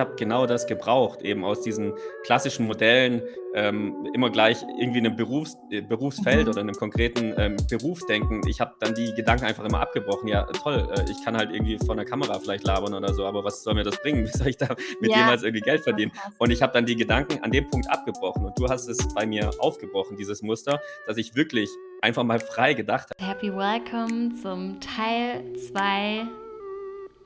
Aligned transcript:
habe 0.00 0.14
genau 0.16 0.46
das 0.46 0.66
gebraucht, 0.66 1.22
eben 1.22 1.44
aus 1.44 1.60
diesen 1.62 1.92
klassischen 2.24 2.66
Modellen 2.66 3.22
ähm, 3.54 4.08
immer 4.14 4.30
gleich 4.30 4.62
irgendwie 4.78 5.00
in 5.00 5.06
einem 5.08 5.16
Berufs 5.16 5.56
äh, 5.70 5.80
Berufsfeld 5.80 6.44
Mhm. 6.46 6.50
oder 6.52 6.60
in 6.60 6.68
einem 6.68 6.76
konkreten 6.76 7.34
ähm, 7.36 7.56
Beruf 7.68 8.06
denken. 8.06 8.40
Ich 8.48 8.60
habe 8.60 8.74
dann 8.78 8.94
die 8.94 9.12
Gedanken 9.14 9.44
einfach 9.44 9.64
immer 9.64 9.80
abgebrochen. 9.80 10.28
Ja, 10.28 10.44
toll, 10.44 10.88
äh, 10.96 11.10
ich 11.10 11.24
kann 11.24 11.36
halt 11.36 11.50
irgendwie 11.52 11.76
vor 11.78 11.92
einer 11.94 12.04
Kamera 12.04 12.38
vielleicht 12.38 12.64
labern 12.64 12.94
oder 12.94 13.12
so, 13.12 13.26
aber 13.26 13.42
was 13.44 13.62
soll 13.64 13.74
mir 13.74 13.82
das 13.84 14.00
bringen? 14.02 14.24
Wie 14.26 14.30
soll 14.38 14.48
ich 14.48 14.56
da 14.56 14.68
mit 15.00 15.10
Ja, 15.10 15.18
jemals 15.18 15.42
irgendwie 15.42 15.62
Geld 15.62 15.82
verdienen? 15.82 16.12
Und 16.38 16.50
ich 16.50 16.62
habe 16.62 16.72
dann 16.72 16.86
die 16.86 16.94
Gedanken 16.96 17.42
an 17.42 17.50
dem 17.50 17.68
Punkt 17.68 17.90
abgebrochen 17.90 18.46
und 18.46 18.58
du 18.58 18.68
hast 18.68 18.88
es 18.88 18.98
bei 19.14 19.26
mir 19.26 19.50
aufgebrochen, 19.58 20.16
dieses 20.16 20.42
Muster, 20.42 20.80
dass 21.06 21.16
ich 21.16 21.34
wirklich 21.34 21.68
einfach 22.02 22.22
mal 22.22 22.38
frei 22.40 22.74
gedacht 22.74 23.08
habe. 23.18 23.30
Happy 23.30 23.52
Welcome 23.54 24.34
zum 24.40 24.78
Teil 24.80 25.42
2 25.72 26.24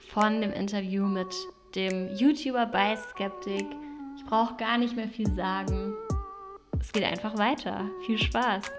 von 0.08 0.40
dem 0.40 0.52
Interview 0.52 1.04
mit 1.06 1.28
dem 1.74 2.14
YouTuber 2.14 2.66
bei 2.66 2.96
Skeptic. 2.96 3.66
Ich 4.16 4.24
brauche 4.26 4.56
gar 4.56 4.78
nicht 4.78 4.96
mehr 4.96 5.08
viel 5.08 5.30
sagen. 5.32 5.94
Es 6.78 6.92
geht 6.92 7.04
einfach 7.04 7.36
weiter. 7.36 7.88
Viel 8.06 8.18
Spaß. 8.18 8.70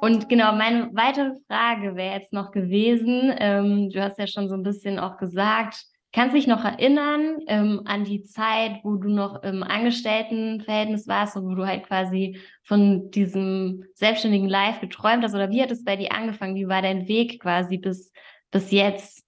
Und 0.00 0.28
genau, 0.28 0.52
meine 0.52 0.90
weitere 0.94 1.32
Frage 1.46 1.94
wäre 1.94 2.16
jetzt 2.16 2.32
noch 2.32 2.50
gewesen, 2.50 3.32
ähm, 3.38 3.88
du 3.90 4.02
hast 4.02 4.18
ja 4.18 4.26
schon 4.26 4.48
so 4.48 4.54
ein 4.56 4.64
bisschen 4.64 4.98
auch 4.98 5.16
gesagt, 5.16 5.84
kannst 6.12 6.34
dich 6.34 6.48
noch 6.48 6.64
erinnern 6.64 7.38
ähm, 7.46 7.82
an 7.84 8.04
die 8.04 8.24
Zeit, 8.24 8.80
wo 8.82 8.96
du 8.96 9.08
noch 9.08 9.44
im 9.44 9.62
Angestelltenverhältnis 9.62 11.06
warst 11.06 11.36
und 11.36 11.48
wo 11.48 11.54
du 11.54 11.66
halt 11.66 11.86
quasi 11.86 12.38
von 12.64 13.12
diesem 13.12 13.84
selbstständigen 13.94 14.48
Life 14.48 14.80
geträumt 14.80 15.22
hast? 15.22 15.34
Oder 15.36 15.50
wie 15.50 15.62
hat 15.62 15.70
es 15.70 15.84
bei 15.84 15.94
dir 15.94 16.12
angefangen? 16.12 16.56
Wie 16.56 16.68
war 16.68 16.82
dein 16.82 17.06
Weg 17.06 17.40
quasi 17.40 17.78
bis, 17.78 18.12
bis 18.50 18.72
jetzt? 18.72 19.24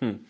Hm. 0.00 0.26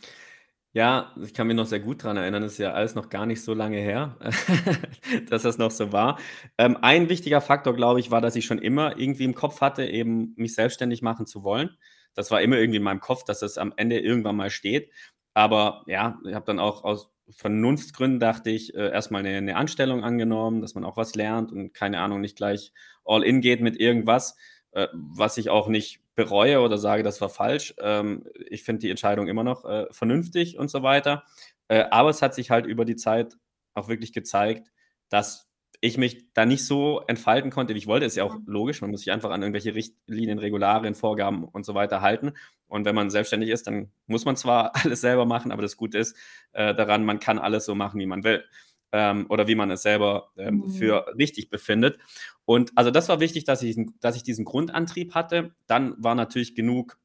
Ja, 0.74 1.12
ich 1.20 1.34
kann 1.34 1.48
mich 1.48 1.56
noch 1.56 1.66
sehr 1.66 1.80
gut 1.80 2.04
dran 2.04 2.16
erinnern, 2.16 2.42
das 2.42 2.52
ist 2.52 2.58
ja 2.58 2.72
alles 2.72 2.94
noch 2.94 3.08
gar 3.08 3.26
nicht 3.26 3.42
so 3.42 3.54
lange 3.54 3.78
her, 3.78 4.16
dass 5.28 5.42
das 5.42 5.58
noch 5.58 5.72
so 5.72 5.90
war. 5.92 6.18
Ähm, 6.58 6.76
ein 6.80 7.08
wichtiger 7.08 7.40
Faktor, 7.40 7.74
glaube 7.74 7.98
ich, 7.98 8.12
war, 8.12 8.20
dass 8.20 8.36
ich 8.36 8.44
schon 8.46 8.58
immer 8.58 8.96
irgendwie 8.96 9.24
im 9.24 9.34
Kopf 9.34 9.60
hatte, 9.62 9.84
eben 9.84 10.32
mich 10.36 10.54
selbstständig 10.54 11.02
machen 11.02 11.26
zu 11.26 11.42
wollen. 11.42 11.70
Das 12.14 12.30
war 12.30 12.40
immer 12.40 12.56
irgendwie 12.56 12.76
in 12.76 12.84
meinem 12.84 13.00
Kopf, 13.00 13.24
dass 13.24 13.40
das 13.40 13.58
am 13.58 13.72
Ende 13.76 13.98
irgendwann 13.98 14.36
mal 14.36 14.50
steht. 14.50 14.92
Aber 15.34 15.82
ja, 15.88 16.20
ich 16.24 16.34
habe 16.34 16.44
dann 16.46 16.60
auch 16.60 16.84
aus 16.84 17.10
Vernunftsgründen 17.30 18.20
dachte 18.20 18.50
ich, 18.50 18.72
äh, 18.74 18.90
erst 18.92 19.10
mal 19.10 19.22
'ne 19.24 19.40
'ne 19.42 19.56
Anstellung 19.56 20.04
angenommen, 20.04 20.60
dass 20.60 20.74
man 20.76 20.84
auch 20.84 20.96
was 20.96 21.14
lernt 21.16 21.50
und 21.52 21.74
keine 21.74 21.98
Ahnung, 22.00 22.20
nicht 22.20 22.36
gleich 22.36 22.72
all 23.04 23.24
in 23.24 23.40
geht 23.40 23.60
mit 23.60 23.78
irgendwas, 23.80 24.36
äh, 24.72 24.86
was 24.92 25.36
ich 25.36 25.48
auch 25.50 25.66
nicht 25.68 26.00
bereue 26.24 26.60
oder 26.60 26.78
sage, 26.78 27.02
das 27.02 27.20
war 27.20 27.28
falsch. 27.30 27.74
Ähm, 27.80 28.24
ich 28.48 28.62
finde 28.64 28.80
die 28.80 28.90
Entscheidung 28.90 29.26
immer 29.28 29.44
noch, 29.44 29.64
äh, 29.64 29.86
vernünftig 29.90 30.58
und 30.58 30.70
so 30.70 30.82
weiter. 30.82 31.24
Äh, 31.68 31.84
aber 31.90 32.10
es 32.10 32.22
hat 32.22 32.34
sich 32.34 32.50
halt 32.50 32.66
über 32.66 32.84
die 32.84 32.96
Zeit 32.96 33.36
auch 33.74 33.88
wirklich 33.88 34.12
gezeigt, 34.12 34.70
dass 35.08 35.46
ich 35.82 35.96
mich 35.96 36.26
da 36.34 36.44
nicht 36.44 36.66
so 36.66 37.00
entfalten 37.08 37.50
konnte, 37.50 37.74
wie 37.74 37.78
ich 37.78 37.86
wollte. 37.86 38.04
Ist 38.04 38.16
ja 38.16 38.24
auch 38.24 38.34
Mhm. 38.34 38.42
logisch, 38.46 38.82
man 38.82 38.90
muss 38.90 39.00
sich 39.00 39.12
einfach 39.12 39.30
an 39.30 39.40
irgendwelche 39.42 39.74
Richtlinien, 39.74 40.38
Regularien, 40.38 40.94
Vorgaben 40.94 41.44
und 41.44 41.64
so 41.64 41.74
weiter 41.74 42.02
halten. 42.02 42.32
Und 42.66 42.84
wenn 42.84 42.94
man 42.94 43.08
selbstständig 43.10 43.48
ist, 43.50 43.66
dann 43.66 43.90
muss 44.06 44.26
man 44.26 44.36
zwar 44.36 44.72
alles 44.94 45.00
selber 45.00 45.24
machen, 45.24 45.52
aber 45.52 45.62
das 45.62 45.76
Gute 45.78 45.98
ist, 45.98 46.16
äh, 46.52 46.74
daran, 46.74 47.04
man 47.06 47.18
kann 47.18 47.38
alles 47.38 47.64
so 47.64 47.74
machen, 47.74 47.98
wie 47.98 48.06
man 48.06 48.24
will, 48.24 48.44
ähm, 48.92 49.26
oder 49.30 49.48
wie 49.48 49.54
man 49.56 49.70
es 49.70 49.82
selber, 49.82 50.30
ähm, 50.38 50.66
Mhm. 50.66 50.70
für 50.70 51.06
richtig 51.18 51.50
befindet. 51.50 51.98
Und 52.46 52.72
also 52.76 52.90
das 52.90 53.08
war 53.08 53.20
wichtig, 53.20 53.44
dass 53.44 53.62
ich 53.62 53.76
dass 54.00 54.16
ich 54.16 54.22
diesen 54.24 54.44
Grundantrieb 54.44 55.14
hatte. 55.14 55.54
Dann 55.68 55.94
war 56.02 56.14
natürlich 56.16 56.54
genug, 56.56 56.98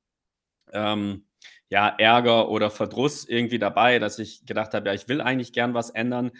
ähm, 0.73 1.25
ja, 1.69 1.89
Ärger 1.89 2.49
oder 2.49 2.71
Verdruss 2.71 3.25
irgendwie 3.27 3.59
dabei, 3.59 3.99
dass 3.99 4.19
ich 4.19 4.45
gedacht 4.45 4.73
habe: 4.75 4.87
„Ja, 4.89 4.95
ich 4.95 5.07
will 5.09 5.21
eigentlich 5.21 5.53
gern 5.53 5.73
was 5.75 5.89
ändern.“ 5.91 6.31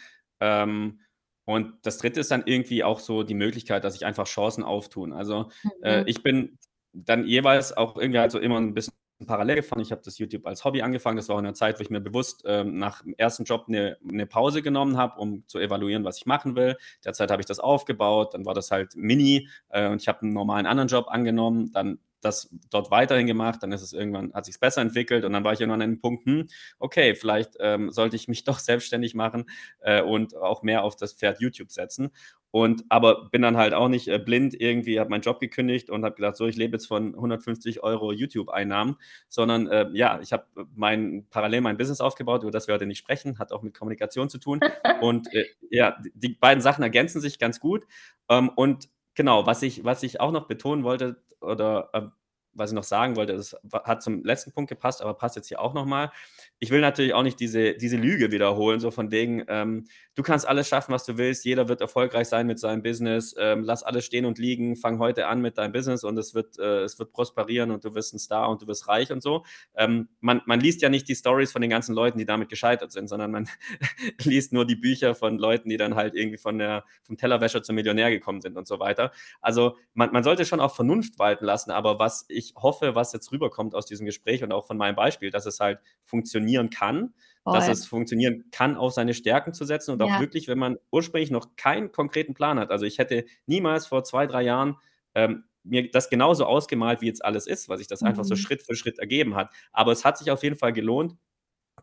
Ähm, 0.41 1.01
und 1.45 1.73
das 1.85 1.99
Dritte 1.99 2.19
ist 2.21 2.31
dann 2.31 2.43
irgendwie 2.47 2.83
auch 2.85 2.99
so 3.01 3.23
die 3.23 3.35
Möglichkeit, 3.35 3.83
dass 3.85 3.93
sich 3.95 4.05
einfach 4.05 4.27
Chancen 4.27 4.63
auftun. 4.63 5.13
Also, 5.13 5.49
äh, 5.81 6.03
Mhm. 6.03 6.09
ich 6.09 6.23
bin 6.23 6.57
dann 6.93 7.27
jeweils 7.27 7.75
auch 7.77 7.97
irgendwie 7.97 8.19
halt 8.19 8.31
so 8.31 8.39
immer 8.39 8.57
'n 8.59 8.73
bisschen 8.75 8.93
parallel 9.25 9.57
gefahren. 9.57 9.81
Ich 9.81 9.91
habe 9.91 10.01
das 10.03 10.17
YouTube 10.17 10.45
als 10.45 10.65
Hobby 10.65 10.81
angefangen. 10.81 11.17
Das 11.17 11.29
war 11.29 11.37
in 11.39 11.45
'ner 11.45 11.53
Zeit, 11.53 11.79
wo 11.79 11.83
ich 11.83 11.89
mir 11.89 12.01
bewusst, 12.01 12.43
ähm, 12.45 12.77
nach 12.77 13.01
dem 13.03 13.13
ersten 13.17 13.43
Job 13.45 13.67
'ne 13.69 13.97
'ne 14.01 14.25
Pause 14.27 14.61
genommen 14.61 14.97
habe, 14.97 15.19
um 15.19 15.43
zu 15.47 15.59
evaluieren, 15.59 16.03
was 16.03 16.17
ich 16.17 16.25
machen 16.25 16.55
will. 16.55 16.75
Derzeit 17.05 17.31
habe 17.31 17.41
ich 17.41 17.45
das 17.45 17.59
aufgebaut, 17.59 18.33
dann 18.33 18.45
war 18.45 18.53
das 18.53 18.71
halt 18.71 18.95
Mini, 18.95 19.47
äh, 19.69 19.87
und 19.89 20.01
ich 20.01 20.07
habe 20.09 20.25
'n 20.25 20.33
normalen 20.33 20.65
anderen 20.65 20.89
Job 20.89 21.07
angenommen, 21.09 21.71
dann 21.71 21.99
das 22.21 22.49
dort 22.71 22.91
weiterhin 22.91 23.27
gemacht, 23.27 23.61
dann 23.63 23.71
ist 23.71 23.81
es 23.81 23.93
irgendwann 23.93 24.33
hat 24.33 24.45
sich's 24.45 24.57
besser 24.59 24.81
entwickelt 24.81 25.25
und 25.25 25.33
dann 25.33 25.43
war 25.43 25.53
ich 25.53 25.61
irgendwann 25.61 25.81
an 25.81 25.89
'nem 25.91 25.99
Punkt: 26.01 26.25
„Hm, 26.25 26.47
okay, 26.79 27.15
vielleicht, 27.15 27.55
ähm, 27.59 27.91
sollte 27.91 28.15
ich 28.15 28.27
mich 28.27 28.43
doch 28.45 28.59
selbstständig 28.59 29.15
machen, 29.15 29.45
äh, 29.81 30.01
und 30.01 30.35
auch 30.35 30.63
mehr 30.63 30.83
auf 30.83 30.95
das 30.95 31.13
Pferd 31.13 31.39
YouTube 31.41 31.71
setzen.“ 31.71 32.11
Und 32.51 32.85
aber 32.87 33.29
bin 33.31 33.41
dann 33.41 33.57
halt 33.57 33.73
auch 33.73 33.89
nicht, 33.89 34.07
äh, 34.07 34.17
blind 34.17 34.55
irgendwie 34.59 34.99
habe 34.99 35.09
meinen 35.09 35.21
Job 35.21 35.39
gekündigt 35.41 35.89
und 35.89 36.05
habe 36.05 36.15
gedacht: 36.15 36.37
„So, 36.37 36.47
ich 36.47 36.55
lebe 36.55 36.77
jetzt 36.77 36.87
von 36.87 37.13
150 37.15 37.83
€ 37.83 38.13
YouTube-Einnahmen“, 38.13 38.95
sondern, 39.27 39.67
äh, 39.67 39.87
ja, 39.93 40.19
ich 40.21 40.31
habe 40.33 40.45
mein 40.73 41.27
parallel 41.29 41.61
mein 41.61 41.77
Business 41.77 41.99
aufgebaut, 42.01 42.43
über 42.43 42.51
das 42.51 42.67
wir 42.67 42.75
heute 42.75 42.85
nicht 42.85 42.99
sprechen, 42.99 43.39
hat 43.39 43.51
auch 43.51 43.61
mit 43.61 43.73
Kommunikation 43.77 44.29
zu 44.29 44.37
tun. 44.37 44.61
Und, 45.01 45.33
äh, 45.33 45.45
ja, 45.69 45.97
die 46.13 46.29
beiden 46.29 46.61
Sachen 46.61 46.83
ergänzen 46.83 47.19
sich 47.21 47.39
ganz 47.39 47.59
gut. 47.59 47.85
Ähm, 48.29 48.49
und 48.55 48.87
genau, 49.15 49.45
was 49.45 49.61
ich 49.61 49.83
was 49.83 50.03
ich 50.03 50.19
auch 50.21 50.31
noch 50.31 50.47
betonen 50.47 50.83
wollte 50.83 51.17
oder, 51.41 51.89
ähm, 51.93 52.11
was 52.55 52.71
ich 52.71 52.75
noch 52.75 52.83
sagen 52.83 53.15
wollte, 53.15 53.33
das 53.35 53.55
hat 53.83 54.01
zum 54.03 54.23
letzten 54.23 54.51
Punkt 54.51 54.69
gepasst, 54.69 55.01
aber 55.01 55.13
passt 55.13 55.35
jetzt 55.35 55.47
hier 55.49 55.59
auch 55.61 55.73
noch 55.73 55.85
mal. 55.85 56.11
Ich 56.59 56.71
will 56.71 56.81
natürlich 56.81 57.13
auch 57.13 57.23
nicht 57.23 57.39
diese 57.39 57.73
diese 57.75 57.97
Lüge 57.97 58.31
wiederholen, 58.31 58.79
so 58.79 58.91
von 58.91 59.11
wegen, 59.11 59.43
ähm: 59.47 59.85
„Du 60.15 60.23
kannst 60.23 60.47
alles 60.47 60.67
schaffen, 60.67 60.93
was 60.93 61.05
du 61.05 61.17
willst. 61.17 61.45
Jeder 61.45 61.67
wird 61.67 61.81
erfolgreich 61.81 62.27
sein 62.27 62.47
mit 62.47 62.59
seinem 62.59 62.81
Business. 62.81 63.35
Ähm, 63.37 63.63
lass 63.63 63.83
alles 63.83 64.05
stehen 64.05 64.25
und 64.25 64.39
liegen. 64.39 64.75
Fang 64.75 64.99
heute 64.99 65.27
an 65.27 65.41
mit 65.41 65.57
deinem 65.57 65.71
Business 65.73 66.03
und 66.03 66.17
es 66.17 66.33
wird 66.33 66.57
äh, 66.59 66.83
es 66.83 66.97
wird 66.99 67.11
prosperieren 67.11 67.71
und 67.71 67.83
du 67.85 67.93
wirst 67.95 68.13
'n 68.13 68.19
Star 68.19 68.49
und 68.49 68.61
du 68.61 68.67
wirst 68.67 68.87
reich“ 68.87 69.11
und 69.11 69.21
so. 69.21 69.43
Ähm, 69.75 70.09
man 70.21 70.41
man 70.45 70.59
liest 70.59 70.81
ja 70.81 70.89
nicht 70.89 71.07
die 71.09 71.15
Storys 71.15 71.51
von 71.51 71.61
den 71.61 71.69
ganzen 71.69 71.93
Leuten, 71.95 72.17
die 72.19 72.25
damit 72.25 72.49
gescheitert 72.49 72.91
sind, 72.91 73.07
sondern 73.07 73.31
man 73.31 73.47
liest 74.23 74.53
nur 74.53 74.65
die 74.65 74.75
Bücher 74.75 75.15
von 75.15 75.37
Leuten, 75.37 75.69
die 75.69 75.77
dann 75.77 75.95
halt 75.95 76.15
irgendwie 76.15 76.37
von 76.37 76.57
der 76.57 76.85
vom 77.03 77.17
Tellerwäscher 77.17 77.63
zum 77.63 77.75
Millionär 77.75 78.09
gekommen 78.11 78.41
sind 78.41 78.57
und 78.57 78.67
so 78.67 78.79
weiter. 78.79 79.11
Also, 79.41 79.77
man 79.93 80.11
man 80.11 80.23
sollte 80.23 80.45
schon 80.45 80.59
auch 80.59 80.75
Vernunft 80.75 81.19
walten 81.19 81.45
lassen, 81.45 81.71
aber 81.71 81.99
was 81.99 82.25
ich 82.29 82.44
hoffe, 82.55 82.95
was 82.95 83.13
jetzt 83.13 83.31
rüberkommt 83.31 83.75
aus 83.75 83.85
diesem 83.85 84.05
Gespräch 84.05 84.43
und 84.43 84.51
auch 84.51 84.65
von 84.67 84.77
meinem 84.77 84.95
Beispiel, 84.95 85.31
dass 85.31 85.45
es 85.45 85.59
halt 85.59 85.79
funktionieren 86.03 86.69
kann, 86.69 87.13
dass 87.49 87.67
Voll. 87.67 87.67
es 87.67 87.85
funktionieren 87.85 88.45
kann, 88.51 88.75
auf 88.77 88.93
seine 88.93 89.13
Stärken 89.13 89.53
zu 89.53 89.65
setzen 89.65 89.91
und 89.91 90.01
auch 90.01 90.17
Ja. 90.17 90.19
wirklich, 90.19 90.47
wenn 90.47 90.57
man 90.59 90.77
ursprünglich 90.91 91.31
noch 91.31 91.55
keinen 91.55 91.91
konkreten 91.91 92.33
Plan 92.33 92.59
hat. 92.59 92.71
Also, 92.71 92.85
ich 92.85 92.97
hätte 92.99 93.25
niemals 93.45 93.87
vor 93.87 94.03
2, 94.03 94.27
3 94.27 94.41
Jahren, 94.43 94.77
ähm, 95.13 95.45
mir 95.63 95.89
das 95.89 96.09
genauso 96.09 96.45
ausgemalt, 96.45 97.01
wie 97.01 97.07
jetzt 97.07 97.25
alles 97.25 97.47
ist, 97.47 97.69
weil 97.69 97.77
sich 97.79 97.87
das 97.87 98.03
einfach 98.03 98.23
so 98.25 98.35
Mhm. 98.35 98.35
Schritt 98.35 98.61
für 98.63 98.75
Schritt 98.75 98.99
ergeben 98.99 99.35
hat. 99.35 99.51
Aber 99.71 99.91
es 99.91 100.05
hat 100.05 100.17
sich 100.17 100.29
auf 100.31 100.43
jeden 100.43 100.57
Fall 100.57 100.73
gelohnt, 100.73 101.15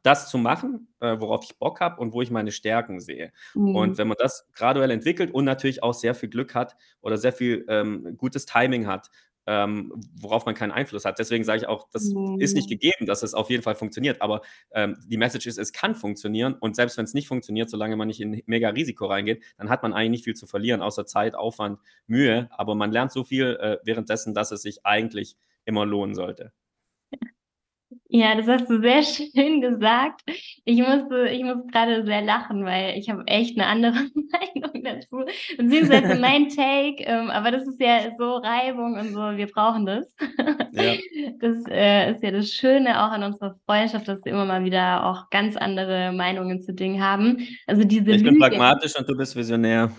das 0.02 0.30
zu 0.30 0.38
machen, 0.38 0.88
äh, 1.00 1.20
worauf 1.20 1.44
ich 1.44 1.58
Bock 1.58 1.80
habe 1.80 2.00
und 2.00 2.12
wo 2.12 2.22
ich 2.22 2.30
meine 2.30 2.50
Stärken 2.52 3.00
sehe. 3.00 3.32
Und 3.70 3.96
Mhm. 3.96 3.98
wenn 3.98 4.08
man 4.08 4.16
das 4.18 4.48
graduell 4.52 4.90
entwickelt 4.90 5.32
und 5.32 5.44
natürlich 5.44 5.82
auch 5.82 5.94
sehr 5.94 6.14
viel 6.14 6.28
Glück 6.28 6.54
hat 6.54 6.76
oder 7.00 7.18
sehr 7.18 7.32
viel, 7.32 7.64
ähm, 7.68 8.16
gutes 8.16 8.46
Timing 8.46 8.86
hat, 8.86 9.10
ähm, 9.46 9.92
worauf 10.20 10.46
man 10.46 10.54
keinen 10.54 10.70
Einfluss 10.72 11.04
hat. 11.04 11.18
Deswegen 11.18 11.44
sage 11.44 11.62
ich 11.62 11.66
auch, 11.68 11.88
das 11.92 12.16
ist 12.38 12.54
nicht 12.54 12.66
Mhm. 12.66 12.70
gegeben, 12.70 13.06
dass 13.06 13.22
es 13.22 13.34
auf 13.34 13.50
jeden 13.50 13.62
Fall 13.62 13.74
funktioniert, 13.74 14.22
aber, 14.22 14.42
ähm, 14.72 14.96
die 15.06 15.16
Message 15.16 15.46
ist, 15.46 15.58
es 15.58 15.72
kann 15.72 15.94
funktionieren 15.94 16.54
und 16.54 16.76
selbst 16.76 16.96
wenn's 16.98 17.14
nicht 17.14 17.28
funktioniert, 17.28 17.68
solange 17.70 17.96
man 17.96 18.08
nicht 18.08 18.20
in 18.20 18.42
mega 18.46 18.68
Risiko 18.70 19.06
reingeht, 19.06 19.42
dann 19.58 19.68
hat 19.70 19.82
man 19.82 19.92
eigentlich 19.92 20.10
nicht 20.10 20.24
viel 20.24 20.34
zu 20.34 20.46
verlieren, 20.46 20.82
außer 20.82 21.06
Zeit, 21.06 21.34
Aufwand, 21.34 21.80
Mühe, 22.06 22.48
aber 22.52 22.74
man 22.74 22.92
lernt 22.92 23.12
so 23.12 23.24
viel, 23.24 23.56
äh, 23.60 23.78
währenddessen, 23.84 24.34
dass 24.34 24.52
es 24.52 24.62
sich 24.62 24.84
eigentlich 24.86 25.36
immer 25.64 25.86
lohnen 25.86 26.14
sollte. 26.14 26.52
Ja, 28.14 28.34
das 28.34 28.46
hast 28.46 28.68
du 28.68 28.78
sehr 28.80 29.02
schön 29.34 29.62
gesagt. 29.62 30.20
Ich 30.66 30.78
musste 30.80 31.28
ich 31.30 31.42
muss 31.42 31.66
grade 31.72 32.04
sehr 32.04 32.20
lachen, 32.20 32.62
weil 32.66 32.98
ich 32.98 33.08
habe 33.08 33.22
echt 33.26 33.56
'ne 33.56 33.66
andere 33.66 33.94
Meinung 34.54 34.84
dazu, 34.84 35.24
beziehungsweise 35.56 36.14
mein 36.20 36.48
Take, 36.50 37.02
ähm, 37.04 37.30
aber 37.30 37.50
das 37.50 37.66
ist 37.66 37.80
ja 37.80 38.10
so 38.18 38.34
Reibung 38.36 38.98
und 38.98 39.12
so, 39.14 39.18
wir 39.38 39.46
brauchen 39.46 39.86
das. 39.86 40.14
Ja. 40.72 40.92
Das, 41.40 41.56
äh, 41.70 42.10
ist 42.10 42.22
ja 42.22 42.30
das 42.32 42.50
Schöne 42.52 43.02
auch 43.02 43.12
an 43.12 43.22
unserer 43.22 43.56
Freundschaft, 43.66 44.06
dass 44.08 44.22
wir 44.26 44.32
immer 44.32 44.44
mal 44.44 44.62
wieder 44.64 45.06
auch 45.06 45.30
ganz 45.30 45.56
andere 45.56 46.12
Meinungen 46.12 46.60
zu 46.60 46.74
Dingen 46.74 47.02
haben. 47.02 47.38
Also, 47.66 47.84
diese 47.84 48.10
Ich 48.12 48.22
bin 48.22 48.34
Lüge 48.34 48.40
pragmatisch 48.40 48.94
und 48.98 49.08
du 49.08 49.16
bist 49.16 49.34
visionär. 49.36 49.90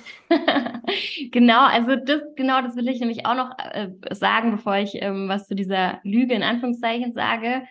Genau, 1.31 1.61
also 1.65 1.95
das 1.95 2.21
genau, 2.35 2.61
das 2.61 2.75
will 2.75 2.87
ich 2.87 2.99
nämlich 2.99 3.25
auch 3.25 3.35
noch, 3.35 3.51
äh, 3.71 3.89
sagen, 4.11 4.51
bevor 4.51 4.77
ich, 4.77 4.91
ähm, 5.01 5.27
was 5.29 5.47
zu 5.47 5.55
dieser 5.55 5.99
Lüge 6.03 6.33
in 6.35 6.43
Anführungszeichen 6.43 7.13
sage. 7.13 7.63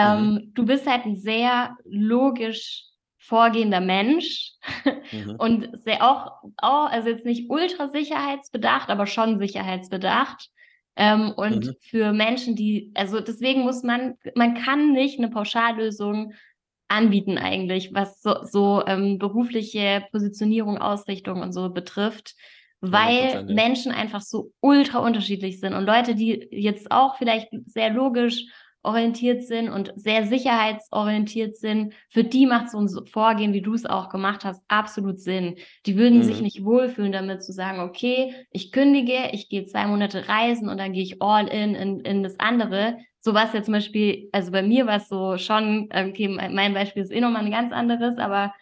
Mhm. 0.00 0.32
Ähm, 0.38 0.50
du 0.54 0.64
bist 0.66 0.86
halt 0.88 1.04
'n 1.06 1.16
sehr 1.16 1.76
logisch 1.84 2.84
vorgehender 3.18 3.80
Mensch 3.80 4.52
Mhm. 5.12 5.38
und 5.38 5.70
sehr 5.84 6.02
auch 6.08 6.32
au 6.58 6.84
also, 6.86 7.08
jetzt 7.10 7.24
nicht 7.26 7.50
ultra 7.50 7.88
sicherheitsbedacht, 7.88 8.90
aber 8.90 9.06
schon 9.06 9.38
sicherheitsbedacht. 9.38 10.48
Ähm, 10.96 11.32
und 11.36 11.66
Mhm. 11.66 11.74
für 11.80 12.12
Menschen, 12.12 12.56
die 12.56 12.90
also, 12.94 13.20
deswegen 13.20 13.62
muss 13.62 13.82
man 13.82 14.14
man 14.36 14.54
kann 14.54 14.92
nicht 14.92 15.18
'ne 15.20 15.28
Pauschallösung 15.30 16.32
anbieten 16.88 17.38
eigentlich, 17.38 17.94
was 17.94 18.20
so, 18.22 18.44
so 18.44 18.84
ähm, 18.86 19.18
berufliche 19.18 20.04
Positionierung, 20.12 20.78
Ausrichtung 20.78 21.40
und 21.42 21.52
so 21.52 21.70
betrifft, 21.70 22.34
weil 22.82 23.44
Menschen 23.48 23.92
einfach 23.92 24.20
so 24.22 24.52
ultra 24.60 24.98
unterschiedlich 25.00 25.60
sind 25.60 25.74
und 25.74 25.86
Leute, 25.86 26.14
die 26.14 26.48
jetzt 26.52 26.90
auch 26.92 27.16
vielleicht 27.16 27.48
sehr 27.66 27.90
logisch 27.90 28.44
orientiert 28.82 29.44
sind 29.44 29.68
und 29.68 29.92
sehr 29.96 30.26
sicherheitsorientiert 30.26 31.56
sind, 31.56 31.94
für 32.10 32.24
die 32.24 32.46
macht 32.46 32.70
so 32.70 32.78
ein 32.78 32.88
Vorgehen, 33.06 33.52
wie 33.52 33.62
du 33.62 33.74
es 33.74 33.86
auch 33.86 34.08
gemacht 34.08 34.44
hast, 34.44 34.64
absolut 34.68 35.20
Sinn. 35.20 35.56
Die 35.86 35.96
würden 35.96 36.18
mhm. 36.18 36.22
sich 36.24 36.40
nicht 36.40 36.64
wohlfühlen 36.64 37.12
damit 37.12 37.44
zu 37.44 37.52
sagen, 37.52 37.80
okay, 37.80 38.34
ich 38.50 38.72
kündige, 38.72 39.30
ich 39.32 39.48
gehe 39.48 39.64
zwei 39.64 39.86
Monate 39.86 40.28
reisen 40.28 40.68
und 40.68 40.78
dann 40.78 40.92
gehe 40.92 41.02
ich 41.02 41.22
all 41.22 41.46
in, 41.46 41.74
in 41.74 42.00
in 42.00 42.22
das 42.22 42.40
andere. 42.40 42.98
So 43.20 43.34
was 43.34 43.52
jetzt 43.52 43.66
zum 43.66 43.74
Beispiel, 43.74 44.28
also 44.32 44.50
bei 44.50 44.62
mir 44.62 44.86
war 44.86 44.96
es 44.96 45.08
so 45.08 45.38
schon, 45.38 45.88
okay, 45.94 46.28
mein 46.28 46.74
Beispiel 46.74 47.02
ist 47.02 47.12
eh 47.12 47.20
nochmal 47.20 47.44
ein 47.44 47.52
ganz 47.52 47.72
anderes, 47.72 48.18
aber 48.18 48.52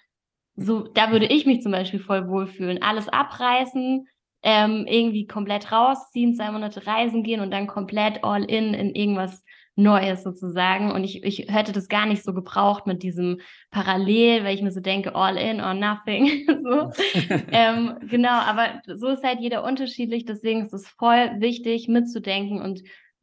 so, 0.54 0.80
da 0.80 1.10
würde 1.10 1.26
ich 1.26 1.46
mich 1.46 1.62
zum 1.62 1.72
Beispiel 1.72 2.00
voll 2.00 2.28
wohlfühlen. 2.28 2.82
Alles 2.82 3.08
abreißen, 3.08 4.06
ähm, 4.42 4.86
irgendwie 4.86 5.26
komplett 5.26 5.72
rausziehen, 5.72 6.34
zwei 6.34 6.50
Monate 6.50 6.86
reisen 6.86 7.22
gehen 7.22 7.40
und 7.40 7.50
dann 7.50 7.66
komplett 7.66 8.22
all 8.22 8.44
in 8.44 8.74
in 8.74 8.94
irgendwas 8.94 9.42
Neues 9.82 10.22
sozusagen. 10.22 10.90
Und 10.90 11.04
ich, 11.04 11.22
ich 11.24 11.46
hätte 11.48 11.72
das 11.72 11.88
gar 11.88 12.06
nicht 12.06 12.24
so 12.24 12.32
gebraucht 12.32 12.86
mit 12.86 13.02
diesem 13.02 13.40
Parallel, 13.70 14.44
weil 14.44 14.54
ich 14.54 14.62
mir 14.62 14.72
so 14.72 14.80
denke, 14.80 15.14
all 15.14 15.36
in 15.36 15.60
or 15.60 15.74
nothing. 15.74 16.46
so. 16.62 16.90
ähm, 17.52 17.96
genau, 18.08 18.40
aber 18.40 18.82
so 18.94 19.08
ist 19.08 19.24
halt 19.24 19.40
jeder 19.40 19.64
unterschiedlich. 19.64 20.24
Deswegen 20.24 20.62
ist 20.62 20.74
es 20.74 20.88
voll 20.88 21.30
wichtig, 21.38 21.88
mitzudenken 21.88 22.60
und 22.60 22.82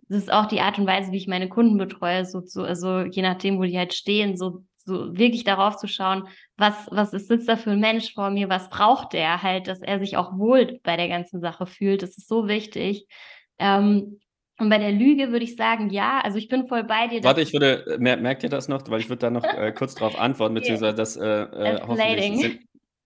das 0.09 0.23
ist 0.23 0.31
auch 0.31 0.45
die 0.45 0.61
Art 0.61 0.79
und 0.79 0.87
Weise, 0.87 1.11
wie 1.11 1.17
ich 1.17 1.27
meine 1.27 1.49
Kunden 1.49 1.77
betreue, 1.77 2.25
so 2.25 2.41
zu, 2.41 2.63
also 2.63 3.01
je 3.01 3.21
nachdem, 3.21 3.59
wo 3.59 3.63
die 3.63 3.77
halt 3.77 3.93
stehen, 3.93 4.37
so, 4.37 4.63
so 4.77 5.17
wirklich 5.17 5.43
darauf 5.43 5.75
zu 5.75 5.87
schauen, 5.87 6.27
was, 6.55 6.87
was 6.91 7.13
ist, 7.13 7.27
sitzt 7.27 7.49
da 7.49 7.57
für 7.57 7.71
ein 7.71 7.79
Mensch 7.79 8.13
vor 8.13 8.29
mir, 8.29 8.47
was 8.47 8.69
braucht 8.69 9.13
der 9.13 9.43
halt, 9.43 9.67
dass 9.67 9.81
er 9.81 9.99
sich 9.99 10.15
auch 10.15 10.37
wohl 10.37 10.79
bei 10.83 10.95
der 10.95 11.09
ganzen 11.09 11.41
Sache 11.41 11.65
fühlt. 11.65 12.03
Das 12.03 12.17
ist 12.17 12.29
so 12.29 12.47
wichtig. 12.47 13.05
Ähm, 13.59 14.19
und 14.59 14.69
bei 14.69 14.79
der 14.79 14.91
Lüge 14.91 15.31
würde 15.31 15.45
ich 15.45 15.55
sagen, 15.55 15.89
ja, 15.89 16.19
also 16.23 16.37
ich 16.37 16.47
bin 16.47 16.67
voll 16.67 16.83
bei 16.83 17.07
dir. 17.07 17.23
Warte, 17.23 17.41
ich 17.41 17.53
würde, 17.53 17.85
äh, 17.85 17.97
mer 17.99 18.17
merkt 18.17 18.43
ihr 18.43 18.49
das 18.49 18.67
noch? 18.67 18.89
Weil 18.89 19.01
ich 19.01 19.09
würde 19.09 19.19
da 19.19 19.29
noch 19.29 19.43
äh, 19.43 19.71
kurz 19.75 19.95
darauf 19.95 20.19
antworten, 20.19 20.55
beziehungsweise 20.55 20.95
das 20.95 21.15
äh, 21.15 21.25
äh, 21.25 21.81
hoffentlich 21.81 22.41
sinn, 22.41 22.59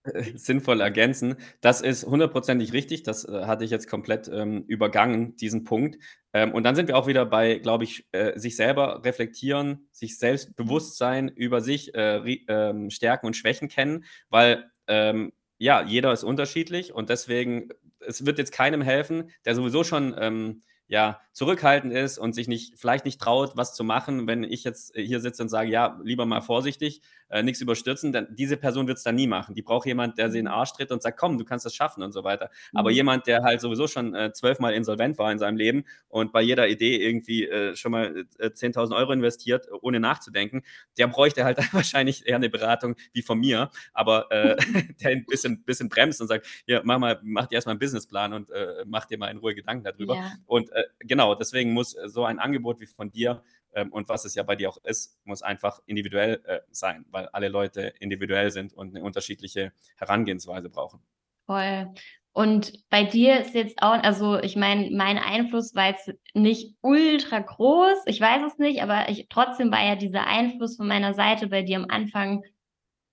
äh, 0.04 0.22
sinnvoll 0.34 0.80
ergänzen. 0.80 1.36
Das 1.60 1.82
ist 1.82 2.06
hundertprozentig 2.06 2.72
richtig, 2.72 3.02
das 3.02 3.26
äh, 3.28 3.44
hatte 3.44 3.66
ich 3.66 3.70
jetzt 3.70 3.86
komplett 3.86 4.28
ähm, 4.32 4.64
übergangen, 4.66 5.36
diesen 5.36 5.64
Punkt. 5.64 5.98
Ähm, 6.32 6.52
und 6.52 6.64
dann 6.64 6.74
sind 6.74 6.88
wir 6.88 6.96
auch 6.96 7.06
wieder 7.06 7.26
bei, 7.26 7.58
glaube 7.58 7.84
ich, 7.84 8.06
sich 8.34 8.56
selber 8.56 9.04
reflektieren, 9.04 9.88
sich 9.92 10.18
selbst 10.18 10.56
bewusst 10.56 10.96
sein, 10.96 11.28
über 11.28 11.60
sich 11.60 11.92
ähm, 11.94 12.88
Stärken 12.88 13.26
und 13.26 13.36
Schwächen 13.36 13.68
kennen, 13.68 14.04
weil 14.30 14.70
ähm, 14.86 15.32
ja, 15.58 15.82
jeder 15.82 16.12
ist 16.12 16.24
unterschiedlich 16.24 16.92
und 16.94 17.10
deswegen, 17.10 17.68
es 18.00 18.26
wird 18.26 18.38
jetzt 18.38 18.50
keinem 18.52 18.80
helfen, 18.80 19.30
der 19.44 19.54
sowieso 19.54 19.84
schon 19.84 20.14
ähm, 20.18 20.62
ja, 20.88 21.20
zurückhaltend 21.32 21.92
ist 21.92 22.18
und 22.18 22.34
sich 22.34 22.48
nicht, 22.48 22.78
vielleicht 22.78 23.04
nicht 23.04 23.20
traut, 23.20 23.56
was 23.56 23.74
zu 23.74 23.84
machen, 23.84 24.26
wenn 24.26 24.44
ich 24.44 24.64
jetzt 24.64 24.94
hier 24.96 25.20
sitze 25.20 25.42
und 25.42 25.48
sage, 25.48 25.70
ja, 25.70 25.98
lieber 26.02 26.26
mal 26.26 26.40
vorsichtig, 26.42 27.02
äh, 27.32 27.42
nichts 27.42 27.60
überstürzen, 27.60 28.12
dann 28.12 28.28
diese 28.30 28.56
Person 28.56 28.86
wird 28.86 28.98
es 28.98 29.04
dann 29.04 29.14
nie 29.14 29.26
machen. 29.26 29.54
Die 29.54 29.62
braucht 29.62 29.86
jemand, 29.86 30.18
der 30.18 30.30
sie 30.30 30.38
in 30.38 30.44
den 30.44 30.52
mhm. 30.52 30.58
Arsch 30.58 30.72
tritt 30.74 30.92
und 30.92 31.02
sagt, 31.02 31.18
komm, 31.18 31.38
du 31.38 31.44
kannst 31.44 31.64
das 31.64 31.74
schaffen 31.74 32.02
und 32.02 32.12
so 32.12 32.24
weiter. 32.24 32.50
Mhm. 32.72 32.78
Aber 32.78 32.90
jemand, 32.90 33.26
der 33.26 33.42
halt 33.42 33.60
sowieso 33.60 33.86
schon 33.86 34.14
äh, 34.14 34.32
zwölfmal 34.32 34.74
insolvent 34.74 35.18
war 35.18 35.32
in 35.32 35.38
seinem 35.38 35.56
Leben 35.56 35.84
und 36.08 36.32
bei 36.32 36.42
jeder 36.42 36.68
Idee 36.68 36.96
irgendwie 36.96 37.48
äh, 37.48 37.74
schon 37.74 37.92
mal 37.92 38.26
äh, 38.38 38.48
10.000 38.48 38.94
Euro 38.94 39.12
investiert, 39.12 39.66
ohne 39.80 39.98
nachzudenken, 39.98 40.62
der 40.98 41.06
bräuchte 41.06 41.44
halt 41.44 41.58
wahrscheinlich 41.72 42.26
eher 42.26 42.36
eine 42.36 42.50
Beratung 42.50 42.96
wie 43.14 43.22
von 43.22 43.38
mir, 43.38 43.70
aber 43.94 44.30
äh, 44.30 44.56
der 45.02 45.12
ein 45.12 45.24
bisschen, 45.24 45.64
bisschen 45.64 45.88
bremst 45.88 46.20
und 46.20 46.28
sagt, 46.28 46.46
ja, 46.66 46.82
mach 46.84 46.98
mal, 46.98 47.18
mach 47.22 47.46
dir 47.46 47.54
erstmal 47.54 47.72
einen 47.72 47.80
Businessplan 47.80 48.34
und 48.34 48.50
äh, 48.50 48.84
mach 48.84 49.06
dir 49.06 49.16
mal 49.16 49.28
in 49.28 49.38
Ruhe 49.38 49.54
Gedanken 49.54 49.84
darüber. 49.84 50.16
Ja. 50.16 50.32
Und 50.44 50.70
äh, 50.72 50.84
genau, 51.00 51.34
deswegen 51.34 51.72
muss 51.72 51.96
so 52.06 52.24
ein 52.24 52.38
Angebot 52.38 52.80
wie 52.80 52.86
von 52.86 53.10
dir 53.10 53.42
und 53.90 54.08
was 54.08 54.24
es 54.24 54.34
ja 54.34 54.42
bei 54.42 54.56
dir 54.56 54.68
auch 54.68 54.78
ist, 54.84 55.18
muss 55.24 55.42
einfach 55.42 55.80
individuell 55.86 56.42
äh, 56.44 56.60
sein, 56.70 57.04
weil 57.10 57.26
alle 57.28 57.48
Leute 57.48 57.94
individuell 58.00 58.50
sind 58.50 58.72
und 58.72 58.94
eine 58.94 59.04
unterschiedliche 59.04 59.72
Herangehensweise 59.96 60.68
brauchen. 60.68 61.00
Voll. 61.46 61.92
Und 62.34 62.88
bei 62.88 63.04
dir 63.04 63.40
ist 63.40 63.54
jetzt 63.54 63.82
auch, 63.82 64.02
also 64.02 64.38
ich 64.38 64.56
meine, 64.56 64.90
mein 64.90 65.18
Einfluss 65.18 65.74
war 65.74 65.88
jetzt 65.88 66.12
nicht 66.32 66.74
ultra 66.80 67.40
groß, 67.40 68.04
ich 68.06 68.20
weiß 68.20 68.42
es 68.46 68.58
nicht, 68.58 68.82
aber 68.82 69.10
ich, 69.10 69.26
trotzdem 69.28 69.70
war 69.70 69.84
ja 69.84 69.96
dieser 69.96 70.26
Einfluss 70.26 70.76
von 70.76 70.88
meiner 70.88 71.12
Seite 71.12 71.48
bei 71.48 71.62
dir 71.62 71.76
am 71.76 71.86
Anfang 71.90 72.42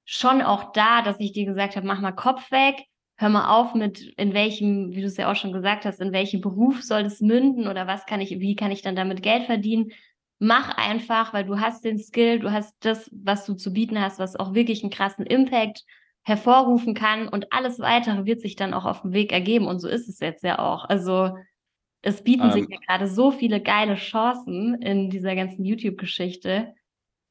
schon 0.06 0.42
auch 0.42 0.72
da, 0.72 1.02
dass 1.02 1.20
ich 1.20 1.34
dir 1.34 1.46
gesagt 1.46 1.76
habe, 1.76 1.86
mach 1.86 2.00
mal 2.00 2.14
Kopf 2.14 2.50
weg, 2.50 2.86
hör 3.18 3.28
mal 3.28 3.50
auf 3.60 3.76
mit, 3.76 4.02
in 4.18 4.34
welchem, 4.34 4.96
wie 4.96 5.02
du 5.02 5.08
es 5.08 5.18
ja 5.18 5.30
auch 5.30 5.36
schon 5.36 5.52
gesagt 5.52 5.84
hast, 5.84 6.00
in 6.00 6.14
welchem 6.14 6.40
Beruf 6.40 6.82
soll 6.82 7.02
es 7.02 7.20
münden 7.20 7.68
oder 7.68 7.88
was 7.88 8.06
kann 8.06 8.22
ich, 8.22 8.40
wie 8.40 8.56
kann 8.56 8.72
ich 8.72 8.82
dann 8.82 8.96
damit 8.96 9.22
Geld 9.22 9.44
verdienen? 9.44 9.92
Mach 10.40 10.78
einfach, 10.78 11.34
weil 11.34 11.44
du 11.44 11.60
hast 11.60 11.84
den 11.84 12.00
Skill, 12.00 12.40
du 12.40 12.52
hast 12.52 12.74
das, 12.80 13.10
was 13.14 13.46
du 13.46 13.56
zu 13.56 13.74
bieten 13.74 14.00
hast, 14.00 14.20
was 14.20 14.38
auch 14.38 14.54
wirklich 14.54 14.82
einen 14.84 14.92
krassen 14.92 15.26
Impact 15.26 15.84
hervorrufen 16.24 16.94
kann 16.94 17.28
und 17.28 17.52
alles 17.52 17.80
weitere 17.80 18.26
wird 18.26 18.42
sich 18.42 18.56
dann 18.56 18.74
auch 18.74 18.86
auf 18.86 19.02
dem 19.02 19.14
Weg 19.14 19.32
ergeben 19.32 19.68
und 19.68 19.80
so 19.80 19.88
ist 19.88 20.08
es 20.08 20.20
jetzt 20.20 20.44
ja 20.44 20.60
auch. 20.60 20.86
Also 20.86 21.36
es 22.02 22.24
bieten 22.24 22.46
ähm, 22.46 22.52
sich 22.52 22.68
ja 22.70 22.78
gerade 22.88 23.08
so 23.08 23.32
viele 23.32 23.62
geile 23.62 23.96
Chancen 23.96 24.82
in 24.82 25.10
dieser 25.10 25.36
ganzen 25.36 25.66
YouTube-Geschichte. 25.66 26.74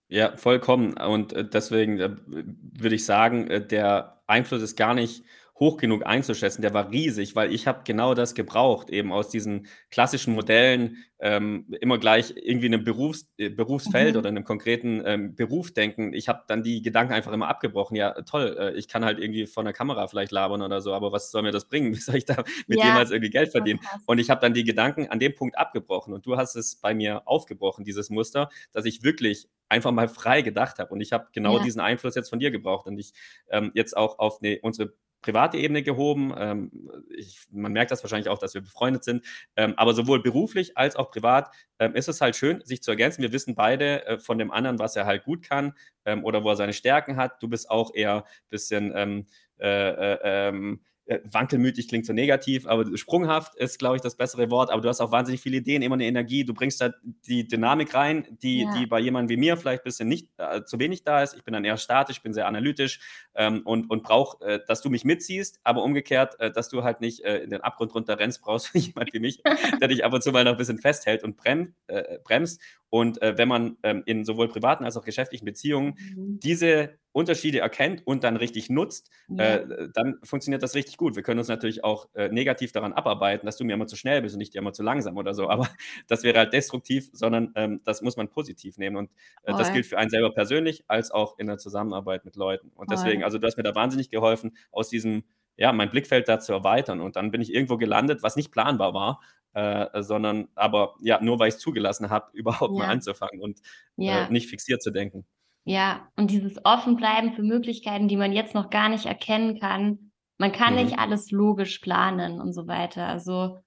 Ja, 0.09 0.37
vollkommen. 0.37 0.95
Und 0.95 1.33
äh, 1.33 1.49
deswegen 1.49 1.99
äh, 2.01 2.17
würde 2.27 2.95
ich 2.95 3.05
sagen, 3.05 3.49
äh, 3.49 3.67
der 3.67 4.23
Einfluss 4.27 4.63
ist 4.63 4.77
gar 4.77 4.95
nicht 4.95 5.25
hoch 5.59 5.77
genug 5.77 6.07
einzuschätzen. 6.07 6.63
Der 6.63 6.75
war 6.75 6.91
riesig, 6.91 7.35
weil 7.35 7.53
ich 7.53 7.67
habe 7.67 7.81
genau 7.85 8.15
das 8.15 8.35
gebraucht, 8.35 8.91
eben 8.91 9.13
aus 9.13 9.29
diesen 9.29 9.67
klassischen 9.91 10.35
Modellen 10.35 10.99
ähm, 11.21 11.67
immer 11.81 11.99
gleich 11.99 12.33
irgendwie 12.37 12.67
in 12.67 12.75
einem 12.75 12.85
Berufs 12.85 13.29
äh, 13.39 13.49
Berufsfeld 13.49 14.15
mhm. 14.15 14.19
oder 14.19 14.29
in 14.29 14.37
einem 14.37 14.45
konkreten 14.45 15.03
ähm, 15.05 15.35
Beruf 15.35 15.73
denken. 15.73 16.13
Ich 16.13 16.29
habe 16.29 16.45
dann 16.47 16.63
die 16.63 16.81
Gedanken 16.81 17.13
einfach 17.13 17.33
immer 17.33 17.49
abgebrochen. 17.49 17.97
Ja, 17.97 18.13
toll, 18.23 18.57
äh, 18.59 18.79
ich 18.79 18.87
kann 18.87 19.05
halt 19.05 19.19
irgendwie 19.19 19.47
vor 19.47 19.65
einer 19.65 19.73
Kamera 19.73 20.07
vielleicht 20.07 20.31
labern 20.31 20.63
oder 20.63 20.81
so, 20.81 20.95
aber 20.95 21.11
was 21.11 21.33
soll 21.33 21.43
mir 21.43 21.51
das 21.51 21.65
bringen? 21.65 21.93
Wie 21.95 22.01
soll 22.01 22.17
ich 22.17 22.25
da 22.25 22.45
mit 22.69 22.79
ja, 22.79 22.87
jemals 22.87 23.11
irgendwie 23.11 23.31
Geld 23.31 23.51
verdienen? 23.51 23.81
Und 24.07 24.19
ich 24.19 24.31
habe 24.31 24.41
dann 24.41 24.55
die 24.55 24.65
Gedanken 24.65 25.09
an 25.09 25.19
dem 25.19 25.35
Punkt 25.35 25.59
abgebrochen 25.59 26.15
und 26.15 26.25
du 26.25 26.37
hast 26.37 26.55
es 26.55 26.77
bei 26.77 26.95
mir 26.95 27.27
aufgebrochen, 27.27 27.85
dieses 27.85 28.11
Muster, 28.11 28.49
dass 28.73 28.85
ich 28.85 29.03
wirklich 29.03 29.49
einfach 29.69 29.91
mal 29.91 30.09
frei 30.09 30.43
gedacht 30.43 30.79
habe. 30.79 30.93
Und 30.93 31.01
ich 31.01 31.13
habe 31.13 31.27
genau 31.33 31.59
ja. 31.59 31.65
diesen 31.65 31.81
Einfluss 31.81 32.15
jetzt 32.15 32.31
von 32.31 32.39
dir 32.39 32.51
gebraucht 32.51 32.87
und 32.87 32.99
ich 32.99 33.13
ähm, 33.51 33.73
jetzt 33.75 33.97
auch 33.97 34.19
auf 34.19 34.41
eine, 34.41 34.61
unsere 34.63 34.93
private 35.23 35.57
Ebene 35.59 35.83
gehoben. 35.83 36.35
Ähm, 36.37 36.71
ich, 37.17 37.47
man 37.51 37.73
merkt 37.73 37.91
das 37.91 38.03
wahrscheinlich 38.03 38.29
auch, 38.29 38.39
dass 38.39 38.55
wir 38.55 38.61
befreundet 38.61 39.05
sind. 39.05 39.25
Ähm, 39.57 39.75
aber 39.77 39.95
sowohl 39.95 40.23
beruflich 40.23 40.77
als 40.77 40.97
auch 40.97 41.11
privat 41.11 41.51
ähm, 41.79 41.95
ist 41.95 42.09
es 42.09 42.21
halt 42.21 42.37
schön, 42.37 42.63
sich 42.65 42.83
zu 42.83 42.91
ergänzen. 42.91 43.23
Wir 43.23 43.33
wissen 43.33 43.55
beide 43.55 44.07
äh, 44.07 44.19
von 44.19 44.39
dem 44.39 44.51
anderen, 44.51 44.79
was 44.79 44.97
er 44.97 45.07
halt 45.07 45.25
gut 45.25 45.43
kann 45.43 45.75
ähm, 46.05 46.25
oder 46.25 46.45
wo 46.45 46.51
er 46.51 46.57
seine 46.57 46.73
Stärken 46.73 47.17
hat. 47.17 47.43
Du 47.43 47.49
bist 47.49 47.71
auch 47.71 47.95
eher 47.95 48.25
ein 48.25 48.49
bisschen 48.51 48.93
ähm, 48.95 49.27
äh, 49.59 49.91
äh, 49.91 50.19
ähm, 50.23 50.81
äh, 50.81 50.98
wankelmütig 51.25 51.89
klingt 51.89 52.07
so 52.07 52.13
negativ, 52.13 52.67
aber 52.67 52.97
sprunghaft 52.97 53.55
ist, 53.57 53.79
glaube 53.79 53.97
ich, 53.97 54.03
das 54.03 54.17
bessere 54.17 54.51
Wort. 54.51 54.71
Aber 54.71 54.83
du 54.83 54.89
hast 54.89 55.01
auch 55.01 55.11
wahnsinnig 55.11 55.41
viele 55.41 55.59
Ideen, 55.59 55.83
immer 55.83 55.95
eine 55.95 56.05
Energie. 56.05 56.45
Du 56.45 56.55
bringst 56.55 56.81
da 56.81 56.93
die 57.27 57.49
Dynamik 57.49 57.95
rein, 57.95 58.27
die, 58.43 58.63
ja. 58.63 58.75
die 58.75 58.87
bei 58.87 59.01
jemandem 59.01 59.37
wie 59.37 59.41
mir 59.41 59.57
vielleicht 59.57 59.83
ein 59.83 59.85
bisschen 59.85 60.09
nicht 60.09 60.29
äh, 60.37 60.65
zu 60.65 60.79
wenig 60.79 61.05
da 61.05 61.23
ist. 61.23 61.35
Ich 61.35 61.45
bin 61.45 61.55
dann 61.55 61.65
eher 61.65 61.79
statisch, 61.79 62.23
bin 62.23 62.35
sehr 62.35 62.47
analytisch 62.47 63.01
ähm, 63.35 63.63
und, 63.65 63.91
und 63.91 64.03
brauche, 64.03 64.45
äh, 64.45 64.61
dass 64.67 64.83
du 64.83 64.91
mich 64.91 65.05
mitziehst, 65.05 65.61
aber 65.65 65.83
umgekehrt, 65.83 66.39
äh, 66.41 66.51
dass 66.51 66.69
du 66.69 66.85
halt 66.85 67.01
nicht 67.01 67.25
äh, 67.25 67.39
in 67.39 67.51
den 67.51 67.63
Abgrund 67.63 67.95
runter 67.95 68.19
rennst, 68.19 68.43
brauchst 68.43 68.75
du 68.75 68.79
jemand 68.79 69.13
wie 69.13 69.21
mich, 69.21 69.43
der 69.81 69.89
dich 69.89 70.05
ab 70.05 70.13
und 70.13 70.23
zu 70.23 70.31
mal 70.31 70.45
noch 70.45 70.53
ein 70.53 70.59
bisschen 70.59 70.79
festhält 70.79 71.25
und 71.25 71.37
brem, 71.37 71.75
äh, 71.87 72.19
bremst. 72.23 72.61
Und 72.91 73.21
wenn 73.21 73.49
man 73.49 73.77
ähm, 73.83 74.03
in 74.07 74.25
sowohl 74.25 74.49
privaten 74.49 74.87
als 74.87 74.97
auch 74.97 75.05
geschäftlichen 75.05 75.45
Beziehungen 75.45 75.99
mhm. 75.99 76.41
diese 76.41 76.99
Unterschiede 77.19 77.59
erkennt 77.59 78.07
und 78.07 78.23
dann 78.23 78.37
richtig 78.37 78.71
nutzt, 78.71 79.11
ja. 79.29 79.57
äh, 79.57 79.89
dann 79.93 80.21
funktioniert 80.23 80.63
das 80.63 80.77
richtig 80.77 80.97
gut. 80.97 81.17
Wir 81.17 81.25
können 81.25 81.41
uns 81.41 81.49
natürlich 81.49 81.83
auch 81.83 82.09
äh, 82.15 82.29
negativ 82.29 82.71
daran 82.71 82.93
abarbeiten, 82.93 83.45
dass 83.45 83.57
du 83.57 83.65
mir 83.65 83.75
immer 83.75 83.89
zu 83.89 83.97
schnell 83.97 84.23
bist 84.23 84.37
und 84.37 84.39
nicht 84.39 84.55
immer 84.55 84.73
zu 84.73 84.85
langsam 84.85 85.17
oder 85.17 85.35
so, 85.35 85.51
aber 85.51 85.69
das 86.07 86.23
wäre 86.23 86.39
halt 86.39 86.53
destruktiv, 86.53 87.11
sondern 87.13 87.53
ähm, 87.57 87.81
das 87.85 88.03
muss 88.03 88.17
man 88.17 88.29
positiv 88.29 88.79
nehmen 88.79 88.97
und 88.97 89.11
äh, 89.43 89.53
das 89.53 89.73
gilt 89.73 89.87
für 89.87 89.99
einen 89.99 90.11
selber 90.11 90.33
persönlich 90.33 90.85
als 90.87 91.11
auch 91.11 91.37
in 91.41 91.49
der 91.49 91.59
Zusammenarbeit 91.59 92.25
mit 92.25 92.37
Leuten. 92.37 92.71
Und 92.77 92.93
deswegen, 92.93 93.25
also 93.25 93.39
du 93.39 93.47
hast 93.49 93.57
mir 93.57 93.65
da 93.65 93.75
wahnsinnig 93.75 94.11
geholfen, 94.11 94.57
aus 94.71 94.89
diesem, 94.89 95.25
ja, 95.57 95.73
mein 95.73 95.91
Blickfeld 95.91 96.29
da 96.29 96.39
zu 96.39 96.53
erweitern 96.53 97.01
und 97.01 97.17
dann 97.17 97.33
bin 97.33 97.41
ich 97.41 97.53
irgendwo 97.53 97.79
gelandet, 97.79 98.23
was 98.23 98.37
nicht 98.37 98.53
planbar 98.53 98.95
war, 98.95 99.21
äh, 99.55 100.03
sondern 100.03 100.47
aber 100.55 100.95
ja, 101.01 101.21
nur 101.21 101.41
weil 101.41 101.49
ich 101.49 101.55
es 101.55 101.61
zugelassen 101.61 102.11
habe, 102.11 102.31
überhaupt 102.33 102.75
ja. 102.75 102.79
mal 102.79 102.89
anzufangen 102.89 103.41
und 103.41 103.59
äh, 103.97 104.05
ja. 104.05 104.31
nicht 104.31 104.49
fixiert 104.49 104.83
zu 104.83 104.93
denken. 104.93 105.27
Ja, 105.69 106.09
und 106.17 106.31
dieses 106.31 106.65
Offenbleiben 106.65 107.35
für 107.35 107.43
Möglichkeiten, 107.43 108.09
die 108.09 108.17
man 108.17 108.33
jetzt 108.33 108.55
noch 108.55 108.71
gar 108.71 108.89
nicht 108.89 109.05
erkennen 109.05 109.61
kann. 109.61 110.13
Man 110.39 110.51
kann 110.51 110.75
mhm. 110.75 110.85
nicht 110.85 110.99
alles 110.99 111.31
logisch 111.31 111.81
planen 111.81 112.41
und 112.41 112.55
so 112.55 112.67
weiter. 112.67 113.07
Also 113.07 113.59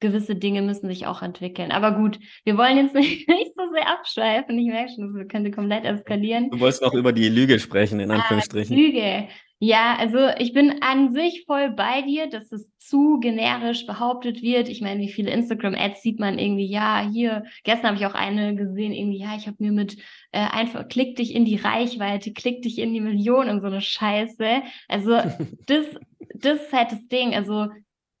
gewisse 0.00 0.34
Dinge 0.34 0.62
müssen 0.62 0.88
sich 0.88 1.06
auch 1.06 1.22
entwickeln. 1.22 1.70
Aber 1.70 1.92
gut, 1.92 2.18
wir 2.44 2.56
wollen 2.56 2.78
jetzt 2.78 2.94
nicht, 2.94 3.28
nicht 3.28 3.52
so 3.56 3.62
sehr 3.72 3.88
abschweifen. 3.88 4.58
Ich 4.58 4.66
merke 4.66 4.92
schon, 4.94 5.14
das 5.14 5.28
könnte 5.28 5.50
komplett 5.50 5.84
eskalieren. 5.84 6.50
Du 6.50 6.60
wolltest 6.60 6.82
noch 6.82 6.94
über 6.94 7.12
die 7.12 7.28
Lüge 7.28 7.58
sprechen, 7.58 8.00
in 8.00 8.10
ah, 8.10 8.16
Anführungsstrichen. 8.16 8.76
Ah, 8.76 8.80
Lüge. 8.80 9.28
Ja, 9.62 9.96
also 9.98 10.30
ich 10.38 10.54
bin 10.54 10.82
an 10.82 11.12
sich 11.12 11.44
voll 11.46 11.70
bei 11.72 12.00
dir, 12.00 12.30
dass 12.30 12.50
es 12.50 12.74
zu 12.78 13.20
generisch 13.20 13.84
behauptet 13.84 14.40
wird. 14.40 14.70
Ich 14.70 14.80
meine, 14.80 15.00
wie 15.02 15.12
viele 15.12 15.30
Instagram-Ads 15.32 16.00
sieht 16.00 16.18
man 16.18 16.38
irgendwie, 16.38 16.64
ja, 16.64 17.06
hier, 17.12 17.44
gestern 17.62 17.88
habe 17.88 17.98
ich 17.98 18.06
auch 18.06 18.14
eine 18.14 18.56
gesehen, 18.56 18.94
irgendwie, 18.94 19.20
ja, 19.20 19.36
ich 19.36 19.46
habe 19.46 19.58
mir 19.58 19.72
mit 19.72 19.98
äh, 20.32 20.38
einfach, 20.38 20.88
klick 20.88 21.16
dich 21.16 21.34
in 21.34 21.44
die 21.44 21.56
Reichweite, 21.56 22.32
klick 22.32 22.62
dich 22.62 22.78
in 22.78 22.94
die 22.94 23.02
Million 23.02 23.50
und 23.50 23.60
so 23.60 23.66
eine 23.66 23.82
Scheiße. 23.82 24.62
Also 24.88 25.10
das, 25.66 25.84
das 26.34 26.62
ist 26.62 26.72
halt 26.72 26.92
das 26.92 27.06
Ding. 27.08 27.34
Also 27.34 27.68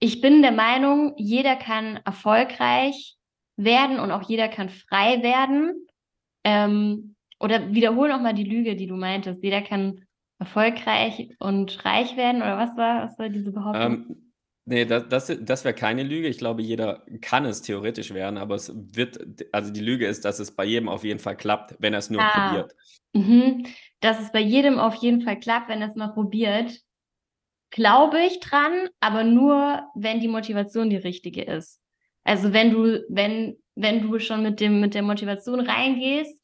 ich 0.00 0.20
bin 0.20 0.42
der 0.42 0.52
Meinung, 0.52 1.14
jeder 1.16 1.56
kann 1.56 2.00
erfolgreich 2.04 3.16
werden 3.56 4.00
und 4.00 4.10
auch 4.10 4.28
jeder 4.28 4.48
kann 4.48 4.70
frei 4.70 5.22
werden. 5.22 5.86
Ähm, 6.42 7.14
oder 7.38 7.72
wiederhol 7.72 8.08
noch 8.08 8.20
mal 8.20 8.34
die 8.34 8.44
Lüge, 8.44 8.76
die 8.76 8.86
du 8.86 8.96
meintest. 8.96 9.42
Jeder 9.42 9.60
kann 9.60 10.06
erfolgreich 10.38 11.36
und 11.38 11.84
reich 11.84 12.16
werden 12.16 12.40
oder 12.40 12.56
was 12.56 12.76
war, 12.76 13.04
was 13.04 13.18
war 13.18 13.28
diese 13.28 13.52
Behauptung? 13.52 13.82
Ähm, 13.82 14.32
nee, 14.64 14.86
das, 14.86 15.08
das, 15.08 15.38
das 15.40 15.64
wäre 15.64 15.74
keine 15.74 16.02
Lüge. 16.02 16.28
Ich 16.28 16.38
glaube, 16.38 16.62
jeder 16.62 17.04
kann 17.20 17.44
es 17.44 17.60
theoretisch 17.60 18.14
werden, 18.14 18.38
aber 18.38 18.54
es 18.54 18.72
wird, 18.74 19.18
also 19.52 19.70
die 19.70 19.80
Lüge 19.80 20.06
ist, 20.06 20.24
dass 20.24 20.38
es 20.38 20.56
bei 20.56 20.64
jedem 20.64 20.88
auf 20.88 21.04
jeden 21.04 21.20
Fall 21.20 21.36
klappt, 21.36 21.76
wenn 21.78 21.92
er 21.92 21.98
es 21.98 22.08
nur 22.08 22.22
ah. 22.22 22.48
probiert. 22.48 22.74
Mhm. 23.12 23.66
Dass 24.00 24.18
es 24.18 24.32
bei 24.32 24.40
jedem 24.40 24.78
auf 24.78 24.94
jeden 24.94 25.20
Fall 25.20 25.38
klappt, 25.38 25.68
wenn 25.68 25.82
er 25.82 25.88
es 25.88 25.96
mal 25.96 26.08
probiert. 26.08 26.80
Glaube 27.70 28.20
ich 28.26 28.40
dran, 28.40 28.88
aber 28.98 29.24
nur, 29.24 29.82
wenn 29.94 30.20
die 30.20 30.28
Motivation 30.28 30.90
die 30.90 30.96
richtige 30.96 31.42
ist. 31.42 31.80
Also 32.24 32.52
wenn 32.52 32.70
du, 32.70 33.04
wenn, 33.08 33.56
wenn 33.76 34.02
du 34.02 34.18
schon 34.18 34.42
mit 34.42 34.60
dem, 34.60 34.80
mit 34.80 34.94
der 34.94 35.02
Motivation 35.02 35.60
reingehst, 35.60 36.40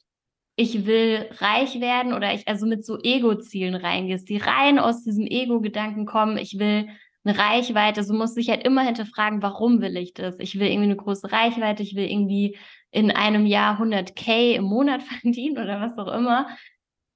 ich 0.57 0.87
will 0.87 1.29
reich 1.39 1.81
werden 1.81 2.15
oder 2.15 2.33
ich 2.33 2.49
also 2.49 2.67
mit 2.67 2.85
so 2.85 2.99
Ego-Zielen 3.03 3.75
reingehst, 3.75 4.29
die 4.29 4.39
rein 4.39 4.79
aus 4.79 5.03
diesem 5.03 5.27
Ego-Gedanken 5.27 6.07
kommen, 6.07 6.39
ich 6.39 6.59
will 6.59 6.89
eine 7.25 7.39
Reichweite, 7.39 8.05
so 8.05 8.15
muss 8.15 8.37
ich 8.37 8.49
halt 8.49 8.65
immer 8.65 8.83
hinterfragen, 8.83 9.43
warum 9.43 9.81
will 9.83 9.97
ich 9.97 10.15
das? 10.15 10.37
Ich 10.39 10.59
will 10.59 10.69
irgendwie 10.69 10.85
eine 10.85 10.97
große 10.97 11.31
Reichweite, 11.31 11.83
ich 11.83 11.95
will 11.97 12.11
irgendwie 12.11 12.57
in 12.91 13.11
einem 13.11 13.47
Jahr 13.47 13.79
100k 13.81 14.55
im 14.55 14.65
Monat 14.65 15.03
verdienen 15.23 15.59
oder 15.59 15.81
was 15.81 15.99
auch 15.99 16.13
immer. 16.13 16.47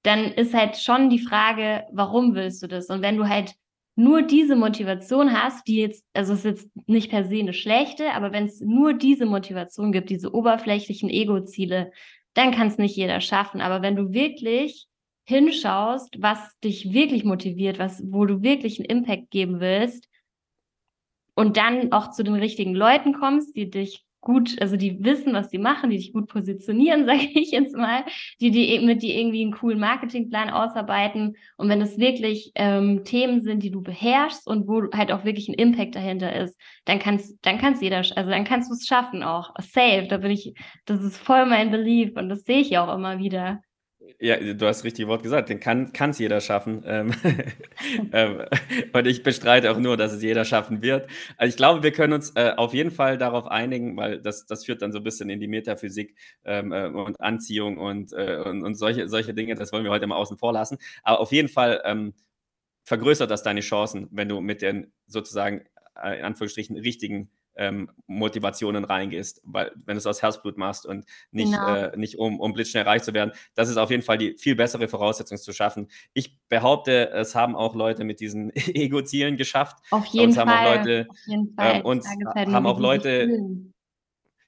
Dann 0.02 0.24
ist 0.24 0.52
halt 0.52 0.76
schon 0.76 1.10
die 1.10 1.18
Frage, 1.18 1.84
warum 1.92 2.34
willst 2.34 2.62
du 2.62 2.66
das? 2.66 2.88
Und 2.88 3.02
wenn 3.02 3.16
du 3.16 3.28
halt 3.28 3.54
nur 4.00 4.22
diese 4.22 4.56
Motivation 4.56 5.32
hast, 5.32 5.68
die 5.68 5.76
jetzt, 5.76 6.06
also 6.14 6.32
es 6.32 6.40
ist 6.40 6.44
jetzt 6.44 6.88
nicht 6.88 7.10
per 7.10 7.24
se 7.24 7.38
eine 7.38 7.52
schlechte, 7.52 8.12
aber 8.12 8.32
wenn 8.32 8.44
es 8.44 8.60
nur 8.60 8.94
diese 8.94 9.26
Motivation 9.26 9.92
gibt, 9.92 10.10
diese 10.10 10.34
oberflächlichen 10.34 11.10
Ego-Ziele, 11.10 11.92
dann 12.34 12.52
kann 12.52 12.68
es 12.68 12.78
nicht 12.78 12.96
jeder 12.96 13.20
schaffen. 13.20 13.60
Aber 13.60 13.82
wenn 13.82 13.96
du 13.96 14.12
wirklich 14.12 14.86
hinschaust, 15.24 16.16
was 16.18 16.58
dich 16.60 16.92
wirklich 16.92 17.24
motiviert, 17.24 17.78
was, 17.78 18.02
wo 18.06 18.24
du 18.24 18.42
wirklich 18.42 18.78
einen 18.78 18.88
Impact 18.88 19.30
geben 19.30 19.60
willst 19.60 20.08
und 21.34 21.56
dann 21.56 21.92
auch 21.92 22.10
zu 22.10 22.22
den 22.22 22.34
richtigen 22.34 22.74
Leuten 22.74 23.12
kommst, 23.12 23.54
die 23.54 23.70
dich 23.70 24.04
gut, 24.20 24.60
also 24.60 24.76
die 24.76 25.02
wissen, 25.02 25.32
was 25.32 25.50
sie 25.50 25.58
machen, 25.58 25.90
die 25.90 25.96
dich 25.96 26.12
gut 26.12 26.28
positionieren, 26.28 27.06
sage 27.06 27.28
ich 27.34 27.50
jetzt 27.50 27.76
mal, 27.76 28.04
die, 28.40 28.50
die 28.50 28.78
mit 28.80 29.02
dir 29.02 29.14
irgendwie 29.14 29.42
einen 29.42 29.52
coolen 29.52 29.80
Marketingplan 29.80 30.50
ausarbeiten. 30.50 31.36
Und 31.56 31.68
wenn 31.68 31.80
es 31.80 31.98
wirklich 31.98 32.52
ähm, 32.54 33.04
Themen 33.04 33.40
sind, 33.40 33.62
die 33.62 33.70
du 33.70 33.82
beherrschst 33.82 34.46
und 34.46 34.68
wo 34.68 34.82
halt 34.92 35.12
auch 35.12 35.24
wirklich 35.24 35.48
ein 35.48 35.54
Impact 35.54 35.94
dahinter 35.94 36.34
ist, 36.34 36.58
dann 36.84 36.98
kannst, 36.98 37.38
dann 37.42 37.58
kannst 37.58 37.82
jeder, 37.82 37.98
also 37.98 38.30
dann 38.30 38.44
kannst 38.44 38.70
du 38.70 38.74
es 38.74 38.86
schaffen 38.86 39.22
auch. 39.22 39.54
Safe, 39.60 40.06
da 40.08 40.18
bin 40.18 40.30
ich, 40.30 40.54
das 40.84 41.02
ist 41.02 41.16
voll 41.16 41.46
mein 41.46 41.70
Belief 41.70 42.16
und 42.16 42.28
das 42.28 42.44
sehe 42.44 42.60
ich 42.60 42.78
auch 42.78 42.94
immer 42.94 43.18
wieder. 43.18 43.60
Ja, 44.18 44.36
du 44.36 44.66
hast 44.66 44.84
richtig 44.84 45.06
Wort 45.06 45.22
gesagt, 45.22 45.48
den 45.48 45.60
kann 45.60 45.90
es 45.92 46.18
jeder 46.18 46.40
schaffen. 46.40 46.82
Ähm, 46.86 47.14
ähm, 48.12 48.42
und 48.92 49.06
ich 49.06 49.22
bestreite 49.22 49.70
auch 49.70 49.78
nur, 49.78 49.96
dass 49.96 50.12
es 50.12 50.22
jeder 50.22 50.44
schaffen 50.44 50.82
wird. 50.82 51.08
Also 51.36 51.50
ich 51.50 51.56
glaube, 51.56 51.82
wir 51.82 51.92
können 51.92 52.12
uns 52.12 52.30
äh, 52.36 52.52
auf 52.56 52.74
jeden 52.74 52.90
Fall 52.90 53.18
darauf 53.18 53.46
einigen, 53.46 53.96
weil 53.96 54.20
das, 54.20 54.46
das 54.46 54.64
führt 54.64 54.82
dann 54.82 54.92
so 54.92 54.98
ein 54.98 55.04
bisschen 55.04 55.30
in 55.30 55.40
die 55.40 55.48
Metaphysik 55.48 56.16
ähm, 56.44 56.72
äh, 56.72 56.86
und 56.86 57.20
Anziehung 57.20 57.78
und, 57.78 58.12
äh, 58.12 58.42
und, 58.44 58.62
und, 58.62 58.74
solche, 58.74 59.08
solche 59.08 59.34
Dinge. 59.34 59.54
Das 59.54 59.72
wollen 59.72 59.84
wir 59.84 59.90
heute 59.90 60.06
mal 60.06 60.16
außen 60.16 60.38
vor 60.38 60.52
lassen. 60.52 60.78
Aber 61.02 61.20
auf 61.20 61.32
jeden 61.32 61.48
Fall 61.48 61.80
ähm, 61.84 62.14
vergrößert 62.84 63.30
das 63.30 63.42
deine 63.42 63.60
Chancen, 63.60 64.08
wenn 64.10 64.28
du 64.28 64.40
mit 64.40 64.62
den 64.62 64.92
sozusagen 65.06 65.62
in 66.02 66.24
Anführungsstrichen 66.24 66.76
richtigen 66.78 67.30
ähm, 67.56 67.90
Motivationen 68.06 68.84
reingehst, 68.84 69.40
weil 69.44 69.72
wenn 69.84 69.94
du 69.94 69.98
es 69.98 70.06
aus 70.06 70.22
Herzblut 70.22 70.56
machst 70.56 70.86
und 70.86 71.04
nicht, 71.30 71.52
genau. 71.52 71.74
äh, 71.74 71.96
nicht 71.96 72.18
um, 72.18 72.40
um 72.40 72.52
blitzschnell 72.52 72.84
reich 72.84 73.02
zu 73.02 73.14
werden, 73.14 73.32
das 73.54 73.68
ist 73.68 73.76
auf 73.76 73.90
jeden 73.90 74.02
Fall 74.02 74.18
die 74.18 74.36
viel 74.38 74.56
bessere 74.56 74.88
Voraussetzung 74.88 75.38
zu 75.38 75.52
schaffen. 75.52 75.88
Ich 76.14 76.38
behaupte, 76.48 77.10
es 77.10 77.34
haben 77.34 77.56
auch 77.56 77.74
Leute 77.74 78.04
mit 78.04 78.20
diesen 78.20 78.50
Ego-Zielen 78.54 79.36
geschafft. 79.36 79.78
Auf 79.90 80.06
jeden 80.06 80.32
Fall. 80.32 80.46
Haben 80.46 80.50
auch 80.50 80.76
Leute, 80.76 81.06
auf 81.08 81.18
jeden 81.26 81.54
Fall. 81.54 81.76
Ähm, 81.76 81.84
und 81.84 82.06
haben 82.06 82.66
auch 82.66 82.80
Leute, 82.80 83.28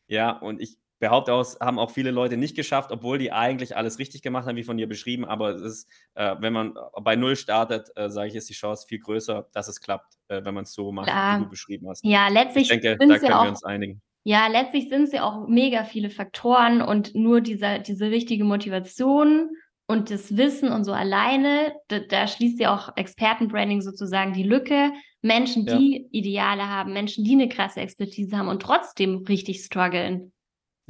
ja, 0.07 0.31
und 0.31 0.61
ich 0.61 0.79
behaupte 1.03 1.35
auch, 1.35 1.45
haben 1.59 1.81
auch 1.81 1.91
viele 1.91 2.13
Leute 2.13 2.37
nicht 2.37 2.55
geschafft, 2.55 2.93
obwohl 2.93 3.19
die 3.19 3.33
eigentlich 3.33 3.77
alles 3.77 3.99
richtig 3.99 4.23
gemacht 4.23 4.47
haben, 4.47 4.55
wie 4.55 4.63
von 4.63 4.77
dir 4.77 4.89
beschrieben. 4.89 5.25
Aber 5.25 5.51
es 5.51 5.61
ist, 5.61 5.91
äh, 6.15 6.37
wenn 6.39 6.53
man 6.53 6.75
bei 7.03 7.17
Null 7.17 7.35
startet, 7.35 7.91
äh, 7.97 8.09
sage 8.09 8.29
ich, 8.29 8.37
ist 8.37 8.49
die 8.49 8.55
Chance 8.55 8.87
viel 8.89 9.01
größer, 9.01 9.49
dass 9.53 9.67
es 9.67 9.81
klappt, 9.81 10.15
äh, 10.29 10.45
wenn 10.45 10.55
man 10.55 10.63
es 10.63 10.73
so 10.73 10.93
macht, 10.93 11.09
Klar. 11.09 11.41
wie 11.41 11.43
du 11.43 11.51
beschrieben 11.51 11.89
hast. 11.89 12.05
Ja, 12.05 12.29
letztlich. 12.29 12.71
Ich 12.71 12.81
denke, 12.81 12.97
da 12.97 13.19
können 13.19 13.33
auch, 13.33 13.43
wir 13.43 13.51
uns 13.51 13.65
einigen. 13.65 14.01
Ja, 14.23 14.47
letztlich 14.47 14.89
sind 14.89 15.03
es 15.03 15.13
ja 15.13 15.25
auch 15.25 15.49
mega 15.49 15.83
viele 15.83 16.09
Faktoren 16.09 16.83
und 16.83 17.17
nur 17.17 17.41
dieser, 17.41 17.81
diese 17.81 18.13
richtige 18.13 18.45
Motivation 18.45 19.51
und 19.89 20.09
das 20.13 20.37
Wissen 20.37 20.71
und 20.71 20.85
so 20.85 20.93
alleine, 20.93 21.75
da, 21.89 21.99
da 21.99 22.29
schließt 22.29 22.61
ja 22.61 22.73
auch 22.73 22.97
Expertenbranding 22.97 23.81
sozusagen 23.81 24.35
die 24.35 24.45
Lücke. 24.45 24.93
Menschen, 25.21 25.67
die 25.67 26.03
ja. 26.03 26.09
Ideale 26.13 26.69
haben, 26.69 26.93
Menschen, 26.93 27.25
die 27.25 27.33
eine 27.33 27.49
krasse 27.49 27.81
Expertise 27.81 28.39
haben 28.39 28.47
und 28.47 28.63
trotzdem 28.63 29.25
richtig 29.29 29.65
strugglen. 29.65 30.33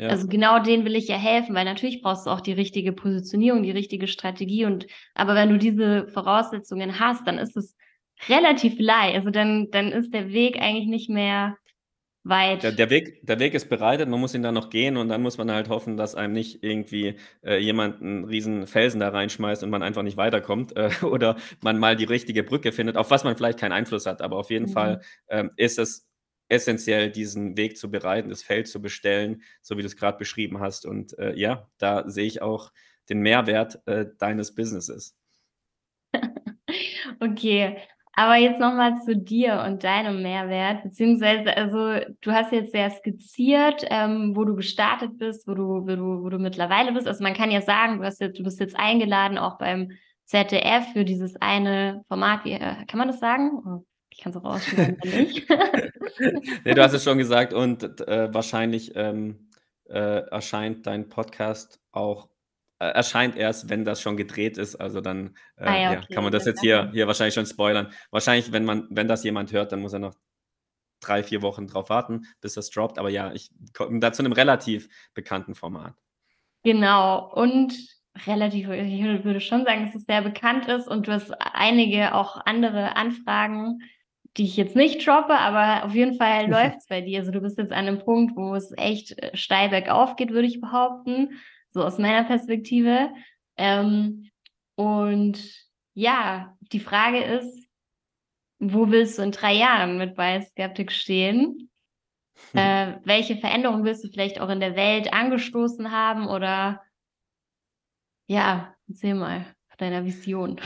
Ja. 0.02 0.08
Also 0.08 0.26
genau 0.26 0.58
denen 0.58 0.84
will 0.84 0.96
ich 0.96 1.06
ja 1.06 1.16
helfen, 1.16 1.54
weil 1.54 1.64
natürlich 1.64 2.02
brauchst 2.02 2.26
du 2.26 2.30
auch 2.30 2.40
die 2.40 2.52
richtige 2.52 2.92
Positionierung, 2.92 3.62
die 3.62 3.70
richtige 3.70 4.08
Strategie 4.08 4.64
und 4.64 4.88
aber 5.14 5.36
wenn 5.36 5.48
du 5.48 5.58
diese 5.58 6.08
Voraussetzungen 6.08 6.98
hast, 6.98 7.24
dann 7.28 7.38
ist 7.38 7.56
es 7.56 7.76
relativ 8.28 8.74
leicht. 8.80 9.14
Also 9.14 9.30
dann, 9.30 9.70
dann 9.70 9.92
ist 9.92 10.12
der 10.12 10.32
Weg 10.32 10.60
eigentlich 10.60 10.88
nicht 10.88 11.08
mehr 11.08 11.56
weit. 12.24 12.64
Der, 12.64 12.72
der, 12.72 12.90
Weg, 12.90 13.24
der 13.24 13.38
Weg 13.38 13.54
ist 13.54 13.68
bereitet, 13.68 14.08
man 14.08 14.18
muss 14.18 14.34
ihn 14.34 14.42
dann 14.42 14.54
noch 14.54 14.70
gehen 14.70 14.96
und 14.96 15.08
dann 15.08 15.22
muss 15.22 15.38
man 15.38 15.52
halt 15.52 15.68
hoffen, 15.68 15.96
dass 15.96 16.16
einem 16.16 16.32
nicht 16.32 16.64
irgendwie 16.64 17.14
äh, 17.44 17.58
jemand 17.58 18.02
einen 18.02 18.24
riesen 18.24 18.66
Felsen 18.66 18.98
da 18.98 19.10
reinschmeißt 19.10 19.62
und 19.62 19.70
man 19.70 19.84
einfach 19.84 20.02
nicht 20.02 20.16
weiterkommt 20.16 20.76
äh, 20.76 20.90
oder 21.04 21.36
man 21.60 21.78
mal 21.78 21.94
die 21.94 22.04
richtige 22.04 22.42
Brücke 22.42 22.72
findet, 22.72 22.96
auf 22.96 23.12
was 23.12 23.22
man 23.22 23.36
vielleicht 23.36 23.60
keinen 23.60 23.72
Einfluss 23.72 24.06
hat. 24.06 24.20
Aber 24.20 24.36
auf 24.36 24.50
jeden 24.50 24.66
mhm. 24.66 24.72
Fall 24.72 25.00
ähm, 25.28 25.52
ist 25.56 25.78
es 25.78 26.08
essentiell, 26.52 27.10
diesen 27.10 27.56
Weg 27.56 27.78
zu 27.78 27.90
bereiten, 27.90 28.28
das 28.28 28.42
Feld 28.42 28.68
zu 28.68 28.80
bestellen, 28.80 29.42
so 29.62 29.76
wie 29.76 29.82
du 29.82 29.86
es 29.86 29.96
gerade 29.96 30.18
beschrieben 30.18 30.60
hast. 30.60 30.86
Und 30.86 31.18
äh, 31.18 31.34
ja, 31.34 31.66
da 31.78 32.08
sehe 32.08 32.26
ich 32.26 32.42
auch 32.42 32.70
den 33.08 33.20
Mehrwert 33.20 33.80
äh, 33.86 34.06
deines 34.18 34.54
Businesses. 34.54 35.16
okay, 37.20 37.78
aber 38.14 38.36
jetzt 38.36 38.60
nochmal 38.60 39.00
zu 39.02 39.16
dir 39.16 39.64
und 39.66 39.82
deinem 39.84 40.22
Mehrwert, 40.22 40.82
beziehungsweise, 40.82 41.56
also 41.56 42.12
du 42.20 42.30
hast 42.30 42.52
jetzt 42.52 42.72
sehr 42.72 42.90
skizziert, 42.90 43.86
ähm, 43.88 44.36
wo 44.36 44.44
du 44.44 44.54
gestartet 44.54 45.16
bist, 45.16 45.48
wo 45.48 45.54
du, 45.54 45.86
wo 45.86 45.96
du, 45.96 46.22
wo 46.22 46.28
du 46.28 46.38
mittlerweile 46.38 46.92
bist. 46.92 47.08
Also 47.08 47.22
man 47.22 47.32
kann 47.34 47.50
ja 47.50 47.62
sagen, 47.62 47.98
du 47.98 48.04
hast 48.04 48.20
jetzt, 48.20 48.38
du 48.38 48.42
bist 48.44 48.60
jetzt 48.60 48.78
eingeladen, 48.78 49.38
auch 49.38 49.56
beim 49.56 49.92
ZDF 50.26 50.92
für 50.92 51.06
dieses 51.06 51.36
eine 51.40 52.04
Format. 52.08 52.44
Wie, 52.44 52.52
äh, 52.52 52.84
kann 52.86 52.98
man 52.98 53.08
das 53.08 53.18
sagen? 53.18 53.82
Ich 54.12 54.18
kann 54.18 54.32
es 54.32 54.36
auch 54.36 54.44
ausschneiden, 54.44 54.98
wenn 55.02 55.24
nicht. 55.24 55.48
nee, 56.64 56.74
du 56.74 56.82
hast 56.82 56.92
es 56.92 57.02
schon 57.02 57.16
gesagt 57.16 57.54
und 57.54 57.82
äh, 58.06 58.32
wahrscheinlich 58.32 58.92
ähm, 58.94 59.48
äh, 59.88 60.20
erscheint 60.28 60.86
dein 60.86 61.08
Podcast 61.08 61.80
auch 61.92 62.28
äh, 62.78 62.88
erscheint 62.88 63.36
erst, 63.36 63.70
wenn 63.70 63.86
das 63.86 64.02
schon 64.02 64.18
gedreht 64.18 64.58
ist. 64.58 64.76
Also 64.76 65.00
dann 65.00 65.36
äh, 65.56 65.64
ah, 65.64 65.80
ja, 65.80 65.90
okay. 65.92 66.00
ja, 66.08 66.14
kann 66.14 66.24
man 66.24 66.32
das 66.32 66.44
jetzt 66.44 66.60
hier, 66.60 66.90
hier 66.92 67.06
wahrscheinlich 67.06 67.34
schon 67.34 67.46
spoilern. 67.46 67.90
Wahrscheinlich, 68.10 68.52
wenn 68.52 68.66
man, 68.66 68.86
wenn 68.90 69.08
das 69.08 69.24
jemand 69.24 69.50
hört, 69.52 69.72
dann 69.72 69.80
muss 69.80 69.94
er 69.94 69.98
noch 69.98 70.14
drei, 71.00 71.22
vier 71.22 71.40
Wochen 71.40 71.66
drauf 71.66 71.88
warten, 71.88 72.26
bis 72.42 72.54
das 72.54 72.68
droppt. 72.70 72.98
Aber 72.98 73.08
ja, 73.08 73.32
ich 73.32 73.50
komme 73.72 73.98
da 73.98 74.12
zu 74.12 74.22
einem 74.22 74.32
relativ 74.32 74.88
bekannten 75.14 75.54
Format. 75.54 75.94
Genau. 76.64 77.32
Und 77.32 77.72
relativ, 78.26 78.68
ich 78.68 79.24
würde 79.24 79.40
schon 79.40 79.64
sagen, 79.64 79.86
dass 79.86 79.94
es 79.94 80.04
sehr 80.04 80.20
bekannt 80.20 80.68
ist 80.68 80.86
und 80.86 81.06
du 81.06 81.12
hast 81.12 81.32
einige 81.38 82.14
auch 82.14 82.44
andere 82.44 82.94
Anfragen 82.96 83.80
die 84.36 84.44
ich 84.44 84.56
jetzt 84.56 84.76
nicht 84.76 85.06
droppe, 85.06 85.38
aber 85.38 85.84
auf 85.84 85.94
jeden 85.94 86.16
Fall 86.16 86.46
läuft 86.50 86.78
es 86.78 86.86
bei 86.86 87.00
dir. 87.00 87.20
Also 87.20 87.32
du 87.32 87.40
bist 87.40 87.58
jetzt 87.58 87.72
an 87.72 87.86
einem 87.86 87.98
Punkt, 87.98 88.36
wo 88.36 88.54
es 88.54 88.72
echt 88.76 89.18
äh, 89.18 89.36
steil 89.36 89.68
bergauf 89.68 90.16
geht, 90.16 90.30
würde 90.30 90.48
ich 90.48 90.60
behaupten, 90.60 91.40
so 91.70 91.82
aus 91.82 91.98
meiner 91.98 92.24
Perspektive. 92.24 93.10
Ähm, 93.56 94.30
und 94.74 95.42
ja, 95.94 96.56
die 96.72 96.80
Frage 96.80 97.22
ist, 97.22 97.68
wo 98.58 98.90
willst 98.90 99.18
du 99.18 99.22
in 99.22 99.32
drei 99.32 99.54
Jahren 99.54 99.98
mit 99.98 100.14
Bias 100.14 100.50
Skeptic 100.50 100.92
stehen? 100.92 101.70
Äh, 102.54 102.94
welche 103.04 103.36
Veränderungen 103.36 103.84
willst 103.84 104.04
du 104.04 104.08
vielleicht 104.08 104.40
auch 104.40 104.48
in 104.48 104.60
der 104.60 104.76
Welt 104.76 105.12
angestoßen 105.12 105.90
haben 105.90 106.26
oder 106.26 106.80
ja, 108.26 108.74
erzähl 108.88 109.14
mal 109.14 109.44
deiner 109.82 110.04
Vision. 110.04 110.60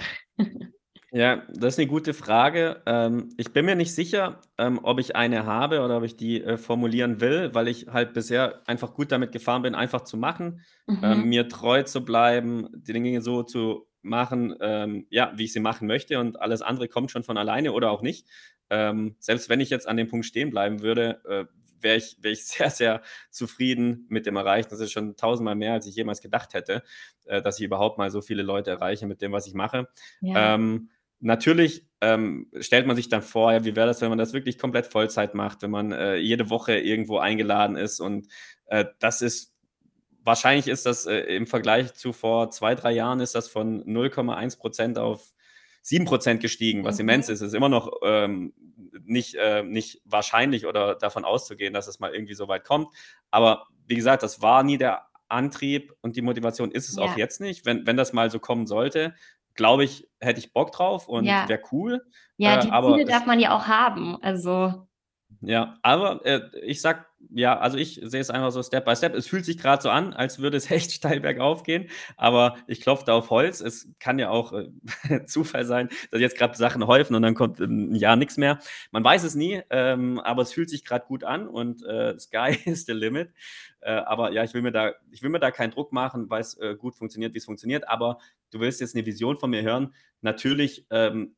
Ja, 1.17 1.45
das 1.49 1.75
ist 1.75 1.79
eine 1.79 1.89
gute 1.89 2.13
Frage. 2.13 2.83
Ähm, 2.85 3.31
ich 3.39 3.53
bin 3.53 3.65
mir 3.65 3.75
nicht 3.75 3.95
sicher, 3.95 4.43
ähm, 4.59 4.79
ob 4.83 4.99
ich 5.01 5.17
eine 5.17 5.47
habe 5.47 5.81
oder 5.81 5.97
ob 5.99 6.05
ich 6.05 6.17
die, 6.17 6.43
äh, 6.43 6.59
formulieren 6.59 7.21
will, 7.23 7.55
weil 7.55 7.69
ich 7.69 7.87
halt 7.89 8.13
bisher 8.13 8.61
einfach 8.69 8.93
gut 8.93 9.13
damit 9.13 9.33
gefahren 9.33 9.63
bin, 9.63 9.75
einfach 9.75 10.03
zu 10.03 10.19
machen, 10.19 10.61
ähm, 11.03 11.23
Mhm. 11.23 11.31
mir 11.31 11.49
treu 11.49 11.83
zu 11.85 12.05
bleiben, 12.05 12.69
die 12.75 12.93
Dinge 12.93 13.23
so 13.23 13.43
zu 13.43 13.87
machen, 14.03 14.57
ähm, 14.61 15.07
ja, 15.09 15.33
wie 15.37 15.45
ich 15.45 15.53
sie 15.55 15.61
machen 15.61 15.87
möchte 15.89 16.19
und 16.21 16.39
alles 16.41 16.61
andere 16.61 16.87
kommt 16.89 17.11
schon 17.11 17.25
von 17.25 17.39
alleine 17.39 17.73
oder 17.73 17.91
auch 17.93 18.03
nicht. 18.03 18.29
Ähm, 18.69 19.17
selbst 19.19 19.49
wenn 19.49 19.61
ich 19.61 19.71
jetzt 19.71 19.89
an 19.89 19.97
dem 19.97 20.09
Punkt 20.09 20.27
stehen 20.27 20.51
bleiben 20.51 20.83
würde, 20.83 21.23
äh, 21.25 21.45
wäre 21.81 21.97
ich 21.97 22.17
wäre 22.21 22.33
ich 22.33 22.45
sehr, 22.47 22.69
sehr 22.71 23.03
zufrieden 23.31 24.07
mit 24.11 24.27
dem 24.27 24.37
Erreichten. 24.37 24.71
Das 24.71 24.81
ist 24.81 24.93
schon 24.93 25.17
tausendmal 25.17 25.55
mehr, 25.55 25.73
als 25.75 25.87
ich 25.87 25.95
jemals 25.97 26.21
gedacht 26.21 26.53
hätte, 26.53 26.83
äh, 27.25 27.41
dass 27.41 27.59
ich 27.59 27.65
überhaupt 27.65 27.97
mal 27.97 28.11
so 28.11 28.21
viele 28.21 28.43
Leute 28.43 28.71
erreiche 28.71 29.07
mit 29.07 29.23
dem, 29.23 29.33
was 29.33 29.47
ich 29.47 29.55
mache. 29.55 29.89
Ja. 30.21 30.53
Ähm, 30.55 30.91
natürlich, 31.21 31.87
ähm, 32.01 32.51
stellt 32.61 32.87
man 32.87 32.97
sich 32.97 33.09
dann 33.09 33.23
vor, 33.23 33.53
ja, 33.53 33.65
wie 33.65 33.77
wäre 33.77 33.87
das, 33.87 34.01
wenn 34.03 34.11
man 34.11 34.19
das 34.19 34.33
wirklich 34.33 34.59
komplett 34.59 34.87
Vollzeit 34.87 35.35
macht, 35.35 35.63
wenn 35.63 35.71
man, 35.71 35.93
äh, 35.93 36.17
jede 36.17 36.51
Woche 36.51 36.79
irgendwo 36.79 37.19
eingeladen 37.19 37.77
ist 37.77 38.01
und, 38.01 38.29
äh, 38.67 38.85
das 39.01 39.23
ist 39.23 39.55
wahrscheinlich 40.25 40.69
ist 40.69 40.87
das, 40.87 41.07
äh, 41.07 41.19
im 41.37 41.47
Vergleich 41.47 41.95
zu 41.95 42.13
vor 42.13 42.51
2, 42.51 42.75
3 42.75 42.93
Jahren 42.93 43.21
ist 43.21 43.35
das 43.35 43.49
von 43.49 43.85
0,1% 43.87 44.99
auf 44.99 45.33
7% 45.83 46.41
gestiegen, 46.43 46.85
was 46.85 46.99
immens 46.99 47.29
Mhm. 47.29 47.35
ist. 47.35 47.41
Es 47.43 47.49
ist 47.49 47.55
immer 47.55 47.69
noch, 47.69 47.93
ähm, 48.05 48.53
nicht, 49.05 49.37
äh 49.37 49.63
nicht 49.63 50.03
wahrscheinlich 50.05 50.67
oder 50.67 50.97
davon 50.97 51.25
auszugehen, 51.25 51.73
dass 51.75 51.87
es 51.89 52.01
mal 52.01 52.13
irgendwie 52.15 52.35
so 52.35 52.49
weit 52.49 52.65
kommt. 52.65 52.89
Aber 53.31 53.67
wie 53.87 53.95
gesagt, 53.97 54.23
das 54.25 54.43
war 54.43 54.63
nie 54.65 54.79
der 54.79 55.07
Antrieb 55.29 55.93
und 56.03 56.17
die 56.17 56.23
Motivation 56.23 56.71
ist 56.73 56.89
es 56.89 56.99
auch 56.99 57.13
Ja. 57.13 57.17
jetzt 57.17 57.41
nicht. 57.41 57.65
Wenn 57.67 57.87
wenn 57.87 57.97
das 57.97 58.13
mal 58.13 58.31
so 58.31 58.39
kommen 58.41 58.67
sollte, 58.67 59.15
glaube 59.57 59.85
ich, 59.85 60.09
hätte 60.21 60.39
ich 60.39 60.53
Bock 60.53 60.73
drauf 60.73 61.09
und 61.09 61.25
Ja. 61.25 61.49
wäre 61.49 61.63
cool. 61.73 62.05
Äh, 62.39 62.45
Ja, 62.45 62.57
die 62.59 62.71
aber 62.71 62.95
Ziele 62.95 63.07
darf 63.07 63.27
man 63.27 63.41
ja 63.41 63.57
auch 63.57 63.67
haben. 63.67 64.23
Also 64.23 64.87
ja, 65.41 65.79
aber, 65.83 66.25
äh, 66.25 66.43
ich 66.63 66.81
sage 66.81 67.06
ja, 67.31 67.59
also 67.59 67.77
ich 67.79 68.01
sehe 68.05 68.21
es 68.21 68.31
einfach 68.31 68.51
so 68.53 68.63
Step 68.63 68.85
by 68.85 68.95
Step. 68.97 69.15
Es 69.15 69.27
fühlt 69.27 69.45
sich 69.45 69.59
grad 69.59 69.83
so 69.83 69.91
an, 69.91 70.13
als 70.15 70.39
würde 70.39 70.57
es 70.57 70.71
echt 70.71 70.93
steil 70.93 71.21
bergauf 71.21 71.63
gehen, 71.65 71.89
aber 72.17 72.57
ich 72.67 72.81
klopfe 72.81 73.05
da 73.07 73.15
auf 73.15 73.31
Holz. 73.31 73.61
Es 73.61 73.89
kann 74.01 74.19
ja 74.19 74.31
auch, 74.31 74.53
äh, 74.53 74.69
Zufall 75.27 75.65
sein, 75.67 75.89
dass 76.11 76.21
jetzt 76.21 76.37
grad 76.39 76.57
Sachen 76.57 76.87
häufen 76.87 77.15
und 77.15 77.23
dann 77.23 77.35
kommt 77.35 77.61
in 77.61 77.93
'n 77.93 77.95
Jahr 77.97 78.17
nix 78.17 78.37
mehr. 78.37 78.59
Man 78.93 79.05
weiß 79.05 79.25
es 79.25 79.35
nie, 79.35 79.63
ähm, 79.71 80.21
aber 80.21 80.43
es 80.43 80.53
fühlt 80.53 80.71
sich 80.71 80.85
grad 80.85 81.07
gut 81.07 81.25
an 81.25 81.49
und, 81.49 81.83
äh, 81.85 82.19
sky 82.19 82.57
is 82.65 82.85
the 82.87 82.93
limit. 82.93 83.31
Äh, 83.81 83.93
aber 83.93 84.33
ja, 84.33 84.45
ich 84.45 84.55
will 84.55 84.63
mir 84.63 84.73
da 84.73 84.93
ich 85.11 85.23
will 85.23 85.31
mir 85.31 85.41
da 85.41 85.51
keinen 85.51 85.71
Druck 85.73 85.93
machen, 85.93 86.31
weil's, 86.31 86.55
äh, 86.59 86.75
gut 86.77 86.95
funktioniert, 86.97 87.35
wie's 87.35 87.45
funktioniert. 87.45 87.89
Aber 87.89 88.19
du 88.51 88.61
willst 88.61 88.81
jetzt 88.81 88.95
'ne 88.95 89.07
Vision 89.07 89.37
von 89.39 89.51
mir 89.51 89.63
hören. 89.63 89.95
Natürlich, 90.23 90.87
ähm, 90.91 91.35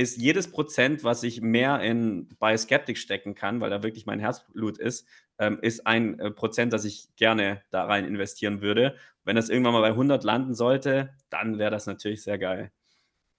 ist 0.00 0.18
jedes 0.18 0.50
Prozent, 0.50 1.04
was 1.04 1.22
ich 1.24 1.40
mehr 1.42 1.80
in 1.80 2.28
bei 2.40 2.56
Skeptic 2.56 2.98
stecken 2.98 3.34
kann, 3.34 3.60
weil 3.60 3.70
da 3.70 3.82
wirklich 3.82 4.06
mein 4.06 4.20
Herzblut 4.20 4.78
ist, 4.78 5.06
ähm, 5.38 5.58
ist 5.62 5.86
ein, 5.86 6.18
äh, 6.20 6.30
Prozent, 6.32 6.72
das 6.72 6.84
ich 6.86 7.08
gerne 7.16 7.62
da 7.70 7.84
rein 7.84 8.06
investieren 8.06 8.62
würde. 8.62 8.96
Wenn 9.24 9.36
das 9.36 9.50
irgendwann 9.50 9.74
mal 9.74 9.82
bei 9.82 9.94
100 9.96 10.24
landen 10.24 10.54
sollte, 10.54 11.10
dann 11.30 11.58
wäre 11.58 11.70
das 11.72 11.86
natürlich 11.86 12.22
sehr 12.22 12.38
geil. 12.38 12.70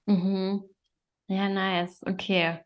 Mhm. 0.08 0.63
Ja, 1.27 1.50
nice, 1.50 2.01
okay. 2.08 2.60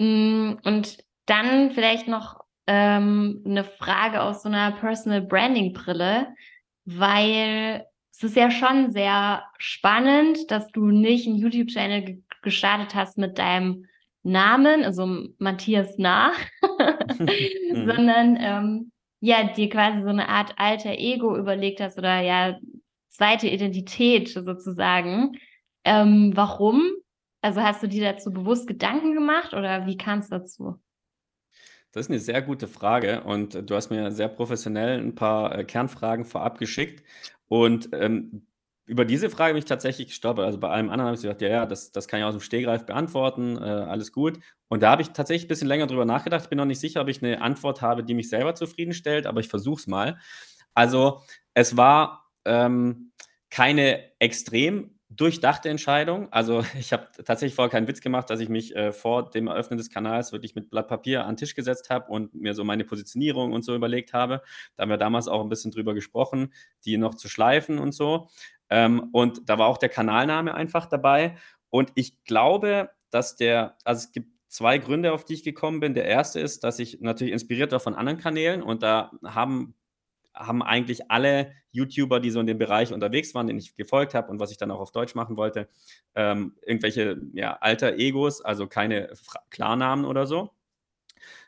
Hm, 0.00 0.58
und 0.64 0.98
dann 1.26 1.72
vielleicht 1.72 2.08
noch, 2.08 2.44
ähm, 2.68 3.42
'ne 3.44 3.64
Frage 3.64 4.22
aus 4.22 4.42
so 4.44 4.48
'ner 4.50 4.72
Personal-Branding-Brille, 4.72 6.28
weil 6.86 7.86
es 8.12 8.22
ist 8.24 8.36
ja 8.36 8.50
schon 8.50 8.92
sehr 8.92 9.44
spannend, 9.58 10.50
dass 10.50 10.70
du 10.72 10.86
nicht 10.90 11.26
'n 11.28 11.36
YouTube-Channel 11.36 12.22
gestartet 12.46 12.96
hast 12.96 13.18
mit 13.18 13.38
deinem 13.38 13.86
Namen, 14.24 14.84
also 14.84 15.06
Matthias 15.40 15.98
Nah, 15.98 16.32
Mhm. 17.72 17.98
sondern, 17.98 18.38
ähm, 18.40 18.92
ja, 19.20 19.44
dir 19.54 19.68
quasi 19.70 20.02
so 20.02 20.12
'ne 20.12 20.28
Art 20.30 20.54
Alter 20.58 20.92
Ego 20.98 21.36
überlegt 21.38 21.80
hast 21.82 21.98
oder 21.98 22.20
ja, 22.22 22.58
zweite 23.10 23.48
Identität 23.48 24.28
sozusagen. 24.30 25.34
Ähm, 25.84 26.32
warum? 26.36 26.82
Also, 27.42 27.62
hast 27.62 27.82
du 27.84 27.88
dir 27.88 28.04
dazu 28.12 28.32
bewusst 28.32 28.68
Gedanken 28.68 29.14
gemacht 29.14 29.54
oder 29.54 29.86
wie 29.86 29.96
kam's 29.98 30.28
dazu? 30.30 30.80
Das 31.94 32.06
ist 32.06 32.10
'ne 32.10 32.18
sehr 32.18 32.42
gute 32.42 32.68
Frage 32.68 33.22
und 33.22 33.70
du 33.70 33.74
hast 33.74 33.90
mir 33.90 34.10
sehr 34.12 34.28
professionell 34.28 35.00
'n 35.00 35.14
paar, 35.14 35.58
äh, 35.58 35.64
Kernfragen 35.64 36.24
vorab 36.24 36.58
geschickt. 36.58 37.02
Und, 37.48 37.88
ähm, 37.92 38.46
über 38.86 39.04
diese 39.04 39.30
Frage 39.30 39.54
bin 39.54 39.58
ich 39.60 39.64
tatsächlich 39.66 40.08
gestolpert. 40.08 40.44
Also, 40.46 40.58
bei 40.58 40.68
allem 40.68 40.90
anderen 40.90 41.06
habe 41.08 41.16
ich 41.16 41.22
gedacht: 41.22 41.42
„Ja, 41.42 41.48
ja, 41.48 41.66
das 41.66 41.92
das 41.92 42.08
kann 42.08 42.20
ich 42.20 42.26
aus'm 42.26 42.40
Stegreif 42.40 42.86
beantworten, 42.86 43.56
äh, 43.58 43.60
alles 43.62 44.12
gut.“ 44.12 44.38
Und 44.68 44.82
da 44.82 44.90
habe 44.92 45.02
ich 45.02 45.10
tatsächlich 45.10 45.48
bisschen 45.48 45.68
länger 45.68 45.86
drüber 45.86 46.04
nachgedacht. 46.04 46.42
Ich 46.44 46.48
bin 46.50 46.58
noch 46.58 46.64
nicht 46.66 46.80
sicher, 46.80 47.00
ob 47.02 47.08
ich 47.08 47.20
'ne 47.22 47.40
Antwort 47.42 47.82
habe, 47.82 48.04
die 48.04 48.14
mich 48.14 48.28
selber 48.30 48.54
zufriedenstellt, 48.54 49.26
aber 49.26 49.40
ich 49.40 49.48
versuche 49.48 49.80
es 49.80 49.86
mal. 49.86 50.18
Also, 50.74 51.22
es 51.54 51.76
war, 51.76 52.30
ähm, 52.44 53.12
keine 53.50 54.02
extrem 54.20 54.92
durchdachte 55.08 55.68
Entscheidung. 55.70 56.32
Also, 56.32 56.60
ich 56.78 56.92
habe 56.92 57.06
tatsächlich 57.24 57.54
vorher 57.54 57.70
keinen 57.70 57.88
Witz 57.88 58.00
gemacht, 58.00 58.28
dass 58.30 58.40
ich 58.40 58.48
mich, 58.48 58.74
äh, 58.76 58.92
vor 58.92 59.30
dem 59.30 59.46
Eröffnen 59.48 59.78
des 59.78 59.88
Kanals 59.90 60.32
wirklich 60.32 60.54
mit 60.56 60.68
Blatt 60.70 60.88
Papier 60.88 61.24
an 61.24 61.34
'n 61.34 61.36
Tisch 61.38 61.54
gesetzt 61.54 61.90
habe 61.90 62.10
und 62.12 62.34
mir 62.34 62.54
so 62.54 62.64
meine 62.64 62.84
Positionierung 62.84 63.52
und 63.52 63.64
so 63.64 63.74
überlegt 63.74 64.12
habe. 64.12 64.42
Da 64.76 64.82
haben 64.82 64.90
wir 64.90 64.96
damals 64.98 65.28
auch 65.28 65.42
'n 65.42 65.48
bisschen 65.48 65.70
drüber 65.72 65.94
gesprochen, 65.94 66.52
die 66.84 66.98
noch 66.98 67.14
zu 67.14 67.28
schleifen 67.28 67.78
und 67.78 67.92
so. 67.94 68.28
Ähm, 68.70 69.10
und 69.12 69.48
da 69.48 69.58
war 69.58 69.68
auch 69.68 69.78
der 69.78 69.88
Kanalname 69.88 70.54
einfach 70.54 70.86
dabei. 70.86 71.36
Und 71.70 71.92
ich 71.94 72.24
glaube, 72.24 72.90
dass 73.10 73.36
der 73.36 73.76
also, 73.84 74.06
es 74.06 74.12
gibt 74.12 74.30
2 74.48 74.78
Gründe, 74.78 75.12
auf 75.12 75.24
die 75.24 75.34
ich 75.34 75.42
gekommen 75.44 75.80
bin. 75.80 75.94
Der 75.94 76.18
1. 76.18 76.36
ist, 76.36 76.64
dass 76.64 76.78
ich 76.78 77.00
natürlich 77.00 77.32
inspiriert 77.32 77.72
war 77.72 77.80
von 77.80 77.94
anderen 77.94 78.18
Kanälen 78.18 78.62
und 78.62 78.82
da 78.82 79.10
haben 79.24 79.74
haben 80.36 80.62
eigentlich 80.62 81.10
alle 81.10 81.52
YouTuber, 81.72 82.20
die 82.20 82.30
so 82.30 82.40
in 82.40 82.46
dem 82.46 82.58
Bereich 82.58 82.92
unterwegs 82.92 83.34
waren, 83.34 83.46
denen 83.46 83.58
ich 83.58 83.74
gefolgt 83.74 84.14
habe 84.14 84.30
und 84.30 84.38
was 84.38 84.50
ich 84.50 84.58
dann 84.58 84.70
auch 84.70 84.80
auf 84.80 84.92
Deutsch 84.92 85.14
machen 85.14 85.36
wollte, 85.36 85.68
ähm, 86.14 86.56
irgendwelche, 86.62 87.20
ja, 87.32 87.56
Alter 87.60 87.94
Egos, 87.96 88.42
also 88.42 88.66
keine 88.66 89.10
Fra 89.14 89.40
Klarnamen 89.50 90.04
oder 90.04 90.26
so. 90.26 90.50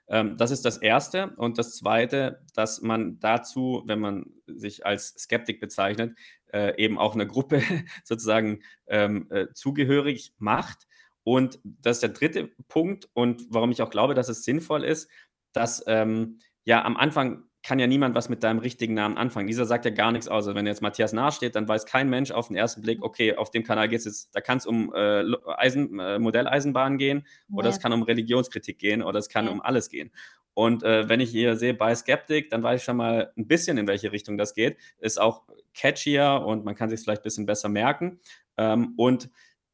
Ähm, 0.08 0.36
das 0.38 0.50
ist 0.50 0.64
das 0.64 0.80
1. 0.80 1.10
Und 1.36 1.58
das 1.58 1.76
2., 1.76 2.36
dass 2.54 2.80
man 2.80 3.20
dazu, 3.20 3.82
wenn 3.86 4.00
man 4.00 4.26
sich 4.46 4.86
als 4.86 5.08
Skeptic 5.18 5.60
bezeichnet, 5.60 6.16
äh, 6.52 6.76
eben 6.82 6.98
auch 6.98 7.14
'ner 7.14 7.26
Gruppe 7.26 7.60
sozusagen, 8.04 8.60
ähm, 8.88 9.26
äh, 9.30 9.46
zugehörig 9.54 10.34
macht. 10.38 10.86
Und 11.24 11.60
das 11.64 11.98
ist 11.98 12.02
der 12.02 12.10
3. 12.10 12.48
Punkt 12.68 13.08
und 13.14 13.42
warum 13.50 13.70
ich 13.72 13.82
auch 13.82 13.90
glaube, 13.90 14.14
dass 14.14 14.28
es 14.30 14.44
sinnvoll 14.44 14.84
ist, 14.84 15.10
dass, 15.52 15.84
ähm 15.86 16.38
ja, 16.64 16.84
am 16.84 16.96
Anfang 16.98 17.44
kann 17.62 17.78
ja 17.78 17.86
niemand 17.86 18.14
was 18.14 18.28
mit 18.28 18.42
deinem 18.42 18.58
richtigen 18.60 18.94
Namen 18.94 19.16
anfangen. 19.18 19.46
Dieser 19.48 19.64
sagt 19.66 19.84
ja 19.86 19.90
gar 19.90 20.12
nix 20.12 20.28
aus. 20.28 20.46
Also, 20.46 20.54
wenn 20.54 20.66
jetzt 20.66 20.82
Matthias 20.82 21.12
Nah 21.14 21.32
steht, 21.32 21.54
dann 21.56 21.66
weiß 21.68 21.86
kein 21.86 22.10
Mensch 22.10 22.30
auf 22.30 22.50
'n 22.50 22.56
1. 22.56 22.82
Blick: 22.82 23.02
„Okay, 23.02 23.34
auf 23.36 23.50
dem 23.50 23.64
Kanal 23.64 23.88
geht's 23.88 24.04
jetzt 24.04 24.34
da 24.34 24.40
kann's 24.42 24.66
um, 24.66 24.92
äh, 24.94 25.24
Eisen 25.56 25.98
äh, 25.98 26.18
Modelleisenbahn 26.18 26.98
gehen 26.98 27.26
oder 27.52 27.68
es 27.70 27.78
Ja. 27.78 27.80
kann 27.80 27.92
um 27.94 28.02
Religionskritik 28.02 28.78
gehen 28.78 29.02
oder 29.02 29.18
es 29.18 29.28
kann 29.30 29.48
Ja. 29.48 29.52
um 29.52 29.60
alles 29.62 29.88
gehen.“ 29.90 30.12
Und, 30.58 30.82
äh, 30.82 31.08
wenn 31.08 31.20
ich 31.20 31.30
hier 31.30 31.56
sehe 31.56 31.72
bei 31.74 31.94
Skeptic, 31.94 32.50
dann 32.50 32.62
weiß 32.64 32.80
ich 32.80 32.84
schon 32.84 32.96
mal 32.96 33.32
'n 33.36 33.46
bisschen, 33.46 33.78
in 33.78 33.86
welche 33.86 34.10
Richtung 34.12 34.36
das 34.38 34.54
geht. 34.54 34.76
Ist 34.98 35.20
auch 35.20 35.44
catchier 35.74 36.42
und 36.44 36.64
man 36.64 36.74
kann 36.74 36.90
sich's 36.90 37.04
vielleicht 37.04 37.22
bisschen 37.22 37.46
besser 37.46 37.68
merken. 37.68 38.20
Ähm, 38.56 38.94
und 38.96 39.30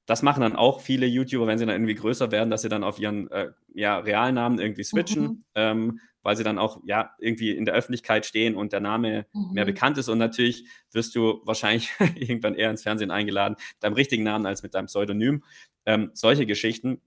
das 0.06 0.22
machen 0.22 0.42
dann 0.42 0.56
auch 0.56 0.80
viele 0.80 1.06
YouTuber, 1.06 1.46
wenn 1.46 1.58
sie 1.58 1.64
dann 1.64 1.74
irgendwie 1.74 1.94
größer 1.94 2.30
werden, 2.30 2.50
dass 2.50 2.60
sie 2.62 2.68
dann 2.68 2.84
auf 2.84 2.98
ihren, 2.98 3.30
äh, 3.30 3.52
ja, 3.74 3.98
Realnamen 3.98 4.58
irgendwie 4.58 4.84
Mhm. 4.92 4.94
switchen, 4.94 5.44
ähm, 5.54 6.00
weil 6.22 6.36
sie 6.36 6.44
dann 6.44 6.58
auch, 6.58 6.82
ja, 6.84 7.14
irgendwie 7.18 7.52
in 7.52 7.64
der 7.64 7.74
Öffentlichkeit 7.74 8.26
stehen 8.26 8.54
und 8.54 8.72
der 8.74 8.80
Name 8.80 9.26
mehr 9.50 9.64
Mhm. 9.64 9.64
bekannt 9.64 9.96
ist. 9.96 10.08
Und 10.10 10.18
natürlich 10.18 10.66
wirst 10.92 11.14
du 11.14 11.40
wahrscheinlich 11.46 11.90
irgendwann 12.16 12.54
eher 12.54 12.70
ins 12.70 12.82
Fernsehen 12.82 13.10
eingeladen 13.10 13.56
mit 13.58 13.82
deinem 13.82 13.94
richtigen 13.94 14.24
Namen 14.24 14.44
als 14.46 14.62
mit 14.62 14.74
deinem 14.74 14.86
Pseudonym. 14.86 15.42
Ähm, 15.86 16.10
solche 16.14 16.44
Geschichten. 16.46 17.00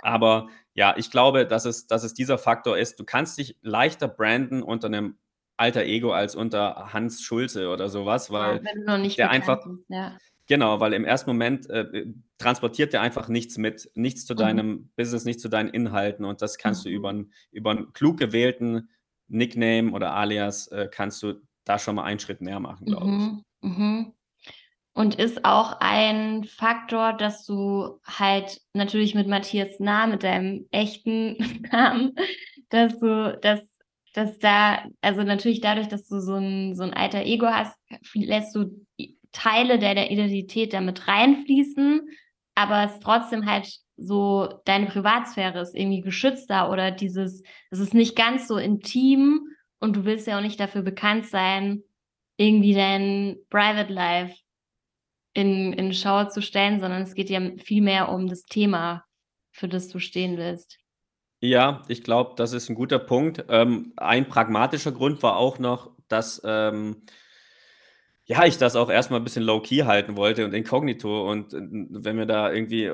Aber 0.00 0.48
ja, 0.74 0.94
ich 0.96 1.10
glaube, 1.10 1.46
dass 1.46 1.64
es 1.64 1.86
dass 1.86 2.04
es 2.04 2.14
dieser 2.14 2.38
Faktor 2.38 2.78
ist. 2.78 2.98
Du 3.00 3.04
kannst 3.04 3.38
dich 3.38 3.58
leichter 3.62 4.08
branden 4.08 4.62
unter 4.62 4.88
'nem 4.88 5.18
Alter 5.56 5.84
Ego 5.84 6.12
als 6.12 6.36
unter 6.36 6.92
Hans 6.92 7.22
Schulze 7.22 7.68
oder 7.70 7.88
so 7.88 8.06
was, 8.06 8.30
Ja, 8.36 8.56
weil 8.56 8.68
nicht 8.98 9.18
der 9.18 9.30
einfach 9.30 9.58
bist, 9.64 9.84
ja. 9.88 10.18
genau, 10.48 10.80
weil 10.80 10.94
im 10.94 11.04
1. 11.04 11.30
Moment, 11.30 11.70
äh, 11.70 11.82
äh, 11.82 12.14
transportiert 12.38 12.92
der 12.94 13.02
einfach 13.02 13.28
nichts 13.28 13.58
mit, 13.58 13.90
nichts 13.94 14.26
zu 14.26 14.34
Mhm. 14.36 14.60
deinem 14.60 14.90
Business, 14.96 15.24
nichts 15.26 15.42
zu 15.42 15.48
deinen 15.50 15.70
Inhalten 15.70 16.24
und 16.26 16.42
das 16.42 16.58
kannst 16.58 16.84
du 16.86 16.90
über 16.90 17.10
Mhm. 17.10 17.12
'n 17.12 17.32
über 17.52 17.72
'n 17.72 17.92
klug 17.94 18.18
gewählten 18.18 18.90
Nickname 19.28 19.92
oder 19.92 20.14
Alias, 20.14 20.68
äh, 20.68 20.88
kannst 20.92 21.22
du 21.24 21.42
da 21.64 21.78
schon 21.80 21.96
mal 21.96 22.04
einen 22.04 22.20
Schritt 22.20 22.40
mehr 22.42 22.60
machen, 22.60 22.86
glaube 22.86 23.16
ich. 23.16 23.30
Mhm, 23.30 23.42
mhm. 23.62 24.12
Und 24.98 25.14
ist 25.14 25.44
auch 25.44 25.76
ein 25.78 26.42
Faktor, 26.42 27.12
dass 27.12 27.46
du 27.46 28.00
halt 28.04 28.60
natürlich 28.72 29.14
mit 29.14 29.28
Matthias 29.28 29.78
Nah, 29.78 30.08
mit 30.08 30.24
deinem 30.24 30.66
echten 30.72 31.36
Namen, 31.70 32.16
dass 32.68 32.98
du 32.98 33.38
dass 33.40 33.60
dass 34.12 34.40
da, 34.40 34.82
also 35.00 35.22
natürlich 35.22 35.60
dadurch, 35.60 35.86
dass 35.86 36.08
du 36.08 36.18
so 36.18 36.34
ein, 36.34 36.74
so 36.74 36.82
ein 36.82 36.94
alter 36.94 37.24
Ego 37.24 37.46
hast, 37.46 37.78
lässt 38.12 38.56
du 38.56 38.84
Teile 39.30 39.78
der, 39.78 40.10
Identität 40.10 40.72
damit 40.72 41.06
reinfließen, 41.06 42.08
aber 42.56 42.86
es 42.86 42.98
trotzdem 42.98 43.46
halt 43.46 43.72
so, 43.96 44.48
deine 44.64 44.86
Privatsphäre 44.86 45.60
ist 45.60 45.76
irgendwie 45.76 46.00
geschützter 46.00 46.72
oder 46.72 46.90
dieses, 46.90 47.44
es 47.70 47.78
ist 47.78 47.94
nicht 47.94 48.16
ganz 48.16 48.48
so 48.48 48.56
intim 48.56 49.46
und 49.78 49.94
du 49.94 50.04
willst 50.04 50.26
ja 50.26 50.38
auch 50.38 50.42
nicht 50.42 50.58
dafür 50.58 50.82
bekannt 50.82 51.26
sein, 51.26 51.84
irgendwie 52.36 52.74
dein 52.74 53.36
Private 53.48 53.92
Life 53.92 54.34
in, 55.38 55.72
in 55.72 55.94
Schau 55.94 56.24
zu 56.24 56.42
stellen, 56.42 56.80
sondern 56.80 57.02
es 57.02 57.14
geht 57.14 57.30
ja 57.30 57.40
viel 57.62 57.80
mehr 57.80 58.08
um 58.08 58.26
das 58.26 58.42
Thema, 58.42 59.04
für 59.52 59.68
das 59.68 59.86
du 59.86 60.00
stehen 60.00 60.36
willst. 60.36 60.78
Ja, 61.40 61.82
ich 61.86 62.02
glaube, 62.02 62.32
das 62.36 62.52
ist 62.52 62.68
ein 62.68 62.74
guter 62.74 62.98
Punkt. 62.98 63.44
Ähm, 63.48 63.92
ein 63.96 64.28
pragmatischer 64.28 64.90
Grund 64.90 65.22
war 65.22 65.36
auch 65.36 65.60
noch, 65.60 65.92
dass, 66.08 66.42
ähm, 66.44 67.02
ja, 68.24 68.44
ich 68.46 68.58
das 68.58 68.74
auch 68.74 68.90
erstmal 68.90 69.20
ein 69.20 69.24
bisschen 69.24 69.44
low-key 69.44 69.84
halten 69.84 70.16
wollte 70.16 70.44
und 70.44 70.52
inkognito 70.52 71.30
und, 71.30 71.54
äh, 71.54 71.60
wenn 71.60 72.16
mir 72.16 72.26
da 72.26 72.52
irgendwie, 72.52 72.90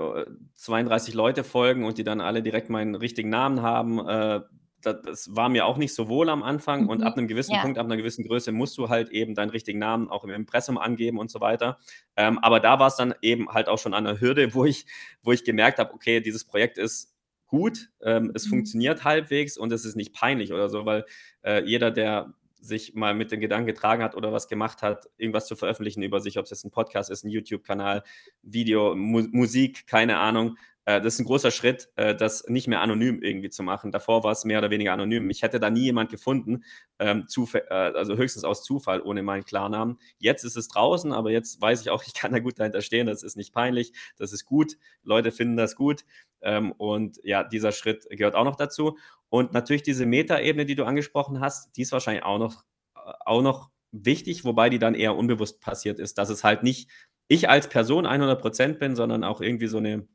32 0.57 1.14
äh, 1.14 1.16
Leute 1.16 1.44
folgen 1.44 1.87
und 1.87 1.96
die 1.96 2.04
dann 2.04 2.20
alle 2.20 2.42
direkt 2.42 2.68
meinen 2.68 2.94
richtigen 2.94 3.30
Namen 3.30 3.62
haben, 3.62 4.07
äh, 4.07 4.40
das, 4.84 5.02
das 5.02 5.36
war 5.36 5.48
mir 5.48 5.66
auch 5.66 5.76
nicht 5.76 5.94
so 5.94 6.08
wohl 6.08 6.28
am 6.28 6.42
Anfang 6.42 6.88
und 6.88 7.02
ab 7.02 7.14
mhm. 7.14 7.20
einem 7.20 7.28
gewissen 7.28 7.54
Ja. 7.54 7.62
Punkt, 7.62 7.78
ab 7.78 7.86
einer 7.86 7.96
gewissen 7.96 8.26
Größe 8.26 8.52
musst 8.52 8.78
du 8.78 8.88
halt 8.88 9.10
eben 9.10 9.34
deinen 9.34 9.50
richtigen 9.50 9.78
Namen 9.78 10.08
auch 10.08 10.24
im 10.24 10.30
Impressum 10.30 10.78
angeben 10.78 11.18
und 11.18 11.30
so 11.30 11.40
weiter. 11.40 11.78
Ähm, 12.16 12.38
aber 12.38 12.60
da 12.60 12.78
war 12.78 12.88
es 12.88 12.96
dann 12.96 13.14
eben 13.22 13.48
halt 13.48 13.68
auch 13.68 13.78
schon 13.78 13.94
an 13.94 14.04
der 14.04 14.20
Hürde, 14.20 14.54
wo 14.54 14.64
ich 14.64 14.86
wo 15.22 15.32
ich 15.32 15.44
gemerkt 15.44 15.78
habe: 15.78 15.94
„Okay, 15.94 16.20
dieses 16.20 16.44
Projekt 16.44 16.78
ist 16.78 17.14
gut, 17.46 17.90
ähm, 18.02 18.32
es 18.34 18.46
mhm. 18.46 18.50
funktioniert 18.50 19.04
halbwegs 19.04 19.56
und 19.56 19.72
es 19.72 19.84
ist 19.84 19.96
nicht 19.96 20.12
peinlich 20.12 20.52
oder 20.52 20.68
so, 20.68 20.86
weil 20.86 21.04
äh, 21.42 21.62
jeder, 21.64 21.90
der 21.90 22.34
sich 22.64 22.94
mal 22.94 23.14
mit 23.14 23.30
dem 23.30 23.40
Gedanken 23.40 23.66
getragen 23.66 24.02
hat 24.02 24.16
oder 24.16 24.32
was 24.32 24.48
gemacht 24.48 24.82
hat, 24.82 25.06
irgendwas 25.18 25.46
zu 25.46 25.54
veröffentlichen 25.54 26.02
über 26.02 26.20
sich, 26.20 26.38
ob 26.38 26.44
es 26.44 26.50
jetzt 26.50 26.64
ein 26.64 26.70
Podcast 26.70 27.10
ist, 27.10 27.24
ein 27.24 27.28
YouTube-Kanal, 27.28 28.02
Video, 28.42 28.94
Mu 28.96 29.22
Musik, 29.30 29.86
keine 29.86 30.18
Ahnung, 30.18 30.56
äh, 30.86 31.00
das 31.00 31.14
ist 31.14 31.20
ein 31.20 31.24
großer 31.24 31.50
Schritt, 31.50 31.88
äh, 31.96 32.14
das 32.14 32.44
nicht 32.48 32.68
mehr 32.68 32.80
anonym 32.80 33.22
irgendwie 33.22 33.50
zu 33.50 33.62
machen. 33.62 33.90
Davor 33.90 34.22
war 34.24 34.32
es 34.32 34.44
mehr 34.44 34.58
oder 34.58 34.70
weniger 34.70 34.92
anonym. 34.92 35.30
Ich 35.30 35.42
hätte 35.42 35.60
da 35.60 35.70
nie 35.70 35.84
jemand 35.84 36.10
gefunden, 36.10 36.64
ähm, 36.98 37.26
äh, 37.54 37.74
also 37.74 38.16
höchstens 38.16 38.44
aus 38.44 38.62
Zufall 38.62 39.00
ohne 39.00 39.22
meinen 39.22 39.44
Klarnamen. 39.44 39.98
Jetzt 40.18 40.44
ist 40.44 40.56
es 40.56 40.68
draußen, 40.68 41.12
aber 41.12 41.30
jetzt 41.30 41.60
weiß 41.60 41.80
ich 41.80 41.90
auch, 41.90 42.02
ich 42.06 42.14
kann 42.14 42.32
da 42.32 42.38
gut 42.38 42.58
dahinter 42.58 42.82
stehen. 42.82 43.06
Das 43.06 43.22
ist 43.22 43.36
nicht 43.36 43.54
peinlich, 43.54 43.92
das 44.16 44.32
ist 44.32 44.44
gut. 44.44 44.76
Leute 45.02 45.32
finden 45.32 45.56
das 45.56 45.76
gut. 45.76 46.04
Ähm, 46.42 46.72
und 46.72 47.18
ja, 47.24 47.44
dieser 47.44 47.72
Schritt 47.72 48.06
gehört 48.10 48.34
auch 48.34 48.44
noch 48.44 48.56
dazu. 48.56 48.98
Und 49.30 49.52
natürlich 49.52 49.82
diese 49.82 50.06
Metaebene, 50.06 50.66
die 50.66 50.74
du 50.74 50.84
angesprochen 50.84 51.40
hast, 51.40 51.76
die 51.76 51.82
ist 51.82 51.92
wahrscheinlich 51.92 52.24
auch 52.24 52.38
noch, 52.38 52.64
auch 52.94 53.42
noch 53.42 53.70
wichtig, 53.90 54.44
wobei 54.44 54.70
die 54.70 54.78
dann 54.78 54.94
eher 54.94 55.16
unbewusst 55.16 55.60
passiert 55.60 55.98
ist, 55.98 56.18
dass 56.18 56.28
es 56.28 56.44
halt 56.44 56.62
nicht 56.62 56.90
ich 57.28 57.48
als 57.48 57.68
Person 57.68 58.06
100% 58.06 58.74
bin, 58.74 58.96
sondern 58.96 59.24
auch 59.24 59.40
irgendwie 59.40 59.66
so 59.66 59.78
eine 59.78 60.06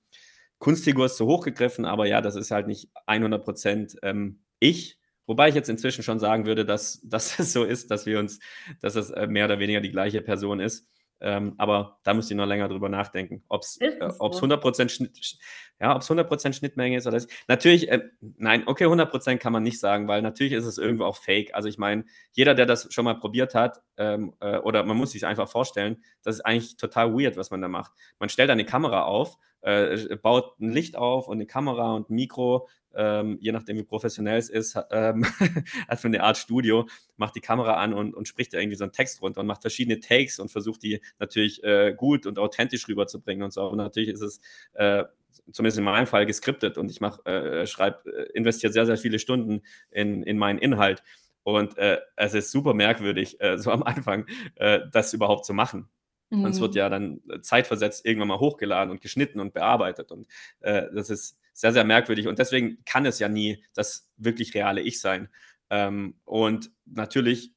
Kunstfigur 0.60 1.06
ist 1.06 1.18
zu 1.18 1.26
hoch 1.26 1.44
gegriffen, 1.44 1.86
aber 1.86 2.06
ja, 2.06 2.22
das 2.22 2.36
ist 2.36 2.52
halt 2.52 2.68
nicht 2.68 2.90
100 3.06 3.44
Prozent 3.44 3.96
ähm, 4.04 4.42
ich. 4.60 4.98
Wobei 5.26 5.50
ich 5.50 5.56
jetzt 5.56 5.70
inzwischen 5.70 6.04
schon 6.04 6.20
sagen 6.20 6.46
würde, 6.46 6.66
dass, 6.66 7.02
dass 7.04 7.40
es 7.40 7.54
so 7.54 7.64
ist, 7.64 7.92
dass 7.92 8.06
wir 8.06 8.20
uns, 8.20 8.40
dass 8.82 8.96
es 8.96 9.10
äh, 9.10 9.28
mehr 9.28 9.46
oder 9.46 9.60
weniger 9.60 9.82
die 9.82 9.92
gleiche 9.92 10.22
Person 10.22 10.60
ist. 10.60 10.88
Ähm, 11.22 11.56
aber 11.58 12.00
da 12.04 12.14
müsst 12.14 12.32
ihr 12.32 12.38
noch 12.38 12.46
länger 12.46 12.70
drüber 12.70 12.88
nachdenken, 12.88 13.44
ob 13.50 13.64
es 13.64 13.80
äh, 13.82 14.00
100% 14.00 14.88
Schnitt, 14.88 15.38
ja, 15.80 15.94
ob 15.94 16.02
es 16.02 16.10
100% 16.10 16.54
Schnittmenge 16.54 16.96
ist 16.96 17.08
oder 17.08 17.18
nicht. 17.18 17.30
Natürlich, 17.50 17.90
äh, 17.92 18.08
nein, 18.38 18.64
okay, 18.68 18.86
100% 18.86 19.38
kann 19.38 19.52
man 19.52 19.64
nicht 19.64 19.82
sagen, 19.82 20.08
weil 20.08 20.22
natürlich 20.22 20.54
ist 20.54 20.66
es 20.66 20.78
irgendwo 20.78 21.04
auch 21.04 21.18
fake. 21.18 21.54
Also 21.54 21.68
ich 21.68 21.78
meine, 21.78 22.06
jeder, 22.32 22.56
der 22.56 22.66
das 22.66 22.94
schon 22.94 23.04
mal 23.04 23.16
probiert 23.20 23.54
hat, 23.54 23.82
ähm, 23.98 24.34
äh, 24.40 24.60
oder 24.60 24.84
man 24.86 24.96
muss 24.96 25.12
sich 25.12 25.26
einfach 25.26 25.50
vorstellen, 25.50 26.02
das 26.24 26.36
ist 26.36 26.42
eigentlich 26.42 26.78
total 26.78 27.14
weird, 27.14 27.36
was 27.36 27.52
man 27.52 27.62
da 27.62 27.68
macht. 27.68 27.92
Man 28.18 28.30
stellt 28.30 28.50
eine 28.50 28.66
Kamera 28.66 29.04
auf, 29.04 29.38
äh, 29.62 30.16
baut 30.22 30.60
ein 30.60 30.72
Licht 30.72 30.96
auf 30.96 31.28
und 31.28 31.38
eine 31.38 31.46
Kamera 31.46 31.94
und 31.96 32.10
ein 32.10 32.16
Mikro 32.16 32.68
ähm, 32.96 33.38
je 33.40 33.52
nachdem 33.52 33.78
wie 33.78 33.84
professionell 33.84 34.38
es 34.38 34.50
ist, 34.50 34.78
ähm, 34.92 35.26
also 35.88 36.08
eine 36.08 36.24
Art 36.24 36.38
Studio, 36.38 36.88
macht 37.18 37.36
die 37.36 37.42
Kamera 37.42 37.76
an 37.76 37.94
und, 37.94 38.16
und 38.16 38.28
spricht 38.28 38.54
da 38.54 38.60
irgendwie 38.60 38.78
so 38.78 38.84
einen 38.84 38.94
Text 38.94 39.22
runter 39.22 39.42
und 39.42 39.48
macht 39.48 39.62
verschiedene 39.62 40.00
Takes 40.00 40.40
und 40.40 40.52
versucht 40.52 40.84
die 40.84 41.02
natürlich 41.20 41.64
äh, 41.64 41.94
gut 41.96 42.26
und 42.26 42.40
authentisch 42.40 42.88
rüberzubringen 42.88 43.44
und 43.44 43.54
so. 43.54 43.68
Und 43.68 43.78
natürlich 43.78 44.10
ist 44.10 44.22
es 44.22 44.42
äh, 44.74 45.04
zumindest 45.52 45.78
in 45.78 45.84
meinem 45.84 46.08
Fall 46.08 46.26
geskriptet 46.26 46.78
und 46.78 46.90
ich 46.90 47.02
mache, 47.02 47.24
äh, 47.26 47.68
schreibe, 47.68 48.12
äh, 48.12 48.32
investiere 48.34 48.74
sehr, 48.74 48.86
sehr 48.86 48.98
viele 48.98 49.20
Stunden 49.20 49.62
in, 49.92 50.24
in 50.24 50.38
meinen 50.38 50.60
Inhalt. 50.60 51.04
Und 51.44 51.78
äh, 51.78 52.00
es 52.16 52.34
ist 52.34 52.52
super 52.52 52.74
merkwürdig, 52.74 53.40
äh, 53.40 53.58
so 53.58 53.72
am 53.72 53.84
Anfang 53.84 54.26
äh, 54.56 54.82
das 54.92 55.14
überhaupt 55.14 55.46
zu 55.46 55.54
machen. 55.54 55.90
Mhm. 56.30 56.46
Und 56.46 56.52
es 56.52 56.60
wird 56.60 56.76
ja 56.76 56.90
dann 56.90 57.22
zeitversetzt 57.42 58.06
irgendwann 58.06 58.30
mal 58.30 58.40
hochgeladen 58.40 58.92
und 58.92 59.02
geschnitten 59.02 59.40
und 59.40 59.54
bearbeitet. 59.54 60.12
Und 60.12 60.28
äh, 60.62 60.84
das 60.94 61.10
ist 61.10 61.38
sehr, 61.54 61.74
sehr 61.74 61.84
merkwürdig. 61.84 62.28
Und 62.28 62.40
deswegen 62.40 62.84
kann 62.86 63.06
es 63.06 63.20
ja 63.20 63.30
nie 63.30 63.64
das 63.74 64.10
wirklich 64.18 64.54
reale 64.54 64.82
Ich 64.82 65.00
sein. 65.02 65.30
Ähm, 65.70 66.16
und 66.26 66.72
natürlich 66.86 67.54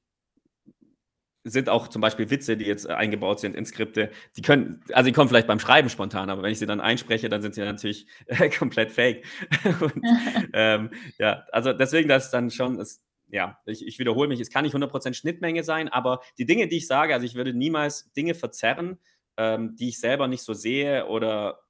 sind 1.44 1.68
auch 1.68 1.88
zum 1.88 2.00
Beispiel 2.00 2.30
Witze, 2.30 2.56
die 2.56 2.66
jetzt 2.66 2.88
äh, 2.88 2.92
eingebaut 2.92 3.40
sind 3.40 3.56
in 3.56 3.66
Skripte, 3.66 4.10
die 4.36 4.42
können, 4.42 4.80
also 4.92 5.08
die 5.08 5.12
kommen 5.12 5.28
vielleicht 5.28 5.48
beim 5.48 5.58
Schreiben 5.58 5.88
spontan, 5.88 6.30
aber 6.30 6.42
wenn 6.42 6.52
ich 6.52 6.58
sie 6.58 6.66
dann 6.66 6.80
einspreche, 6.80 7.28
dann 7.28 7.42
sind 7.42 7.54
sie 7.54 7.62
natürlich 7.62 8.06
äh, 8.26 8.48
komplett 8.58 8.92
fake. 8.92 9.24
und, 9.80 10.02
ähm, 10.52 10.90
ja, 11.18 11.44
also 11.52 11.72
deswegen, 11.72 12.08
das 12.08 12.26
ist 12.26 12.30
dann 12.30 12.50
schon, 12.50 12.78
ist, 12.78 13.02
ja, 13.32 13.58
ich, 13.64 13.84
ich 13.86 13.98
wiederhole 13.98 14.28
mich, 14.28 14.40
es 14.40 14.50
kann 14.50 14.64
nicht 14.64 14.76
100% 14.76 15.14
Schnittmenge 15.14 15.64
sein, 15.64 15.88
aber 15.88 16.20
die 16.38 16.44
Dinge, 16.44 16.68
die 16.68 16.76
ich 16.76 16.86
sage, 16.86 17.14
also 17.14 17.24
ich 17.24 17.34
würde 17.34 17.54
niemals 17.54 18.12
Dinge 18.12 18.34
verzerren, 18.34 18.98
ähm, 19.38 19.74
die 19.74 19.88
ich 19.88 19.98
selber 19.98 20.28
nicht 20.28 20.42
so 20.42 20.52
sehe 20.52 21.06
oder 21.06 21.60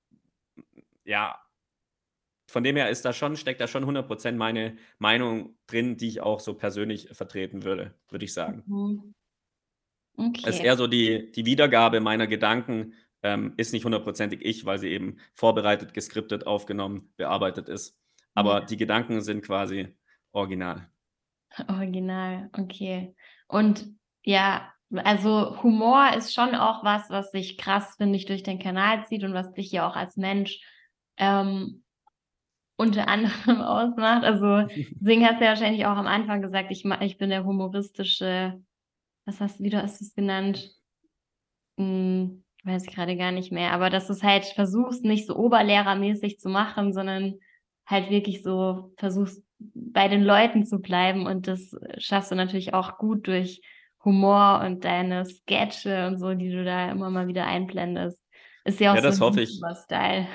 ja, 1.05 1.39
von 2.49 2.65
dem 2.65 2.77
her 2.77 2.91
ist 2.91 3.05
da 3.05 3.13
schon, 3.13 3.37
steckt 3.37 3.61
da 3.61 3.69
schon 3.69 3.85
100% 3.85 4.33
meine 4.33 4.77
Meinung 4.99 5.57
drin, 5.69 5.97
die 5.97 6.09
ich 6.09 6.21
auch 6.21 6.41
so 6.41 6.55
persönlich 6.55 7.09
vertreten 7.13 7.63
würde, 7.63 7.95
würde 8.09 8.25
ich 8.25 8.35
sagen. 8.35 8.65
Mhm. 8.67 9.15
Okay. 10.17 10.43
Es 10.45 10.57
ist 10.57 10.65
eher 10.65 10.77
so 10.77 10.89
die, 10.89 11.31
die 11.33 11.47
Wiedergabe 11.47 12.01
meiner 12.01 12.27
Gedanken 12.27 12.95
ähm, 13.23 13.55
ist 13.57 13.73
nicht 13.73 13.85
hundertprozentig 13.85 14.45
ich, 14.45 14.67
weil 14.67 14.79
sie 14.79 14.91
eben 14.91 15.19
vorbereitet, 15.33 15.95
geskriptet, 15.95 16.47
aufgenommen, 16.47 17.13
bearbeitet 17.17 17.69
ist. 17.69 17.99
Aber 18.35 18.61
ja. 18.61 18.67
die 18.67 18.77
Gedanken 18.77 19.23
sind 19.23 19.43
quasi 19.43 19.95
original. 20.33 20.92
Original, 21.69 22.51
okay. 22.59 23.15
Und 23.49 23.87
ja, 24.25 24.73
also 25.05 25.63
Humor 25.63 26.15
ist 26.17 26.35
schon 26.35 26.55
auch 26.55 26.85
was, 26.85 27.09
was 27.11 27.31
sich 27.31 27.59
krass, 27.59 27.95
finde 27.97 28.17
ich, 28.17 28.27
durch 28.27 28.43
den 28.43 28.59
Kanal 28.59 29.05
zieht 29.07 29.25
und 29.25 29.35
was 29.35 29.53
dich 29.53 29.73
ja 29.73 29.89
auch 29.89 29.97
als 29.97 30.17
Mensch 30.17 30.61
ähm, 31.17 31.83
unter 32.77 33.09
anderem 33.09 33.61
ausmacht. 33.63 34.25
Also 34.25 34.67
Sing 35.01 35.25
hast 35.25 35.41
du 35.41 35.45
ja 35.45 35.51
wahrscheinlich 35.51 35.87
auch 35.87 35.97
am 35.97 36.07
Anfang 36.07 36.43
gesagt, 36.43 36.71
ich, 36.71 36.85
ich 36.85 37.19
bin 37.19 37.31
der 37.31 37.45
humoristische, 37.45 38.63
was 39.25 39.41
hast 39.41 39.61
du, 39.61 39.65
wie 39.65 39.71
du 39.71 39.83
hast 39.83 40.01
es 40.01 40.15
genannt? 40.15 40.71
Hm, 41.79 42.45
weiß 42.65 42.85
ich 42.87 42.95
gerade 42.95 43.17
gar 43.17 43.33
nicht 43.33 43.53
mehr, 43.53 43.73
aber 43.73 43.91
dass 43.91 44.07
du 44.07 44.13
es 44.13 44.23
halt 44.23 44.45
versuchst, 44.45 45.05
nicht 45.05 45.27
so 45.27 45.37
oberlehrermäßig 45.37 46.39
zu 46.39 46.49
machen, 46.49 46.93
sondern 46.93 47.35
halt 47.87 48.11
wirklich 48.11 48.43
so 48.43 48.93
versuchst, 48.97 49.43
bei 49.75 50.09
den 50.09 50.23
Leuten 50.23 50.65
zu 50.65 50.81
bleiben 50.81 51.27
und 51.27 51.47
das 51.49 51.77
schaffst 51.99 52.31
du 52.31 52.35
natürlich 52.35 52.75
auch 52.75 52.99
gut 52.99 53.27
durch 53.27 53.61
Humor 54.05 54.63
und 54.65 54.85
deine 54.85 55.25
Sketche 55.25 56.07
und 56.07 56.19
so, 56.19 56.35
die 56.35 56.51
du 56.51 56.65
da 56.65 56.91
immer 56.91 57.11
mal 57.11 57.29
wieder 57.29 57.47
einblendest. 57.47 58.21
Ist 58.65 58.79
ja 58.79 58.93
auch 58.93 58.97
Ja, 58.97 59.13
so 59.13 59.27
ein. 59.27 59.35
YouTuber-Style. 59.35 60.29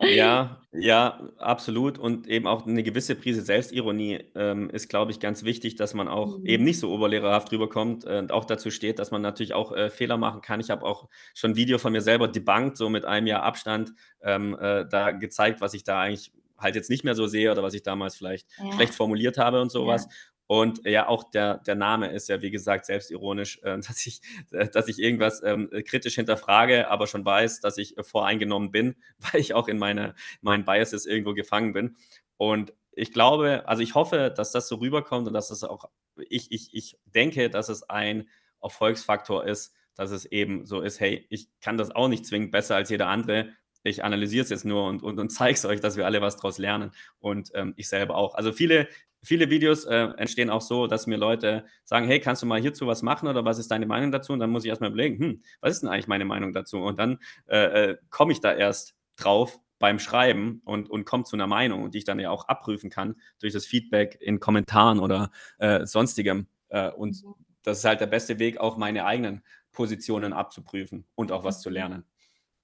Ja, 0.00 0.60
ja, 0.72 1.28
absolut. 1.38 1.96
Und 1.96 2.26
eben 2.26 2.48
auch 2.48 2.66
eine 2.66 2.82
gewisse 2.82 3.14
Prise 3.14 3.42
Selbstironie 3.42 4.24
ähm, 4.34 4.68
ist, 4.70 4.88
glaube 4.88 5.12
ich, 5.12 5.20
ganz 5.20 5.44
wichtig, 5.44 5.76
dass 5.76 5.94
man 5.94 6.08
auch 6.08 6.40
eben 6.44 6.64
mhm. 6.64 6.68
nicht 6.68 6.80
so 6.80 6.92
oberlehrerhaft 6.92 7.52
rüberkommt 7.52 8.04
und 8.04 8.32
auch 8.32 8.44
dazu 8.44 8.72
steht, 8.72 8.98
dass 8.98 9.12
man 9.12 9.22
natürlich 9.22 9.54
auch 9.54 9.70
äh, 9.72 9.90
Fehler 9.90 10.16
machen 10.16 10.40
kann. 10.40 10.58
Ich 10.58 10.70
habe 10.70 10.84
auch 10.84 11.08
schon 11.34 11.52
ein 11.52 11.56
Video 11.56 11.78
von 11.78 11.92
mir 11.92 12.00
selber 12.02 12.26
debunked, 12.26 12.76
so 12.76 12.88
mit 12.88 13.04
einem 13.04 13.28
Jahr 13.28 13.44
Abstand, 13.44 13.92
ähm, 14.22 14.56
äh, 14.60 14.86
da 14.88 15.12
gezeigt, 15.12 15.60
was 15.60 15.74
ich 15.74 15.84
da 15.84 16.00
eigentlich 16.00 16.32
halt 16.60 16.74
jetzt 16.76 16.90
nicht 16.90 17.04
mehr 17.04 17.14
so 17.14 17.26
sehe 17.26 17.50
oder 17.50 17.62
was 17.62 17.74
ich 17.74 17.82
damals 17.82 18.16
vielleicht 18.16 18.48
Ja, 18.58 18.72
schlecht 18.72 18.94
formuliert 18.94 19.38
habe 19.38 19.60
und 19.60 19.68
ja. 19.68 19.70
sowas. 19.80 20.08
Und 20.46 20.84
ja, 20.84 21.06
auch 21.06 21.30
der, 21.30 21.58
der 21.58 21.76
Name 21.76 22.10
ist 22.10 22.28
ja, 22.28 22.42
wie 22.42 22.50
gesagt, 22.50 22.84
selbstironisch, 22.84 23.60
äh, 23.62 23.78
dass, 23.86 24.04
ich, 24.04 24.20
äh, 24.50 24.68
dass 24.68 24.88
ich 24.88 24.98
irgendwas 24.98 25.42
ähm, 25.44 25.70
kritisch 25.86 26.16
hinterfrage, 26.16 26.90
aber 26.90 27.06
schon 27.06 27.24
weiß, 27.24 27.60
dass 27.60 27.78
ich 27.78 27.96
äh, 27.96 28.02
voreingenommen 28.02 28.72
bin, 28.72 28.96
weil 29.18 29.40
ich 29.40 29.54
auch 29.54 29.68
in 29.68 29.78
meine, 29.78 30.16
meinen 30.40 30.64
Biases 30.64 31.06
irgendwo 31.06 31.34
gefangen 31.34 31.72
bin. 31.72 31.96
Und 32.36 32.72
ich 32.90 33.12
glaube, 33.12 33.62
also 33.68 33.82
ich 33.82 33.94
hoffe, 33.94 34.32
dass 34.36 34.50
das 34.50 34.66
so 34.66 34.76
rüberkommt 34.76 35.28
und 35.28 35.34
dass 35.34 35.50
es 35.50 35.62
auch, 35.62 35.84
ich, 36.16 36.50
ich, 36.50 36.74
ich 36.74 36.98
denke, 37.04 37.48
dass 37.48 37.68
es 37.68 37.88
ein 37.88 38.28
Erfolgsfaktor 38.60 39.46
ist, 39.46 39.72
dass 39.94 40.10
es 40.10 40.24
eben 40.24 40.66
so 40.66 40.80
ist, 40.80 40.98
hey, 40.98 41.26
ich 41.30 41.48
kann 41.60 41.76
das 41.76 41.94
auch 41.94 42.08
nicht 42.08 42.26
zwingend 42.26 42.50
besser 42.50 42.74
als 42.74 42.90
jeder 42.90 43.06
andere. 43.06 43.52
Ich 43.82 44.04
analysiere 44.04 44.44
es 44.44 44.50
jetzt 44.50 44.64
nur 44.64 44.86
und, 44.86 45.02
und, 45.02 45.18
und 45.18 45.30
zeige 45.30 45.54
es 45.54 45.64
euch, 45.64 45.80
dass 45.80 45.96
wir 45.96 46.06
alle 46.06 46.20
was 46.20 46.36
daraus 46.36 46.58
lernen 46.58 46.90
und 47.18 47.50
ähm, 47.54 47.74
ich 47.76 47.88
selber 47.88 48.16
auch. 48.16 48.34
Also 48.34 48.52
viele 48.52 48.88
viele 49.22 49.50
Videos 49.50 49.84
äh, 49.84 50.08
entstehen 50.16 50.50
auch 50.50 50.60
so, 50.60 50.86
dass 50.86 51.06
mir 51.06 51.18
Leute 51.18 51.64
sagen, 51.84 52.06
hey, 52.06 52.20
kannst 52.20 52.42
du 52.42 52.46
mal 52.46 52.60
hierzu 52.60 52.86
was 52.86 53.02
machen 53.02 53.28
oder 53.28 53.44
was 53.44 53.58
ist 53.58 53.70
deine 53.70 53.86
Meinung 53.86 54.12
dazu? 54.12 54.32
Und 54.32 54.40
dann 54.40 54.50
muss 54.50 54.64
ich 54.64 54.70
erstmal 54.70 54.90
überlegen, 54.90 55.18
hm, 55.18 55.42
was 55.60 55.72
ist 55.72 55.82
denn 55.82 55.88
eigentlich 55.88 56.08
meine 56.08 56.24
Meinung 56.24 56.52
dazu? 56.52 56.78
Und 56.78 56.98
dann 56.98 57.18
äh, 57.46 57.90
äh, 57.90 57.96
komme 58.10 58.32
ich 58.32 58.40
da 58.40 58.52
erst 58.52 58.94
drauf 59.16 59.60
beim 59.78 59.98
Schreiben 59.98 60.60
und, 60.64 60.90
und 60.90 61.04
komme 61.04 61.24
zu 61.24 61.36
einer 61.36 61.46
Meinung, 61.46 61.90
die 61.90 61.98
ich 61.98 62.04
dann 62.04 62.18
ja 62.18 62.30
auch 62.30 62.48
abprüfen 62.48 62.90
kann 62.90 63.16
durch 63.40 63.52
das 63.52 63.66
Feedback 63.66 64.18
in 64.20 64.40
Kommentaren 64.40 65.00
oder 65.00 65.30
äh, 65.58 65.86
sonstigem. 65.86 66.46
Äh, 66.68 66.90
und 66.90 67.22
mhm. 67.24 67.34
das 67.62 67.78
ist 67.78 67.84
halt 67.84 68.00
der 68.00 68.06
beste 68.06 68.38
Weg, 68.38 68.58
auch 68.58 68.76
meine 68.76 69.04
eigenen 69.04 69.42
Positionen 69.72 70.32
abzuprüfen 70.32 71.06
und 71.14 71.32
auch 71.32 71.44
was 71.44 71.60
zu 71.60 71.70
lernen. 71.70 72.04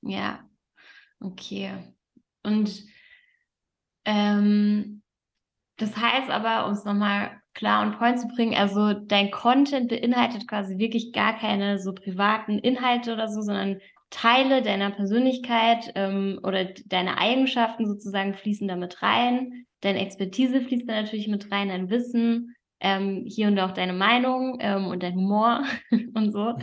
Ja, 0.03 0.45
okay. 1.21 1.73
Und 2.43 2.85
ähm, 4.05 5.03
das 5.79 5.97
heißt 5.97 6.31
aber, 6.31 6.67
um 6.67 6.73
es 6.73 6.85
nochmal 6.85 7.41
klar 7.55 7.83
und 7.83 7.99
point 7.99 8.19
zu 8.19 8.29
bringen, 8.29 8.55
also 8.55 8.93
dein 8.93 9.31
Content 9.31 9.89
beinhaltet 9.89 10.49
quasi 10.49 10.79
wirklich 10.79 11.13
gar 11.13 11.39
keine 11.39 11.79
so 11.79 11.93
privaten 11.93 12.59
Inhalte 12.59 13.13
oder 13.13 13.29
so, 13.29 13.43
sondern 13.43 13.81
Teile 14.11 14.63
deiner 14.63 14.91
Persönlichkeit 14.91 15.93
ähm, 15.95 16.39
oder 16.43 16.67
deine 16.87 17.19
Eigenschaften 17.19 17.87
sozusagen 17.87 18.35
fließen 18.35 18.69
damit 18.69 19.03
rein. 19.03 19.67
Deine 19.81 20.01
Expertise 20.01 20.61
fließt 20.61 20.89
da 20.89 20.95
natürlich 20.95 21.29
mit 21.29 21.51
rein, 21.51 21.69
dein 21.69 21.91
Wissen, 21.91 22.55
ähm, 22.81 23.25
hier 23.27 23.49
und 23.49 23.59
auch 23.59 23.73
deine 23.73 23.93
Meinung 23.93 24.59
ähm, 24.61 24.87
und 24.87 25.03
dein 25.03 25.15
Humor 25.15 25.65
und 26.15 26.33
so. 26.33 26.55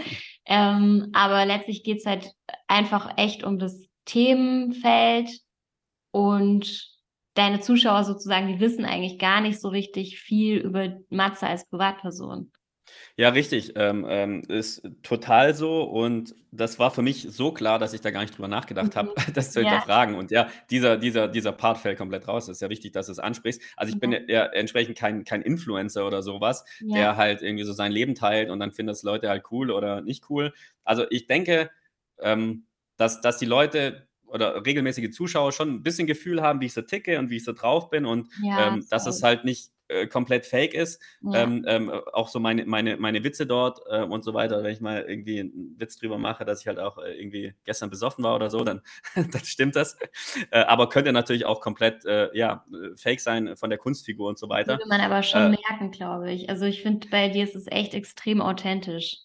Ähm, 0.46 1.10
aber 1.14 1.46
letztlich 1.46 1.84
geht 1.84 2.00
es 2.00 2.06
halt 2.06 2.32
einfach 2.68 3.18
echt 3.18 3.44
um 3.44 3.60
das 3.60 3.88
Themenfeld 4.06 5.30
und 6.12 6.90
deine 7.34 7.60
Zuschauer 7.62 8.04
sozusagen, 8.04 8.48
die 8.48 8.60
wissen 8.60 8.86
eigentlich 8.86 9.18
gar 9.20 9.42
nicht 9.42 9.60
so 9.60 9.70
richtig 9.70 10.20
viel 10.20 10.58
über 10.58 11.00
Matze 11.10 11.48
als 11.48 11.68
Privatperson. 11.68 12.52
Ja, 13.16 13.30
richtig. 13.30 13.74
Ähm, 13.76 14.06
ähm, 14.08 14.42
ist 14.48 14.88
total 15.04 15.54
so. 15.54 15.84
Und 15.84 16.36
das 16.52 16.80
war 16.80 16.92
für 16.92 17.02
mich 17.02 17.28
so 17.30 17.52
klar, 17.52 17.80
dass 17.80 17.94
ich 17.94 18.02
da 18.02 18.12
gar 18.12 18.22
nicht 18.22 18.36
drüber 18.36 18.48
nachgedacht 18.48 18.96
habe, 18.96 19.10
mhm. 19.10 19.14
das 19.34 19.52
zu 19.52 19.62
ja. 19.62 19.70
hinterfragen. 19.70 20.16
Und 20.16 20.32
ja, 20.32 20.48
dieser, 20.70 20.98
dieser, 20.98 21.28
dieser 21.28 21.52
Part 21.52 21.78
fällt 21.78 21.98
komplett 21.98 22.28
raus. 22.28 22.46
Es 22.48 22.58
ist 22.58 22.62
ja 22.62 22.70
wichtig, 22.70 22.92
dass 22.92 23.08
du 23.08 23.12
es 23.12 23.20
ansprichst. 23.20 23.62
Also 23.76 23.90
ich 23.90 23.96
mhm. 23.96 24.12
bin 24.12 24.26
ja 24.28 24.46
entsprechend 24.46 24.98
kein, 24.98 25.24
kein 25.24 25.42
Influencer 25.42 26.06
oder 26.08 26.24
sowas, 26.24 26.66
ja. 26.82 26.96
der 26.96 27.18
halt 27.18 27.42
irgendwie 27.42 27.66
so 27.66 27.74
sein 27.74 27.92
Leben 27.92 28.16
teilt 28.16 28.50
und 28.50 28.60
dann 28.60 28.72
finden 28.72 28.88
das 28.88 29.04
Leute 29.04 29.30
halt 29.30 29.46
cool 29.52 29.72
oder 29.72 30.02
nicht 30.02 30.30
cool. 30.30 30.54
Also 30.84 31.06
ich 31.10 31.28
denke, 31.28 31.70
ähm, 32.20 32.66
dass, 32.98 33.22
dass 33.22 33.38
die 33.38 33.46
Leute 33.46 34.08
oder 34.26 34.66
regelmäßige 34.66 35.12
Zuschauer 35.12 35.52
schon 35.52 35.70
ein 35.70 35.84
bisschen 35.84 36.08
Gefühl 36.08 36.42
haben, 36.42 36.60
wie 36.60 36.66
ich 36.66 36.74
so 36.74 36.82
ticke 36.82 37.20
und 37.20 37.30
wie 37.30 37.38
ich 37.38 37.44
so 37.44 37.54
drauf 37.54 37.90
bin 37.90 38.06
und 38.06 38.30
ja, 38.42 38.74
ähm, 38.74 38.86
dass 38.90 39.06
es 39.06 39.22
halt 39.22 39.46
nicht 39.46 39.74
äh, 39.90 40.08
komplett 40.08 40.46
fake 40.46 40.74
ist. 40.74 41.02
Ja. 41.22 41.44
Ähm, 41.44 41.66
ähm, 41.68 41.92
auch 42.14 42.30
so 42.30 42.40
meine, 42.40 42.66
meine, 42.66 42.98
meine 42.98 43.24
Witze 43.24 43.46
dort 43.46 43.80
äh, 43.90 44.02
und 44.02 44.24
so 44.24 44.34
weiter. 44.34 44.64
Wenn 44.64 44.74
ich 44.74 44.82
mal 44.82 45.06
irgendwie 45.08 45.40
einen 45.40 45.76
Witz 45.78 45.98
drüber 45.98 46.18
mache, 46.18 46.46
dass 46.46 46.62
ich 46.62 46.68
halt 46.68 46.80
auch 46.80 46.98
äh, 46.98 47.14
irgendwie 47.14 47.54
gestern 47.66 47.90
besoffen 47.90 48.24
war 48.24 48.36
oder 48.36 48.50
so, 48.50 48.64
dann, 48.64 48.82
dann 49.16 49.44
stimmt 49.44 49.76
das. 49.76 49.98
Äh, 50.52 50.62
aber 50.62 50.90
könnte 50.90 51.12
natürlich 51.12 51.46
auch 51.46 51.62
komplett 51.62 52.06
äh, 52.06 52.36
ja, 52.36 52.66
fake 52.96 53.20
sein 53.20 53.56
von 53.56 53.70
der 53.70 53.78
Kunstfigur 53.78 54.30
und 54.30 54.40
so 54.40 54.50
weiter. 54.50 54.74
Würde 54.74 54.88
man 54.88 55.02
aber 55.02 55.22
schon 55.22 55.52
merken, 55.52 55.92
glaube 55.92 56.32
ich. 56.32 56.50
Also 56.50 56.66
ich 56.66 56.82
finde, 56.82 57.08
bei 57.10 57.30
dir 57.30 57.44
ist 57.44 57.56
es 57.56 57.68
echt 57.68 57.94
extrem 57.94 58.42
authentisch. 58.42 59.23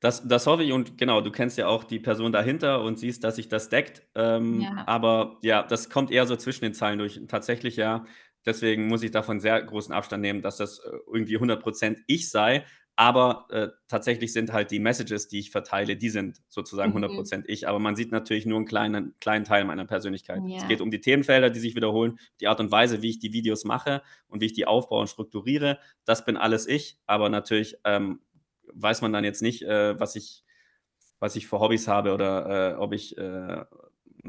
Das, 0.00 0.26
das 0.26 0.46
hoffe 0.46 0.62
ich 0.62 0.72
und 0.72 0.96
genau, 0.96 1.20
du 1.20 1.32
kennst 1.32 1.58
ja 1.58 1.66
auch 1.66 1.82
die 1.82 1.98
Person 1.98 2.30
dahinter 2.30 2.82
und 2.82 2.98
siehst, 2.98 3.24
dass 3.24 3.36
sich 3.36 3.48
das 3.48 3.68
deckt. 3.68 4.02
Ähm, 4.14 4.60
ja. 4.60 4.84
Aber 4.86 5.38
ja, 5.42 5.64
das 5.64 5.90
kommt 5.90 6.12
eher 6.12 6.26
so 6.26 6.36
zwischen 6.36 6.64
den 6.64 6.74
Zeilen 6.74 6.98
durch. 6.98 7.20
Tatsächlich 7.26 7.76
ja, 7.76 8.04
deswegen 8.46 8.86
muss 8.86 9.02
ich 9.02 9.10
davon 9.10 9.40
sehr 9.40 9.60
großen 9.60 9.92
Abstand 9.92 10.22
nehmen, 10.22 10.40
dass 10.40 10.56
das 10.56 10.78
äh, 10.78 10.90
irgendwie 11.12 11.36
100% 11.36 11.98
ich 12.06 12.30
sei. 12.30 12.64
Aber 13.00 13.46
äh, 13.50 13.68
tatsächlich 13.86 14.32
sind 14.32 14.52
halt 14.52 14.72
die 14.72 14.80
Messages, 14.80 15.28
die 15.28 15.38
ich 15.38 15.52
verteile, 15.52 15.96
die 15.96 16.08
sind 16.08 16.38
sozusagen 16.48 16.92
mhm. 16.92 17.04
100% 17.04 17.44
ich. 17.46 17.68
Aber 17.68 17.78
man 17.78 17.94
sieht 17.94 18.10
natürlich 18.10 18.44
nur 18.44 18.56
einen 18.56 18.66
kleinen, 18.66 19.14
kleinen 19.20 19.44
Teil 19.44 19.64
meiner 19.64 19.84
Persönlichkeit. 19.84 20.42
Ja. 20.44 20.56
Es 20.56 20.66
geht 20.66 20.80
um 20.80 20.90
die 20.90 21.00
Themenfelder, 21.00 21.48
die 21.48 21.60
sich 21.60 21.76
wiederholen, 21.76 22.18
die 22.40 22.48
Art 22.48 22.58
und 22.58 22.72
Weise, 22.72 23.00
wie 23.00 23.10
ich 23.10 23.20
die 23.20 23.32
Videos 23.32 23.64
mache 23.64 24.02
und 24.26 24.40
wie 24.40 24.46
ich 24.46 24.52
die 24.52 24.66
aufbaue 24.66 25.02
und 25.02 25.06
strukturiere. 25.06 25.78
Das 26.06 26.24
bin 26.24 26.36
alles 26.36 26.66
ich. 26.66 26.98
Aber 27.06 27.28
natürlich 27.28 27.76
ähm, 27.84 28.18
weiß 28.74 29.02
man 29.02 29.12
dann 29.12 29.24
jetzt 29.24 29.42
nicht, 29.42 29.62
äh, 29.62 29.98
was, 29.98 30.16
ich, 30.16 30.44
was 31.18 31.36
ich 31.36 31.46
für 31.46 31.60
Hobbys 31.60 31.88
habe 31.88 32.14
oder 32.14 32.72
äh, 32.72 32.74
ob 32.76 32.92
ich 32.92 33.16
äh, 33.18 33.64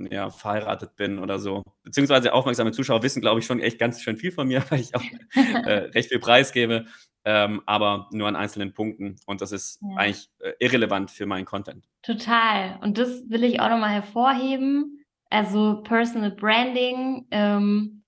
ja, 0.10 0.30
verheiratet 0.30 0.96
bin 0.96 1.20
oder 1.20 1.40
so. 1.40 1.64
Beziehungsweise 1.84 2.34
aufmerksame 2.34 2.72
Zuschauer 2.72 3.04
wissen, 3.04 3.22
glaube 3.22 3.40
ich, 3.40 3.46
schon 3.46 3.60
echt 3.60 3.80
ganz 3.80 4.02
schön 4.02 4.18
viel 4.18 4.32
von 4.32 4.48
mir, 4.48 4.64
weil 4.70 4.80
ich 4.80 4.96
auch 4.96 5.04
äh, 5.66 5.90
recht 5.94 6.10
viel 6.10 6.20
preisgebe, 6.20 6.86
ähm, 7.26 7.62
aber 7.66 8.10
nur 8.12 8.28
an 8.28 8.36
einzelnen 8.36 8.74
Punkten. 8.74 9.18
Und 9.26 9.42
das 9.42 9.52
ist 9.52 9.80
ja. 9.82 9.98
eigentlich 9.98 10.30
äh, 10.40 10.54
irrelevant 10.60 11.12
für 11.12 11.26
meinen 11.26 11.46
Content. 11.46 11.88
Total. 12.02 12.80
Und 12.82 12.98
das 12.98 13.30
will 13.30 13.44
ich 13.44 13.60
auch 13.60 13.70
nochmal 13.70 13.92
hervorheben. 13.92 15.04
Also 15.30 15.84
Personal 15.84 16.32
Branding 16.32 17.28
ähm, 17.32 17.99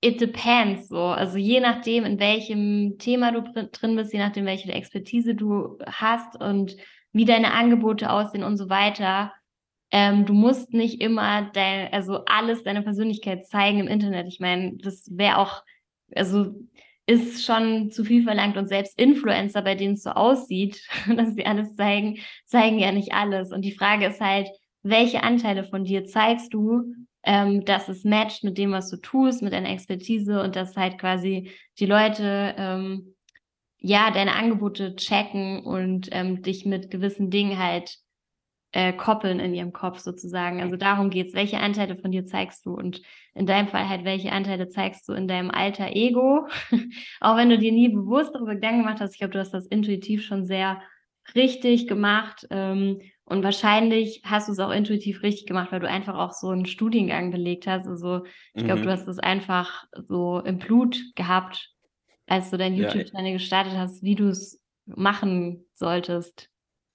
it 0.00 0.20
depends 0.20 0.88
so. 0.88 1.06
Also 1.08 1.38
je 1.38 1.60
nachdem, 1.60 2.04
in 2.04 2.18
welchem 2.18 2.98
Thema 2.98 3.32
du 3.32 3.42
drin 3.42 3.96
bist, 3.96 4.12
je 4.12 4.18
nachdem, 4.18 4.46
welche 4.46 4.72
Expertise 4.72 5.34
du 5.34 5.78
hast 5.86 6.40
und 6.40 6.76
wie 7.12 7.24
deine 7.24 7.52
Angebote 7.52 8.10
aussehen 8.10 8.44
und 8.44 8.56
so 8.56 8.68
weiter. 8.68 9.32
Ähm, 9.90 10.26
du 10.26 10.34
musst 10.34 10.74
nicht 10.74 11.00
immer 11.00 11.50
dein, 11.52 11.92
also 11.92 12.24
alles 12.26 12.62
deine 12.62 12.82
Persönlichkeit 12.82 13.46
zeigen 13.46 13.80
im 13.80 13.88
Internet. 13.88 14.28
Ich 14.28 14.38
meine, 14.38 14.76
das 14.76 15.08
wäre 15.10 15.38
auch, 15.38 15.62
also 16.14 16.54
ist 17.06 17.44
schon 17.46 17.90
zu 17.90 18.04
viel 18.04 18.22
verlangt 18.22 18.58
und 18.58 18.68
selbst 18.68 18.98
Influencer, 19.00 19.62
bei 19.62 19.74
denen 19.74 19.94
es 19.94 20.02
so 20.02 20.10
aussieht, 20.10 20.86
dass 21.16 21.34
sie 21.34 21.46
alles 21.46 21.74
zeigen, 21.74 22.18
zeigen 22.44 22.78
ja 22.78 22.92
nicht 22.92 23.14
alles. 23.14 23.50
Und 23.50 23.62
die 23.62 23.72
Frage 23.72 24.06
ist 24.06 24.20
halt, 24.20 24.48
welche 24.82 25.22
Anteile 25.22 25.64
von 25.64 25.84
dir 25.84 26.04
zeigst 26.04 26.52
du 26.52 26.92
ähm, 27.28 27.66
dass 27.66 27.90
es 27.90 28.04
matcht 28.04 28.42
mit 28.42 28.56
dem, 28.56 28.72
was 28.72 28.88
du 28.88 28.96
tust, 28.96 29.42
mit 29.42 29.52
deiner 29.52 29.68
Expertise 29.68 30.42
und 30.42 30.56
dass 30.56 30.78
halt 30.78 30.96
quasi 30.98 31.50
die 31.78 31.84
Leute 31.84 32.54
ähm, 32.56 33.14
ja 33.78 34.10
deine 34.10 34.32
Angebote 34.32 34.96
checken 34.96 35.60
und 35.60 36.08
ähm, 36.12 36.40
dich 36.40 36.64
mit 36.64 36.90
gewissen 36.90 37.28
Dingen 37.28 37.58
halt 37.58 37.98
äh, 38.72 38.94
koppeln 38.94 39.40
in 39.40 39.52
ihrem 39.52 39.74
Kopf 39.74 39.98
sozusagen. 39.98 40.62
Also 40.62 40.76
darum 40.76 41.10
geht's. 41.10 41.34
Welche 41.34 41.58
Anteile 41.58 41.98
von 41.98 42.12
dir 42.12 42.24
zeigst 42.24 42.64
du? 42.64 42.72
Und 42.72 43.02
in 43.34 43.44
deinem 43.44 43.68
Fall 43.68 43.90
halt, 43.90 44.04
welche 44.04 44.32
Anteile 44.32 44.70
zeigst 44.70 45.06
du 45.06 45.12
in 45.12 45.28
deinem 45.28 45.50
alter 45.50 45.94
Ego? 45.94 46.48
Auch 47.20 47.36
wenn 47.36 47.50
du 47.50 47.58
dir 47.58 47.72
nie 47.72 47.90
bewusst 47.90 48.34
darüber 48.34 48.54
Gedanken 48.54 48.84
gemacht 48.84 49.00
hast. 49.02 49.12
Ich 49.12 49.18
glaube, 49.18 49.34
du 49.34 49.38
hast 49.38 49.52
das 49.52 49.66
intuitiv 49.66 50.24
schon 50.24 50.46
sehr 50.46 50.80
richtig 51.34 51.88
gemacht. 51.88 52.46
Ähm, 52.48 53.02
und 53.28 53.42
wahrscheinlich 53.42 54.22
hast 54.24 54.48
du 54.48 54.52
es 54.52 54.58
auch 54.58 54.70
intuitiv 54.70 55.22
richtig 55.22 55.46
gemacht, 55.46 55.70
weil 55.70 55.80
du 55.80 55.88
einfach 55.88 56.16
auch 56.16 56.32
so 56.32 56.48
einen 56.48 56.64
Studiengang 56.64 57.30
belegt 57.30 57.66
hast. 57.66 57.86
Also 57.86 58.24
ich 58.54 58.64
glaube, 58.64 58.80
mhm. 58.80 58.84
du 58.84 58.90
hast 58.90 59.06
es 59.06 59.18
einfach 59.18 59.84
so 59.92 60.40
im 60.40 60.58
Blut 60.58 60.98
gehabt, 61.14 61.74
als 62.26 62.50
du 62.50 62.56
dein 62.56 62.74
YouTube-Channel 62.74 63.26
ja. 63.26 63.32
gestartet 63.34 63.74
hast, 63.76 64.02
wie 64.02 64.14
du 64.14 64.28
es 64.28 64.62
machen 64.86 65.66
solltest. 65.74 66.48